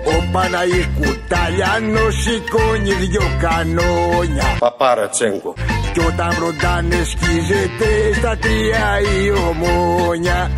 Ο 0.07 0.25
Παναγής 0.33 0.89
Κουταλιανός 1.01 2.23
σηκώνει 2.23 2.93
δυο 2.93 3.23
κανόνια 3.41 4.45
Παπαρατσέγκο. 4.59 5.55
Κι 5.93 6.01
όταν 6.01 6.31
βροντάνε 6.31 7.05
σκίζεται 7.05 8.13
στα 8.19 8.37
τρία 8.37 9.01
η 9.01 9.31
ομόνια 9.31 10.51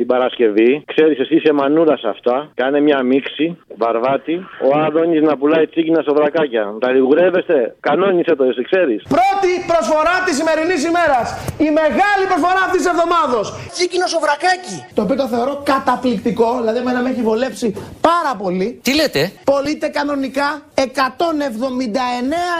Την 0.00 0.08
Παρασκευή, 0.08 0.70
ξέρεις 0.92 1.18
εσύ 1.18 1.34
είσαι 1.34 1.52
μανούρα 1.52 1.96
σε 1.96 2.08
αυτά. 2.08 2.36
Κάνε 2.54 2.80
μια 2.80 3.02
μίξη, 3.02 3.46
βαρβάτη. 3.82 4.34
Ο 4.68 4.78
Άδωνης 4.86 5.22
να 5.22 5.36
πουλάει 5.38 5.66
τσίκινα 5.66 6.00
στο 6.02 6.14
βρακάκια. 6.14 6.64
Τα 6.80 6.90
λιγουρεύεστε, 6.90 7.56
κανόνισε 7.80 8.34
το, 8.38 8.44
εσύ 8.44 8.62
ξέρεις. 8.70 9.02
Πρώτη 9.16 9.50
προσφορά 9.72 10.16
της 10.26 10.34
σημερινής 10.38 10.82
ημέρας. 10.90 11.26
Η 11.66 11.68
μεγάλη 11.80 12.24
προσφορά 12.30 12.60
αυτής 12.66 12.80
της 12.82 12.90
εβδομάδος. 12.94 13.46
Τσίκινο 13.74 14.06
σοβρακάκι. 14.14 14.76
Το 14.96 15.00
οποίο 15.04 15.16
το 15.22 15.26
θεωρώ 15.34 15.54
καταπληκτικό, 15.72 16.48
δηλαδή 16.60 16.78
εμένα 16.84 17.00
με 17.04 17.08
έχει 17.12 17.22
βολέψει 17.28 17.68
πάρα 18.08 18.32
πολύ. 18.42 18.68
Τι 18.86 18.92
λέτε; 19.00 19.22
Πωλείται 19.50 19.88
κανονικά 19.98 20.48
179 20.74 20.84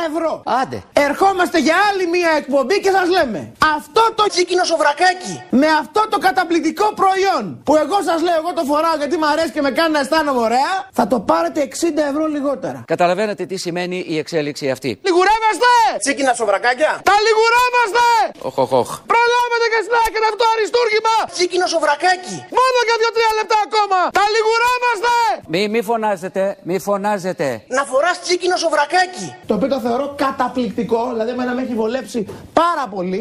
ευρώ. 0.08 0.32
Άντε. 0.60 0.78
Ερχόμαστε 1.08 1.58
για 1.66 1.76
άλλη 1.88 2.04
μία 2.14 2.30
εκπομπή 2.40 2.76
και 2.84 2.90
σας 2.96 3.06
λέμε 3.16 3.40
αυτό 3.76 4.02
το 4.18 4.24
τσίκινο 4.32 4.64
σοβρακάκι 4.70 5.34
με 5.60 5.68
αυτό 5.82 6.02
το 6.12 6.18
καταπληκτικό 6.26 6.86
προϊόν 7.00 7.29
που 7.66 7.74
εγώ 7.84 7.98
σας 8.08 8.18
λέω 8.26 8.36
εγώ 8.42 8.50
το 8.58 8.64
φοράω 8.70 8.96
γιατί 9.02 9.14
μου 9.20 9.28
αρέσει 9.32 9.50
και 9.56 9.62
με 9.66 9.70
κάνει 9.78 9.92
να 9.96 10.00
αισθάνομαι 10.04 10.40
ωραία 10.48 10.70
θα 10.98 11.04
το 11.12 11.16
πάρετε 11.30 11.60
60 11.62 12.10
ευρώ 12.12 12.24
λιγότερα. 12.36 12.78
Καταλαβαίνετε 12.94 13.42
τι 13.50 13.56
σημαίνει 13.64 13.98
η 14.12 14.16
εξέλιξη 14.22 14.64
αυτή. 14.74 14.90
Λιγουρεύεστε! 15.06 15.72
Τσίκινα 16.02 16.32
σοβρακάκια! 16.40 16.92
Τα 17.10 17.16
λιγουρεύεστε! 17.26 18.06
Οχ, 18.48 18.56
οχ, 18.64 18.72
οχ. 18.82 18.90
Προλάβετε 19.12 19.66
και 19.72 19.80
συνάχετε 19.86 20.26
αυτό 20.30 20.38
το 20.42 20.48
αριστούργημα! 20.54 21.14
Τσίκινο 21.34 21.66
σοβρακάκι! 21.74 22.36
Μόνο 22.58 22.78
για 22.88 22.96
2-3 23.02 23.38
λεπτά 23.38 23.58
ακόμα! 23.66 23.98
Τα 24.18 24.24
λιγουρεύεστε! 24.34 25.14
Μη, 25.52 25.62
μη 25.72 25.80
φωνάζετε, 25.90 26.42
μη 26.68 26.76
φωνάζετε. 26.86 27.46
Να 27.76 27.82
φοράς 27.90 28.16
τσίκινο 28.24 28.56
σοβρακάκι! 28.64 29.26
Το 29.48 29.52
οποίο 29.56 29.68
το 29.74 29.78
θεωρώ 29.86 30.06
καταπληκτικό, 30.24 31.00
δηλαδή 31.12 31.30
εμένα 31.36 31.52
με 31.56 31.62
έχει 31.62 31.74
βολέψει 31.80 32.20
πάρα 32.52 32.84
πολύ. 32.94 33.20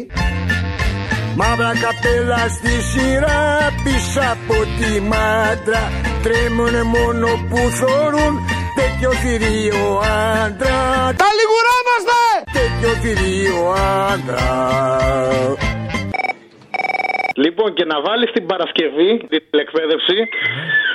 Μαύρα 1.36 1.72
καπέλα 1.84 2.48
στη 2.48 2.82
σειρά 2.90 3.42
πίσω 3.84 4.20
από 4.34 4.54
τη 4.78 5.00
μάντρα. 5.00 5.82
Τρέμουνε 6.22 6.82
μόνο 6.82 7.26
που 7.48 7.56
θωρούν 7.56 8.34
τέτοιο 8.74 9.10
θηρίο 9.12 10.00
άντρα. 10.44 10.80
Τα 11.20 11.28
λιγουράμαστε! 11.38 12.20
Τέτοιο 12.52 12.90
θηρίο 13.02 13.74
άντρα 14.12 14.48
Λοιπόν, 17.44 17.68
και 17.76 17.84
να 17.84 18.00
βάλεις 18.06 18.30
την 18.36 18.46
Παρασκευή 18.46 19.10
την 19.28 19.42
τηλεκπαίδευση 19.50 20.18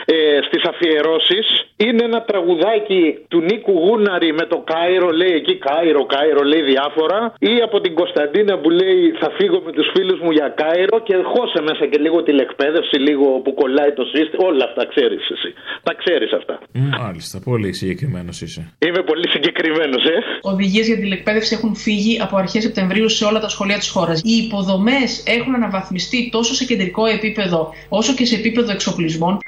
ε, 0.05 0.39
στις 0.47 0.63
αφιερώσεις. 0.71 1.45
Είναι 1.85 2.03
ένα 2.03 2.19
τραγουδάκι 2.29 3.03
του 3.27 3.39
Νίκου 3.41 3.71
Γούναρη 3.85 4.33
με 4.39 4.45
το 4.51 4.57
Κάιρο, 4.71 5.09
λέει 5.21 5.33
εκεί 5.39 5.55
Κάιρο, 5.67 6.05
Κάιρο, 6.05 6.43
λέει 6.51 6.61
διάφορα. 6.61 7.19
Ή 7.39 7.53
από 7.67 7.77
την 7.81 7.93
Κωνσταντίνα 7.99 8.53
που 8.61 8.69
λέει 8.69 8.99
Θα 9.21 9.29
φύγω 9.37 9.61
με 9.65 9.71
τους 9.71 9.87
φίλους 9.93 10.19
μου 10.23 10.31
για 10.31 10.47
Κάιρο 10.61 10.97
και 11.07 11.15
χώσε 11.33 11.59
μέσα 11.69 11.83
και 11.91 11.97
λίγο 12.05 12.23
τηλεκπαίδευση, 12.23 12.95
λίγο 13.07 13.25
που 13.43 13.53
κολλάει 13.53 13.91
το 13.99 14.03
σύστημα. 14.13 14.47
Όλα 14.49 14.63
αυτά 14.69 14.83
ξέρεις 14.91 15.29
εσύ. 15.35 15.49
Τα 15.83 15.93
ξέρεις 16.01 16.31
αυτά. 16.39 16.59
Μάλιστα, 17.01 17.41
πολύ 17.49 17.73
συγκεκριμένος 17.73 18.41
είσαι. 18.41 18.61
Είμαι 18.85 19.01
πολύ 19.11 19.27
συγκεκριμένος, 19.29 20.03
ε. 20.05 20.17
Οδηγίες 20.41 20.85
για 20.85 20.95
την 20.95 21.03
τηλεκπαίδευση 21.03 21.53
έχουν 21.57 21.75
φύγει 21.75 22.19
από 22.21 22.35
αρχές 22.37 22.63
Σεπτεμβρίου 22.63 23.09
σε 23.09 23.25
όλα 23.25 23.39
τα 23.39 23.49
σχολεία 23.49 23.77
της 23.77 23.89
χώρας. 23.89 24.21
Οι 24.23 24.35
υποδομές 24.45 25.23
έχουν 25.37 25.55
αναβαθμιστεί 25.55 26.29
τόσο 26.36 26.53
σε 26.53 26.65
κεντρικό 26.65 27.05
επίπεδο 27.05 27.73
όσο 27.89 28.13
και 28.13 28.25
σε 28.25 28.36
επίπεδο 28.36 28.71
εξοπλισμών. 28.71 29.39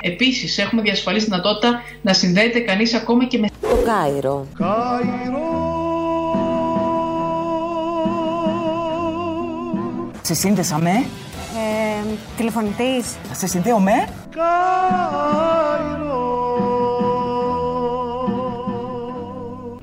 Επίσης, 0.00 0.58
έχουμε 0.58 0.82
διασφαλίσει 0.82 1.24
τη 1.24 1.30
δυνατότητα 1.30 1.82
να 2.02 2.12
συνδέεται 2.12 2.60
κανείς 2.60 2.94
ακόμα 2.94 3.24
και 3.24 3.38
με 3.38 3.48
Το 3.60 3.76
Κάιρο. 3.84 4.46
Σε 10.22 10.34
σύνδεσα 10.34 10.78
με; 10.78 10.90
Ε, 10.90 12.16
τηλεφωνητής. 12.36 13.16
Σε 13.32 13.46
συνδέω 13.46 13.78
με; 13.78 14.08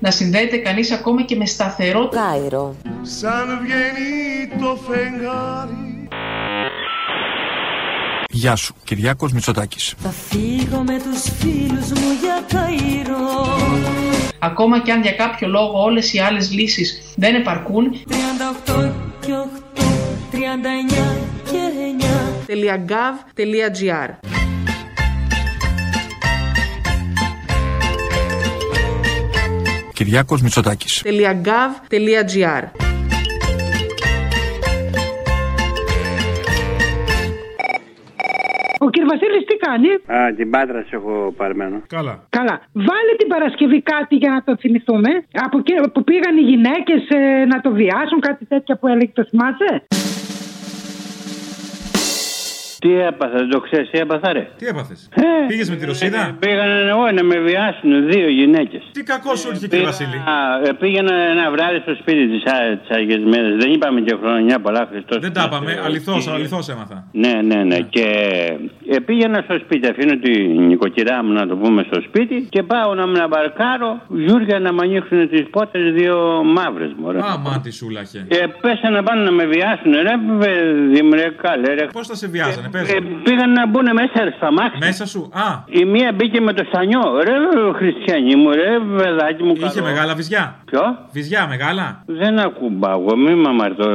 Να 0.04 0.12
συνδέεται 0.12 0.58
κανείς 0.58 0.92
ακόμα 0.92 1.22
και 1.22 1.36
με 1.36 1.46
σταθερό 1.46 2.10
Κάιρο. 2.10 2.76
Σαν 3.02 3.60
βγαίνει 3.62 4.62
το 4.62 4.78
φεγγάρι. 4.88 6.08
Γεια 8.30 8.56
σου, 8.56 8.76
Κυριάκος 8.84 9.32
Μητσοτάκης. 9.32 9.94
Θα 9.98 10.10
φύγω 10.10 10.84
με 10.84 11.00
τους 11.04 11.22
φίλους 11.40 11.90
μου 11.90 12.12
για 12.22 12.46
Καϊρό 12.48 13.58
Ακόμα 14.40 14.82
και 14.82 14.92
αν 14.92 15.02
για 15.02 15.12
κάποιο 15.12 15.48
λόγο 15.48 15.84
όλες 15.84 16.14
οι 16.14 16.20
άλλες 16.20 16.52
λύσεις 16.52 17.14
δεν 17.16 17.36
επαρκούν. 17.36 17.92
38 18.74 18.92
και 19.20 19.32
8, 19.76 19.82
39 20.32 20.38
και 21.52 21.60
9 22.48 22.86
.gov.gr 22.88 24.34
Κυριάκος 30.04 30.42
Μητσοτάκης. 30.42 31.04
.gov.gr 31.46 32.64
Ο 38.80 38.88
κ. 38.94 38.96
Βασίλης 39.12 39.46
τι 39.48 39.56
κάνει; 39.66 39.90
Α, 40.20 40.34
την 40.36 40.50
πάντρα 40.50 40.80
σε 40.88 40.96
έχω 40.96 41.34
παρμένο. 41.38 41.82
Καλά. 41.88 42.26
Καλά. 42.30 42.62
Βάλε 42.74 43.14
την 43.18 43.28
Παρασκευή 43.28 43.82
κάτι 43.82 44.16
για 44.16 44.30
να 44.30 44.44
το 44.44 44.58
θυμηθούμε. 44.60 45.10
Από 45.32 45.58
εκεί 45.58 45.74
που 45.94 46.04
πήγαν 46.04 46.38
οι 46.38 46.42
γυναίκες 46.42 47.02
να 47.48 47.62
το 47.62 47.72
βιάσουν, 47.72 48.20
κάτι 48.20 48.46
τέτοια 48.46 48.78
που 48.78 48.88
έλεγε, 48.88 49.12
το 49.14 49.26
θυμάσαι; 49.30 49.72
Τι 52.84 52.92
έπαθα, 53.00 53.38
δεν 53.38 53.50
το 53.50 53.60
ξέρεις, 53.60 53.90
τι 53.90 53.98
έπαθα, 54.00 54.34
ρε; 54.34 54.48
Τι 54.58 54.66
έπαθες; 54.66 55.10
Ε, 55.16 55.22
Πήγες 55.48 55.70
με 55.70 55.76
τη 55.76 55.86
Ρωσίδα; 55.86 56.36
Πήγαν 56.40 56.70
εγώ 56.88 57.12
να 57.12 57.24
με 57.24 57.38
βιάσουν 57.40 57.92
δύο 58.12 58.28
γυναίκες. 58.30 58.82
Τι 58.92 59.04
κακός 59.04 59.40
σου 59.40 59.48
ήρθε, 59.52 59.68
κύριε 59.68 59.86
Βασίλη; 59.86 60.18
Πήγαινα 60.80 61.16
ένα 61.16 61.52
βράδυ 61.52 61.80
στο 61.86 61.94
σπίτι 62.02 62.28
της 62.28 62.44
Άγιε 62.96 63.18
Μέρε. 63.18 63.56
Δεν 63.56 63.72
είπαμε 63.74 64.02
και 64.02 64.16
χρονιά 64.22 64.60
πολλά 64.60 64.88
Χριστός. 64.92 65.18
Δεν 65.20 65.34
τα 65.34 65.44
είπαμε. 65.48 65.82
Αληθώς, 65.86 66.28
αληθώς 66.28 66.70
έμαθα. 66.70 67.08
Ναι, 67.12 67.34
ναι, 67.44 67.64
ναι. 67.64 67.78
Και 67.80 68.06
ε, 68.90 69.00
πήγαινα 69.00 69.42
στο 69.44 69.56
σπίτι, 69.64 69.88
αφήνω 69.88 70.16
την 70.18 70.66
νοικοκυρά 70.66 71.24
μου 71.24 71.32
να 71.34 71.48
το 71.48 71.56
πούμε 71.56 71.84
στο 71.90 72.02
σπίτι 72.02 72.48
και 72.50 72.64
πάω 72.64 72.94
να 72.94 73.08
με 73.08 73.28
μπαρκάρω. 73.30 74.02
Γιούρια 74.10 74.60
να 74.60 74.74
μου 74.74 74.80
ανοίξουν 74.82 75.30
τις 75.30 75.44
πόρτες 75.50 75.94
δύο 75.94 76.44
μαύρες 76.44 76.92
μου. 76.98 77.10
Α, 77.10 77.38
μα 77.38 77.60
τι 77.64 77.72
σούλαχε. 77.72 78.26
Ε, 78.28 78.46
πέσανε 78.62 79.02
πάνω 79.02 79.22
να 79.24 79.32
με 79.32 79.46
βιάσουν, 79.46 79.92
ρε 79.92 80.16
παιδί 80.40 81.02
μου, 81.02 81.14
ρε 81.14 81.30
καλέ, 81.42 81.74
ρε. 81.74 81.86
Πώς 81.86 82.08
θα 82.08 82.16
σε 82.16 82.28
βιάζανε, 82.28 82.70
πες. 82.74 82.86
Ε, 82.94 82.98
πήγαν 83.26 83.52
να 83.60 83.64
μπουν 83.70 83.88
μέσα 84.02 84.20
στα 84.38 84.50
μάτια. 84.58 84.80
Μέσα 84.88 85.04
σου, 85.14 85.22
α. 85.46 85.48
Η 85.80 85.86
μία 85.94 86.10
μπήκε 86.16 86.40
με 86.48 86.54
το 86.58 86.64
στανιό. 86.70 87.04
Ρε 87.28 87.36
χριστιανή 87.80 88.36
μου, 88.42 88.50
ρε 88.60 88.70
παιδάκι 88.98 89.44
μου. 89.44 89.54
Είχε 89.56 89.66
καλό. 89.80 89.86
μεγάλα 89.90 90.14
βυζιά. 90.20 90.44
Ποιο; 90.70 90.82
Βυζιά 91.12 91.48
μεγάλα. 91.54 92.04
Δεν 92.06 92.40
ακουμπάω, 92.40 93.16
μη 93.24 93.34
με 93.36 93.50
αμαρτώ. 93.50 93.86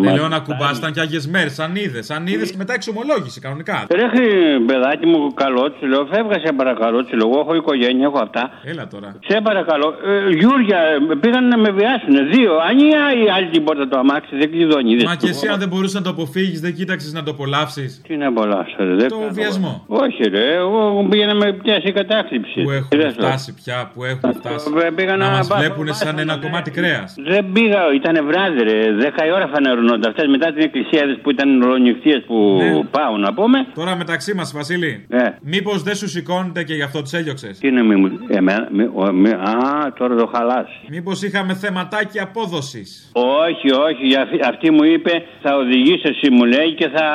Δεν 0.00 0.14
λέω 0.14 0.28
να 0.28 0.38
κουμπάς, 0.38 0.78
ήταν 0.78 0.92
και 0.92 1.00
άγιες 1.00 1.26
μέρες, 1.28 1.54
σαν 1.54 1.76
είδες. 1.76 2.04
Σαν 2.06 2.26
είδες 2.26 2.50
και 2.50 2.56
μετά 2.56 2.72
εξομολόγηση 2.74 3.40
κανονικά. 3.40 3.86
Ρε 3.98 4.08
χρη- 4.08 4.60
παιδάκι 4.66 5.06
μου, 5.06 5.34
καλό 5.34 5.70
του 5.70 5.86
λέω, 5.86 6.06
φεύγα 6.12 6.38
σε 6.44 6.52
παρακαλώ, 6.52 7.04
του 7.04 7.16
λέω, 7.16 7.28
εγώ 7.30 7.40
έχω 7.40 7.54
οικογένεια, 7.54 8.04
έχω 8.06 8.18
αυτά. 8.22 8.50
Έλα 8.64 8.86
τώρα. 8.86 9.08
Σε 9.28 9.40
παρακαλώ, 9.40 9.94
ε, 10.06 10.30
Γιούρια, 10.38 10.78
ε, 10.78 11.14
πήγαν 11.20 11.48
να 11.48 11.58
με 11.58 11.70
βιάσουν. 11.70 12.14
Δύο. 12.32 12.52
Αν 12.68 12.78
η 12.78 13.30
άλλη 13.36 13.48
την 13.50 13.64
πόρτα 13.64 13.88
το 13.88 13.98
αμάξι, 13.98 14.36
δεν 14.36 14.50
κλειδώνει. 14.50 14.90
είδες 14.90 15.04
Μα 15.04 15.10
το. 15.16 15.16
και 15.24 15.28
εσύ 15.28 15.46
αν 15.48 15.58
δεν 15.58 15.68
μπορούσες 15.68 15.94
να 15.94 16.02
το 16.02 16.10
αποφύγεις, 16.10 16.60
δεν 16.60 16.74
κοίταξες 16.74 17.12
να 17.12 17.22
το 17.22 17.30
απολαύσεις. 17.30 18.00
Τι 18.08 18.13
να 18.16 18.26
απολαύσω, 18.28 18.76
ρε. 18.78 18.94
δεν 18.94 19.08
Το 19.08 19.18
κάνω. 19.18 19.30
βιασμό. 19.32 19.84
Όχι, 19.86 20.22
ρε, 20.28 20.54
εγώ 20.54 21.06
πήγα 21.10 21.26
να 21.26 21.34
με 21.34 21.52
πιάσει 21.52 21.88
η 21.88 21.92
κατάκληψη. 21.92 22.62
Που 22.62 22.70
έχουμε 22.70 22.88
Είδες 23.02 23.14
το. 23.14 23.22
φτάσει 23.22 23.54
πια, 23.54 23.90
που 23.94 24.04
έχουμε 24.04 24.32
φτάσει. 24.32 24.70
Ε, 24.86 24.90
πήγα 24.90 25.16
Να 25.16 25.24
να 25.26 25.36
μας 25.36 25.46
πάω- 25.48 25.58
βλέπουν 25.58 25.94
σαν 25.94 26.18
ένα 26.18 26.36
κομμάτι 26.36 26.70
κρέας. 26.70 27.14
Δεν 27.26 27.52
πήγα, 27.52 27.80
ήταν 27.94 28.26
βράδυ, 28.26 28.62
ρε. 28.62 28.92
Δέκα 28.92 29.26
η 29.26 29.30
ώρα 29.32 29.46
φανερωνόντα. 29.54 30.08
Αυτές 30.08 30.26
μετά 30.28 30.52
την 30.52 30.62
εκκλησία 30.62 31.02
είδες 31.04 31.18
που 31.22 31.30
ήταν 31.30 31.62
ρονιχτίε 31.64 32.18
που 32.20 32.58
Ναι. 32.62 32.84
πάω 32.90 33.16
να 33.16 33.34
πούμε. 33.34 33.58
Τώρα 33.74 33.96
μεταξύ 33.96 34.34
μας, 34.34 34.52
Βασίλη. 34.52 35.06
Ε. 35.08 35.18
Μήπως 35.42 35.82
δεν 35.82 35.94
σου 35.94 36.08
σηκώνεται 36.08 36.62
και 36.64 36.74
γι' 36.74 36.82
αυτό 36.82 37.02
τις 37.02 37.12
έλειωξες; 37.12 37.58
Τι 37.58 37.68
είναι 37.68 37.82
μη 37.82 37.96
μου. 37.96 38.10
Εμένα, 38.28 38.68
μη, 38.72 38.82
ο, 38.94 39.12
μη, 39.12 39.30
α, 39.30 39.92
τώρα 39.98 40.14
το 40.14 40.30
χαλάσει. 40.34 40.78
Μήπως 40.88 41.22
είχαμε 41.22 41.54
θεματάκι 41.54 42.20
απόδοσης; 42.20 43.10
Όχι, 43.12 43.72
όχι. 43.72 44.06
για 44.06 44.22
αυτή- 44.22 44.40
Αυτή 44.48 44.70
μου 44.70 44.84
είπε 44.84 45.22
θα 45.42 45.56
οδηγήσει 45.56 46.02
εσύ 46.04 46.30
μου 46.30 46.44
λέει 46.44 46.74
και 46.74 46.88
θα 46.88 47.06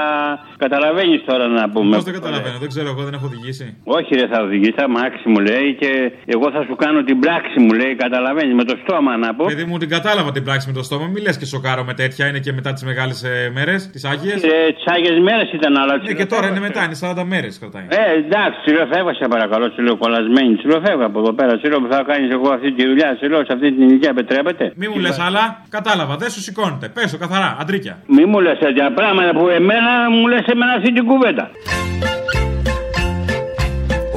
καταλαβαίνεις 0.64 1.22
τώρα 1.30 1.46
να 1.48 1.64
πούμε. 1.74 1.96
Πώς 1.96 2.06
δεν 2.10 2.14
καταλαβαίνω, 2.20 2.58
δεν 2.64 2.70
ξέρω, 2.74 2.88
εγώ 2.94 3.02
δεν 3.08 3.14
έχω 3.18 3.26
οδηγήσει. 3.32 3.66
Όχι, 3.98 4.12
ρε, 4.20 4.28
θα 4.34 4.40
οδηγήσει 4.48 4.76
τα 4.82 4.88
μάξι 4.96 5.26
μου 5.32 5.40
λέει 5.50 5.68
και 5.82 5.92
εγώ 6.36 6.48
θα 6.56 6.62
σου 6.68 6.76
κάνω 6.84 7.00
την 7.10 7.18
πράξη 7.24 7.58
μου 7.66 7.74
λέει. 7.80 7.94
Καταλαβαίνεις 8.06 8.54
με 8.62 8.64
το 8.70 8.76
στόμα 8.84 9.12
να 9.18 9.30
πω. 9.36 9.46
Παιδί 9.46 9.66
μου 9.70 9.78
την 9.84 9.90
κατάλαβα 9.90 10.32
την 10.38 10.44
πράξη 10.48 10.66
με 10.68 10.74
το 10.80 10.84
στόμα. 10.88 11.06
Μη 11.14 11.20
λες 11.26 11.38
και 11.38 11.46
σοκάρω 11.46 11.84
με 11.90 11.94
τέτοια, 12.02 12.24
είναι 12.30 12.40
και 12.46 12.54
μετά 12.54 12.74
τις 12.74 12.84
μεγάλες 12.90 13.20
μέρες, 13.54 13.90
τις 13.94 14.04
άγιες. 14.12 14.44
Ε, 14.44 14.50
τις 14.76 14.86
άγιες 14.94 15.18
μέρες 15.28 15.48
ήταν, 15.58 15.78
αλλά. 15.82 15.94
Ναι, 15.98 16.14
και 16.14 16.26
τώρα 16.34 16.48
είναι 16.48 16.60
μετά, 16.68 16.82
είναι 16.86 16.98
40 17.02 17.24
μέρες 17.34 17.54
κρατάει. 17.62 17.86
Ε, 18.00 18.04
εντάξει, 18.24 18.58
σου 18.66 18.72
λέω 18.76 18.86
φεύγα 18.94 19.14
σε 19.20 19.26
παρακαλώ, 19.36 19.66
σου 19.76 19.82
λέω 19.86 19.96
κολλασμένη, 20.04 20.54
σου 20.62 20.68
λέω 20.72 20.80
φεύγα 20.86 21.06
από 21.12 21.20
εδώ 21.24 21.34
πέρα, 21.40 21.52
σου 21.60 21.68
λέω 21.72 21.80
που 21.84 21.90
θα 21.94 22.00
κάνεις 22.10 22.30
εγώ 22.38 22.48
αυτή 22.58 22.70
τη 22.78 22.84
δουλειά, 22.90 23.10
σου 23.20 23.26
λέω 23.32 23.42
σε 23.48 23.54
αυτή 23.56 23.68
την 23.76 23.82
ηλικία 23.88 24.12
επιτρέπεται. 24.16 24.64
Μη 24.82 24.88
μου 24.92 25.00
λες 25.06 25.20
άλλα, 25.28 25.44
κατάλαβα, 25.70 26.14
δεν 26.24 26.30
σου 26.34 26.42
σηκώνεται. 26.48 26.88
Πε 26.96 27.02
το 27.12 27.18
καθαρά, 27.24 27.50
αντρίκια. 27.62 27.94
Μη 28.16 28.24
μου 28.30 28.40
λες 28.46 28.58
τέτοια 28.66 28.88
πράγματα 29.00 29.32
που 29.38 29.46
εμένα 29.60 29.92
μου 30.16 30.28
λες 30.32 30.46
εμένα 30.52 30.74
αυτή 30.78 30.94
την 30.94 31.06
κουβέντα. 31.06 31.46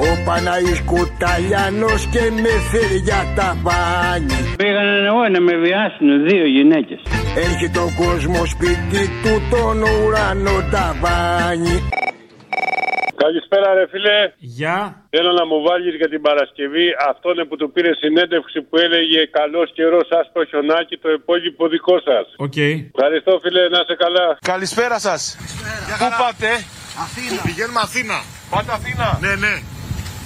Ο 0.05 0.09
Παναής 0.25 0.81
Κουταλιάνος 0.89 2.01
και 2.13 2.23
με 2.43 2.53
φέρει 2.69 2.99
για 3.07 3.21
τα 3.35 3.49
μπάνι 3.61 4.39
Πήγαν 4.57 5.05
εγώ 5.09 5.23
να 5.33 5.39
με 5.47 5.53
βιάσουν 5.63 6.09
δύο 6.27 6.45
γυναίκες. 6.55 6.99
Έρχεται 7.45 7.79
ο 7.79 7.89
κόσμος 8.01 8.49
σπίτι 8.49 9.03
του 9.21 9.33
τον 9.51 9.77
ουρανό 9.81 10.57
ταβάνι 10.71 11.77
Καλησπέρα, 13.23 13.67
ρε 13.77 13.85
φίλε. 13.91 14.17
Γεια. 14.59 14.77
Θέλω 15.13 15.31
να 15.39 15.45
μου 15.49 15.57
βάλεις 15.67 15.93
για 16.01 16.09
την 16.13 16.21
Παρασκευή 16.27 16.87
αυτόν 17.11 17.35
που 17.47 17.55
του 17.59 17.67
πήρε 17.73 17.91
συνέντευξη 18.03 18.57
που 18.67 18.75
έλεγε 18.85 19.19
Καλός 19.39 19.67
καιρός, 19.77 20.07
άσπρο 20.19 20.43
χιονάκι, 20.49 20.95
το 21.03 21.09
υπόλοιπο 21.19 21.63
δικό 21.73 21.95
σας. 22.07 22.25
Οκ. 22.45 22.57
Ευχαριστώ, 22.95 23.31
φίλε, 23.43 23.61
να 23.73 23.79
είσαι 23.83 23.95
καλά. 24.03 24.27
Καλησπέρα 24.53 24.97
σας. 25.07 25.21
Πού 25.99 26.07
πάτε, 26.21 26.49
Αθήνα. 27.03 27.41
Πηγαίνουμε 27.47 27.81
Αθήνα. 27.87 28.17
Πάτε 28.53 28.71
Αθήνα. 28.77 29.07
Ναι, 29.25 29.33
ναι. 29.43 29.53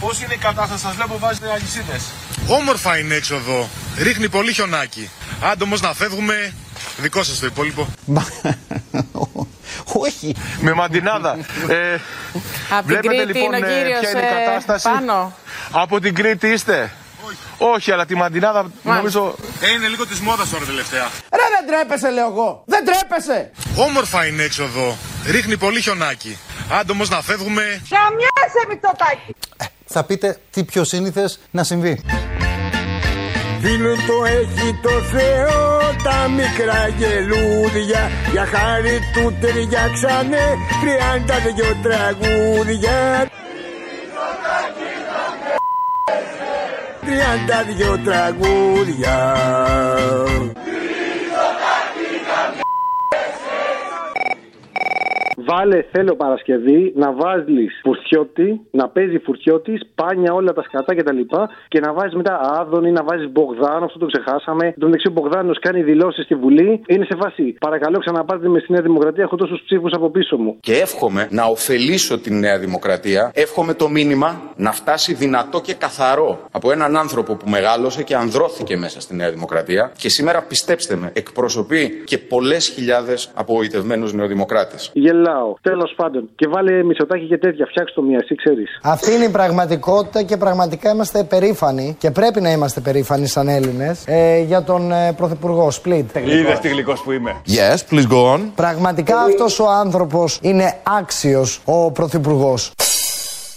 Πώς 0.04 0.16
είναι 0.22 0.36
η 0.40 0.42
κατάσταση, 0.48 0.82
σας 0.86 0.94
βλέπω 0.98 1.16
βάζετε 1.24 1.48
αλυσίδες. 1.56 2.04
Όμορφα 2.60 2.92
είναι 3.00 3.16
έξω 3.20 3.36
εδώ. 3.42 3.60
Ρίχνει 4.06 4.28
πολύ 4.30 4.52
χιονάκι. 4.58 5.06
Άντε 5.50 5.64
όμω 5.68 5.76
να 5.86 5.92
φεύγουμε. 6.02 6.38
Δικό 6.98 7.24
σας 7.24 7.40
το 7.40 7.46
υπόλοιπο. 7.46 7.88
Όχι. 9.84 10.36
Με 10.62 10.74
μαντινάδα. 10.74 11.38
Ε, 11.68 12.00
Από 12.70 12.88
την 12.88 13.00
βλέπετε 13.02 13.08
Κρήτη 13.08 13.40
λοιπόν 13.40 13.54
είναι 13.54 13.66
ο 13.66 13.70
ε, 13.70 13.74
κύριος, 13.80 14.00
ποια 14.00 14.10
είναι 14.10 14.20
η 14.20 14.24
ε, 14.24 14.46
κατάσταση. 14.46 14.90
πάνω. 14.90 15.36
Από 15.72 16.00
την 16.00 16.16
Κρήτη 16.16 16.48
είστε; 16.48 16.92
Όχι. 17.58 17.92
αλλά 17.92 18.06
τη 18.06 18.16
μαντινάδα 18.16 18.72
νομίζω. 18.84 19.36
Ε, 19.62 19.72
είναι 19.72 19.88
λίγο 19.88 20.08
της 20.08 20.20
μόδας 20.20 20.50
τώρα 20.50 20.66
τελευταία. 20.66 21.04
Ρε 21.32 21.46
δεν 21.58 21.68
τρέπεσαι 21.68 22.10
λέω 22.10 22.28
εγώ. 22.28 22.64
Δεν 22.66 22.86
τρέπεσαι. 22.86 23.52
Όμορφα 23.76 24.26
είναι 24.26 24.44
έξω 24.44 24.64
εδώ. 24.64 24.98
Ρίχνει 25.26 25.58
πολύ 25.58 25.82
χιονάκι. 25.82 26.38
Άντε 26.72 26.92
όμως 26.92 27.10
να 27.10 27.22
φεύγουμε. 27.22 27.62
Χαμιάσαι 27.90 28.68
Μητσοτάκη. 28.70 29.36
Θα 29.86 30.04
πείτε 30.04 30.40
τι 30.52 30.64
πιο 30.64 30.84
σύνηθες 30.84 31.40
να 31.52 31.64
συμβεί. 31.64 32.02
Φίλου 33.62 33.96
το 33.96 34.26
έχει 34.26 34.80
το 34.82 34.90
Θεό 34.90 35.78
τα 36.04 36.30
μικρά 36.30 36.88
γελούδια. 36.98 38.10
Για 38.32 38.46
χάρη 38.46 39.00
του 39.14 39.38
ταιριάξανε 39.42 40.58
τριάντα 40.82 41.36
δυο 41.56 41.76
τραγούδια. 41.84 43.28
Τριάντα 47.06 47.64
δυο 47.76 48.00
τραγούδια 48.06 49.36
Βάλε, 55.50 55.86
θέλω 55.92 56.16
Παρασκευή 56.16 56.94
να 56.96 57.14
βάζεις 57.14 57.72
φουρτιώτη, 57.84 58.62
να 58.72 58.90
παίζει 58.90 59.18
φουρτιώτης, 59.20 59.82
πάνια 59.96 60.34
όλα 60.34 60.54
τα 60.54 60.62
σκατά 60.62 60.96
κτλ. 60.96 61.18
Και, 61.18 61.38
και 61.68 61.80
να 61.80 61.94
βάζεις 61.94 62.14
μετά 62.14 62.40
Άδωνη, 62.60 62.92
να 62.92 63.04
βάζεις 63.04 63.32
Μπογδάνο, 63.32 63.86
αυτό 63.86 64.00
το 64.00 64.06
ξεχάσαμε. 64.06 64.66
Εν 64.66 64.74
τω 64.80 64.86
μεταξύ 64.86 65.08
ο 65.08 65.12
Μπογδάνος 65.12 65.60
κάνει 65.60 65.84
δηλώσεις 65.84 66.24
στη 66.24 66.36
Βουλή. 66.36 66.82
Είναι 66.88 67.06
σε 67.06 67.16
φάση. 67.22 67.56
Παρακαλώ, 67.60 67.98
ξαναπάτε 68.00 68.48
με 68.48 68.60
στη 68.60 68.72
Νέα 68.72 68.82
Δημοκρατία. 68.82 69.24
Έχω 69.24 69.36
τόσους 69.36 69.62
ψήφους 69.66 69.92
από 69.94 70.10
πίσω 70.10 70.38
μου. 70.38 70.58
Και 70.60 70.74
εύχομαι 70.74 71.28
να 71.32 71.44
ωφελήσω 71.46 72.20
την 72.20 72.40
Νέα 72.40 72.60
Δημοκρατία. 72.60 73.32
Εύχομαι 73.34 73.74
το 73.74 73.90
μήνυμα 73.90 74.42
να 74.56 74.72
φτάσει 74.72 75.14
δυνατό 75.14 75.62
και 75.62 75.74
καθαρό 75.74 76.40
από 76.52 76.72
έναν 76.72 76.98
άνθρωπο 76.98 77.36
που 77.36 77.50
μεγάλωσε 77.50 78.04
και 78.04 78.16
ανδρώθηκε 78.16 78.78
μέσα 78.78 79.02
στη 79.02 79.16
Νέα 79.16 79.32
Δημοκρατία. 79.32 79.92
Και 79.98 80.10
σήμερα, 80.10 80.42
πιστέψτε 80.42 80.96
με, 80.96 81.12
εκπροσωπεί 81.14 82.04
και 82.06 82.18
πολλές 82.18 82.68
χιλιάδες 82.68 83.32
απογοητευμένου 83.34 84.10
νεοδημοκράτες. 84.14 84.92
Γελάω. 85.38 85.54
Τέλος 85.62 85.94
πάντων. 85.96 86.30
Και 86.36 86.48
βάλε 86.48 86.84
μισοτάκι 86.84 87.28
και 87.28 87.38
τέτοια. 87.38 87.66
Φτιάξτε 87.66 88.02
το 88.02 88.08
μία, 88.08 88.20
εσύ 88.22 88.36
ξέρεις. 88.36 88.80
Αυτή 88.84 89.14
είναι 89.14 89.24
η 89.26 89.30
πραγματικότητα 89.30 90.24
και 90.24 90.38
πραγματικά 90.38 90.92
είμαστε 90.92 91.24
περήφανοι 91.24 91.96
και 92.00 92.12
πρέπει 92.12 92.42
να 92.42 92.52
είμαστε 92.52 92.80
περήφανοι 92.80 93.28
σαν 93.28 93.48
Έλληνες 93.48 94.04
ε, 94.08 94.40
για 94.40 94.64
τον 94.64 94.92
ε, 94.92 95.14
Πρωθυπουργό 95.14 95.72
Σπλίτ. 95.72 96.16
Είδες 96.16 96.60
τι 96.60 96.68
γλυκός 96.68 97.02
που 97.02 97.12
είμαι. 97.12 97.42
Yes, 97.48 97.94
please 97.94 98.08
go 98.12 98.34
on. 98.36 98.40
Πραγματικά 98.56 99.20
αυτός 99.20 99.60
ο 99.60 99.70
άνθρωπος 99.70 100.40
είναι 100.42 100.74
άξιος 101.00 101.62
ο 101.66 101.92
Πρωθυπουργός. 101.92 102.72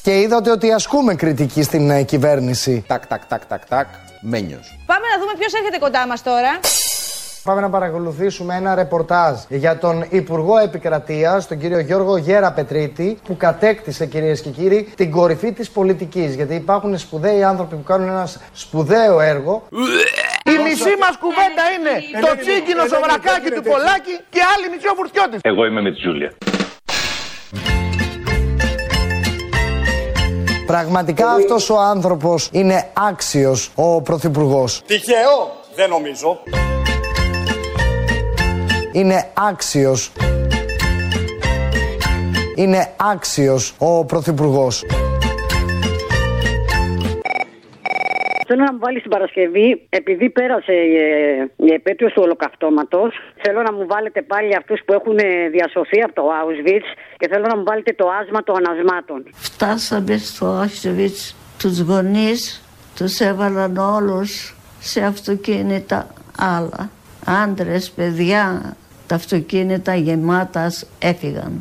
Και 0.02 0.20
είδατε 0.20 0.50
ότι 0.50 0.72
ασκούμε 0.72 1.14
κριτική 1.14 1.62
στην 1.62 1.90
ε, 1.90 2.02
κυβέρνηση. 2.02 2.84
Τάκ, 2.86 3.06
τάκ, 3.06 3.26
τάκ, 3.26 3.46
τάκ, 3.46 3.66
τάκ. 3.68 3.86
Μένιος. 4.20 4.78
Πάμε 4.86 5.06
να 5.14 5.20
δούμε 5.20 5.32
ποιος 5.38 5.52
έρχεται 5.52 5.78
κοντά 5.78 6.06
μας 6.06 6.22
τώρα. 6.22 6.60
Πάμε 7.42 7.60
να 7.60 7.70
παρακολουθήσουμε 7.70 8.54
ένα 8.56 8.74
ρεπορτάζ 8.74 9.38
για 9.48 9.78
τον 9.78 10.04
Υπουργό 10.08 10.58
Επικρατείας, 10.58 11.46
τον 11.46 11.58
κύριο 11.58 11.78
Γιώργο 11.78 12.16
Γέρα 12.16 12.52
Πετρίτη, 12.52 13.18
που 13.24 13.36
κατέκτησε 13.36 14.06
κυρίες 14.06 14.40
και 14.40 14.50
κύριοι 14.50 14.92
την 14.96 15.10
κορυφή 15.10 15.52
της 15.52 15.70
πολιτικής. 15.70 16.34
Γιατί 16.34 16.54
υπάρχουν 16.54 16.98
σπουδαίοι 16.98 17.42
άνθρωποι 17.42 17.76
που 17.76 17.82
κάνουν 17.82 18.08
ένα 18.08 18.28
σπουδαίο 18.52 19.20
έργο. 19.20 19.62
Η 20.44 20.62
μισή 20.62 20.94
μας 21.00 21.16
κουβέντα 21.20 21.64
είναι 21.78 22.20
το 22.20 22.36
τσίγκινο 22.40 22.82
σοβρακάκι 22.86 23.50
του 23.50 23.62
Πολάκη 23.62 24.14
και 24.30 24.40
άλλη 24.56 24.68
μισή 24.74 24.88
ο 24.88 24.94
Φουρτιώτης. 24.96 25.40
Εγώ 25.42 25.64
είμαι 25.66 25.80
με 25.80 25.90
τη 25.90 26.00
Τζούλια. 26.00 26.32
Πραγματικά 30.66 31.30
αυτός 31.30 31.70
ο 31.70 31.78
άνθρωπος 31.78 32.48
είναι 32.52 32.90
άξιος 32.92 33.72
ο 33.74 34.02
Πρωθυπουργός. 34.02 34.82
Τυχαίο, 34.86 35.56
δεν 35.74 35.88
νομίζω. 35.88 36.40
Είναι 38.92 39.26
άξιος. 39.50 40.12
είναι 42.54 42.86
άξιος 43.12 43.74
ο 43.78 44.04
Πρωθυπουργός. 44.04 44.84
Θέλω 48.46 48.64
να 48.64 48.72
μου 48.72 48.78
βάλεις 48.78 49.02
την 49.02 49.10
Παρασκευή, 49.10 49.86
επειδή 49.88 50.30
πέρασε 50.30 50.72
ε, 50.72 51.66
η 51.66 51.72
επέτειος 51.72 52.12
του 52.12 52.22
ολοκαυτώματος, 52.24 53.14
θέλω 53.42 53.62
να 53.62 53.72
μου 53.72 53.86
βάλετε 53.86 54.22
πάλι 54.22 54.56
αυτούς 54.56 54.80
που 54.84 54.92
έχουν 54.92 55.18
ε, 55.18 55.48
διασωθεί 55.48 56.02
από 56.02 56.14
το 56.14 56.22
Auschwitz 56.22 56.88
και 57.16 57.28
θέλω 57.28 57.46
να 57.46 57.56
μου 57.56 57.64
βάλετε 57.64 57.92
το 57.92 58.08
άσμα 58.20 58.42
των 58.42 58.56
ανασμάτων. 58.56 59.24
Φτάσαμε 59.34 60.16
στο 60.16 60.62
Auschwitz 60.62 61.34
τους 61.58 61.80
γονείς 61.80 62.62
τους 62.96 63.20
έβαλαν 63.20 63.76
όλους 63.76 64.56
σε 64.80 65.00
αυτοκίνητα 65.04 66.06
άλλα. 66.38 66.90
Άντρες, 67.26 67.90
παιδιά, 67.90 68.76
τα 69.10 69.16
αυτοκίνητα 69.16 69.94
γεμάτας 69.94 70.86
έφυγαν. 70.98 71.60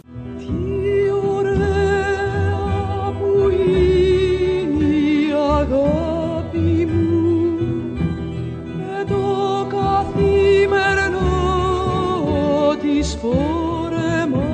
η 4.78 5.32
αγάπη 5.58 6.88
μου. 6.92 7.58
Με 8.78 9.04
το 9.08 9.24
καθημερινό 9.70 11.18
της 12.82 13.18
φόρεμα. 13.22 14.50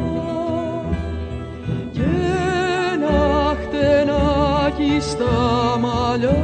Και 1.91 2.02
ένα 2.93 3.56
χτενάκι 3.62 5.00
στα 5.00 5.34
μαλλιά. 5.80 6.38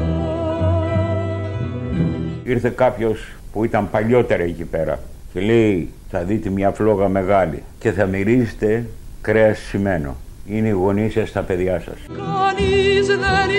Ήρθε 2.44 2.70
κάποιος 2.70 3.32
που 3.52 3.64
ήταν 3.64 3.90
παλιότερα 3.90 4.44
εκεί 4.44 4.64
πέρα 4.64 5.00
και 5.34 5.40
λέει 5.40 5.90
θα 6.10 6.24
δείτε 6.24 6.50
μια 6.50 6.72
φλόγα 6.72 7.08
μεγάλη 7.08 7.64
και 7.80 7.92
θα 7.92 8.06
μυρίζετε 8.06 8.86
κρέας 9.22 9.60
σημαίνο. 9.60 10.16
Είναι 10.46 10.68
οι 10.68 10.72
γονείς 10.72 11.14
σας 11.14 11.32
τα 11.32 11.42
παιδιά 11.42 11.80
σας. 11.86 11.96
Κανείς 12.08 13.08
δεν 13.08 13.50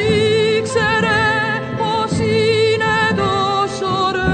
ήξερε 0.58 1.22
πως 1.78 2.18
είναι 2.18 3.16
τόσο 3.16 3.86
ωραία 4.08 4.32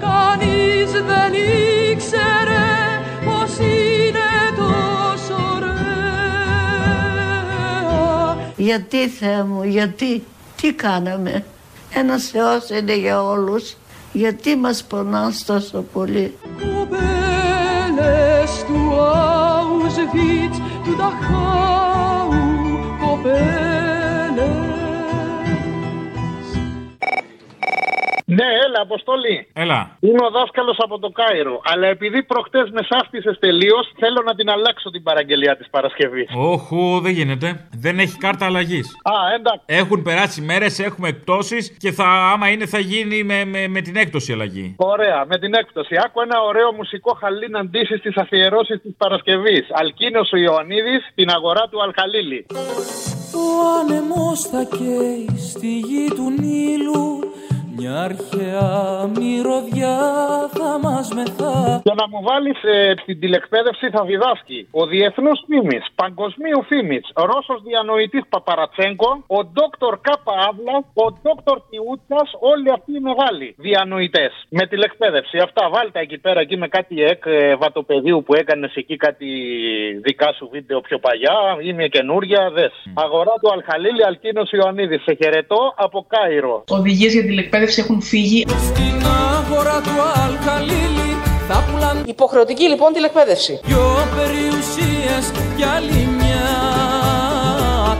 Κανείς 0.00 0.90
δεν 0.92 1.32
ήξερε 1.92 2.68
πως 3.24 3.58
είναι 3.58 4.30
τόσο 4.56 5.36
ωραία 5.56 5.80
Γιατί 8.56 9.08
Θεέ 9.08 9.42
μου, 9.42 9.62
γιατί, 9.62 10.22
τι 10.60 10.72
κάναμε; 10.72 11.44
Ένας 11.94 12.24
Θεός 12.24 12.70
είναι 12.70 12.96
για 12.96 13.22
όλους. 13.22 13.76
Γιατί 14.12 14.56
μας 14.56 14.84
πονάς 14.84 15.44
τόσο 15.44 15.84
πολύ; 15.92 16.34
Κοπέλες 16.58 17.04
του 18.66 18.92
Auschwitz, 18.98 20.56
του 20.84 20.96
Dachau, 20.98 22.30
κοπέλες 23.06 23.89
Ναι, 28.38 28.48
έλα, 28.64 28.80
Αποστολή. 28.80 29.36
Έλα. 29.52 29.96
Είμαι 30.00 30.24
ο 30.28 30.30
δάσκαλος 30.30 30.76
από 30.78 30.98
το 30.98 31.08
Κάιρο. 31.08 31.60
Αλλά 31.64 31.86
επειδή 31.86 32.22
προχτές 32.22 32.70
με 32.70 32.82
σάφτισες 32.90 33.38
τελείως, 33.38 33.92
θέλω 33.98 34.22
να 34.24 34.34
την 34.34 34.50
αλλάξω 34.50 34.90
την 34.90 35.02
παραγγελία 35.02 35.56
της 35.56 35.70
Παρασκευής. 35.70 36.28
Όχου, 36.36 37.00
δεν 37.00 37.12
γίνεται. 37.12 37.68
Δεν 37.76 37.98
έχει 37.98 38.16
κάρτα 38.18 38.44
αλλαγής. 38.46 38.86
Α, 39.02 39.34
εντάξει. 39.34 39.64
Έχουν 39.66 40.02
περάσει 40.02 40.40
μέρες, 40.40 40.78
έχουμε 40.78 41.08
εκπτώσεις 41.08 41.76
και 41.78 41.90
θα, 41.92 42.04
άμα 42.04 42.48
είναι 42.48 42.66
θα 42.66 42.78
γίνει 42.78 43.22
με, 43.22 43.44
με, 43.44 43.68
με 43.68 43.80
την 43.80 43.96
έκπτωση 43.96 44.32
αλλαγή. 44.32 44.74
Ωραία, 44.78 45.24
με 45.26 45.38
την 45.38 45.54
έκπτωση. 45.54 45.94
Άκου 46.04 46.20
ένα 46.20 46.40
ωραίο 46.42 46.72
μουσικό 46.72 47.18
χαλίν 47.20 47.56
αντίσει 47.56 47.96
στι 47.96 48.12
αφιερώσεις 48.16 48.80
της 48.82 48.94
Παρασκευής. 48.96 49.66
Αλκίνος 49.70 50.32
ο 50.32 50.36
Ιωαννίδης, 50.36 51.02
την 51.14 51.30
αγορά 51.30 51.68
του 51.70 51.82
Αλχαλίλη. 51.82 52.46
Ο 53.34 53.46
άνεμος 53.80 54.40
θα 54.40 54.62
καίει 54.76 55.38
στη 55.50 55.78
γη 55.78 56.06
του 56.16 56.30
Νείλου 56.40 57.30
μια 57.76 58.02
αρχαία 58.02 58.66
μυρωδιά 59.16 59.96
θα 60.52 60.78
μας 60.82 61.12
μεθά 61.14 61.80
Για 61.84 61.94
να 62.00 62.08
μου 62.08 62.20
βάλεις 62.28 62.58
στην 63.02 63.20
τηλεκπαίδευση 63.20 63.90
θα 63.90 64.04
διδάσκει 64.04 64.68
ο 64.70 64.86
διεθνού 64.86 65.32
φήμης, 65.46 65.84
παγκοσμίου 65.94 66.62
φήμης, 66.68 67.04
Ρώσος 67.14 67.62
διανοητής 67.62 68.22
Παπαρατσέγκο, 68.28 69.10
ο 69.26 69.38
Δόκτωρ 69.56 69.98
Κάπα 70.00 70.34
Αύλα, 70.48 70.76
ο 71.04 71.06
Δόκτωρ 71.22 71.58
Τιούτσα, 71.70 72.20
όλοι 72.52 72.68
αυτοί 72.76 72.92
οι 72.92 73.00
μεγάλοι 73.00 73.54
διανοητές. 73.58 74.32
Με 74.48 74.66
τηλεκπαίδευση. 74.66 75.38
Αυτά 75.38 75.68
βάλτε 75.72 76.00
εκεί 76.00 76.18
πέρα 76.18 76.40
εκεί 76.40 76.56
με 76.56 76.68
κάτι 76.68 77.02
εκ 77.02 77.22
ε, 77.26 77.56
βατοπεδίου 77.56 78.22
που 78.26 78.34
έκανες 78.34 78.74
εκεί 78.74 78.96
κάτι 78.96 79.26
δικά 80.02 80.32
σου 80.32 80.48
βίντεο 80.52 80.80
πιο 80.80 80.98
παλιά. 80.98 81.36
Είναι 81.62 81.88
καινούρια, 81.88 82.50
δες. 82.50 82.72
Αγορά 82.94 83.34
του 83.40 83.52
Αλχαλίλη 83.52 84.04
Αλκίνος 84.04 84.50
Ιωαννίδης. 84.50 85.02
Σε 85.02 85.14
χαιρετώ 85.20 85.74
από 85.76 86.06
Κάιρο. 86.08 86.64
Οδηγίες 86.68 87.12
για 87.12 87.22
την 87.22 87.38
εκπαίδευση 87.60 87.80
έχουν 87.80 88.02
φύγει. 88.02 88.46
Στην 88.48 89.06
αγορά 89.06 89.80
του 89.80 89.90
Αλκαλίλη 90.24 91.16
θα 91.48 91.64
πουλάν 91.70 92.02
Υποχρεωτική 92.06 92.68
λοιπόν 92.68 92.92
τηλεκπαίδευση. 92.92 93.60
δυο 93.64 93.96
περιουσίες 94.16 95.30
κι 95.56 95.64
άλλη 95.64 96.08
μια 96.18 96.48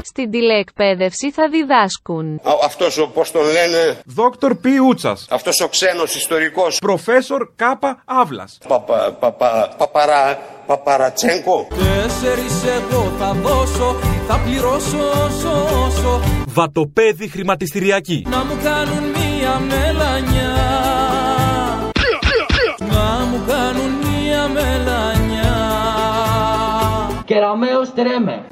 Στην 0.05 0.31
τηλεεκπαίδευση 0.31 1.31
θα 1.33 1.49
διδάσκουν. 1.49 2.41
Αυτός 2.65 2.99
ο, 2.99 3.07
πώς 3.09 3.31
τον 3.31 3.43
λένε, 3.43 3.99
Δόκτωρ 4.05 4.55
Π. 4.55 4.65
Ούτσας. 4.89 5.27
αυτός 5.31 5.61
ο 5.61 5.69
ξένος 5.69 6.15
ιστορικός, 6.15 6.79
Προφέσορ 6.79 7.49
Κάπα 7.57 8.03
Αύλας. 8.05 8.59
παπα, 8.69 9.17
παπα, 9.21 9.75
παπαρα, 9.79 10.39
παπαρατσέγκο. 10.67 11.67
Τέσσερις 11.69 12.55
εγώ 12.65 13.13
θα 13.19 13.33
δώσω, 13.33 13.97
θα 14.29 14.41
πληρώσω 14.45 14.99
όσο 15.27 15.53
όσο 15.87 16.21
Βατοπέδι 16.47 17.29
χρηματιστηριακή. 17.29 18.27
Να 18.31 18.45
μου 18.45 18.57
κάνουν 18.63 19.05
μία 19.05 19.30
μελανιά. 19.69 20.55
Να 22.79 23.27
μου 23.29 23.39
κάνουν 23.47 23.91
μία 24.03 24.49
μελανιά. 24.49 25.57
Κεραμέως 27.25 27.93
τρέμε. 27.95 28.47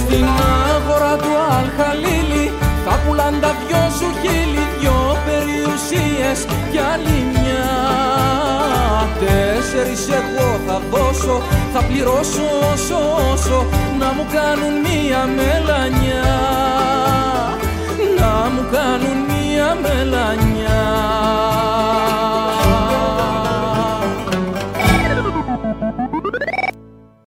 Στην 0.00 0.26
αγορά 0.74 1.16
του 1.16 1.32
Αλχαλίλη 1.58 2.52
θα 2.84 2.98
πουλάν 3.06 3.40
τα 3.40 3.54
δυο 3.66 3.84
σου 3.98 4.08
χείλη 4.20 4.64
Δυο 4.80 5.16
περιουσίες 5.26 6.46
κι 6.70 6.78
άλλη 6.92 7.18
μια. 7.32 7.68
Τέσσερις 9.20 10.08
εγώ 10.08 10.60
θα 10.66 10.80
δώσω 10.90 11.42
Θα 11.72 11.82
πληρώσω 11.82 12.42
όσο 12.72 12.98
όσο 13.32 13.66
Να 13.98 14.12
μου 14.12 14.26
κάνουν 14.32 14.74
μία 14.80 15.28
μελανιά. 15.36 16.26
Να 18.20 18.50
μου 18.50 18.66
κάνουν 18.72 19.16
μία 19.16 19.27
μελανιά. 19.74 20.84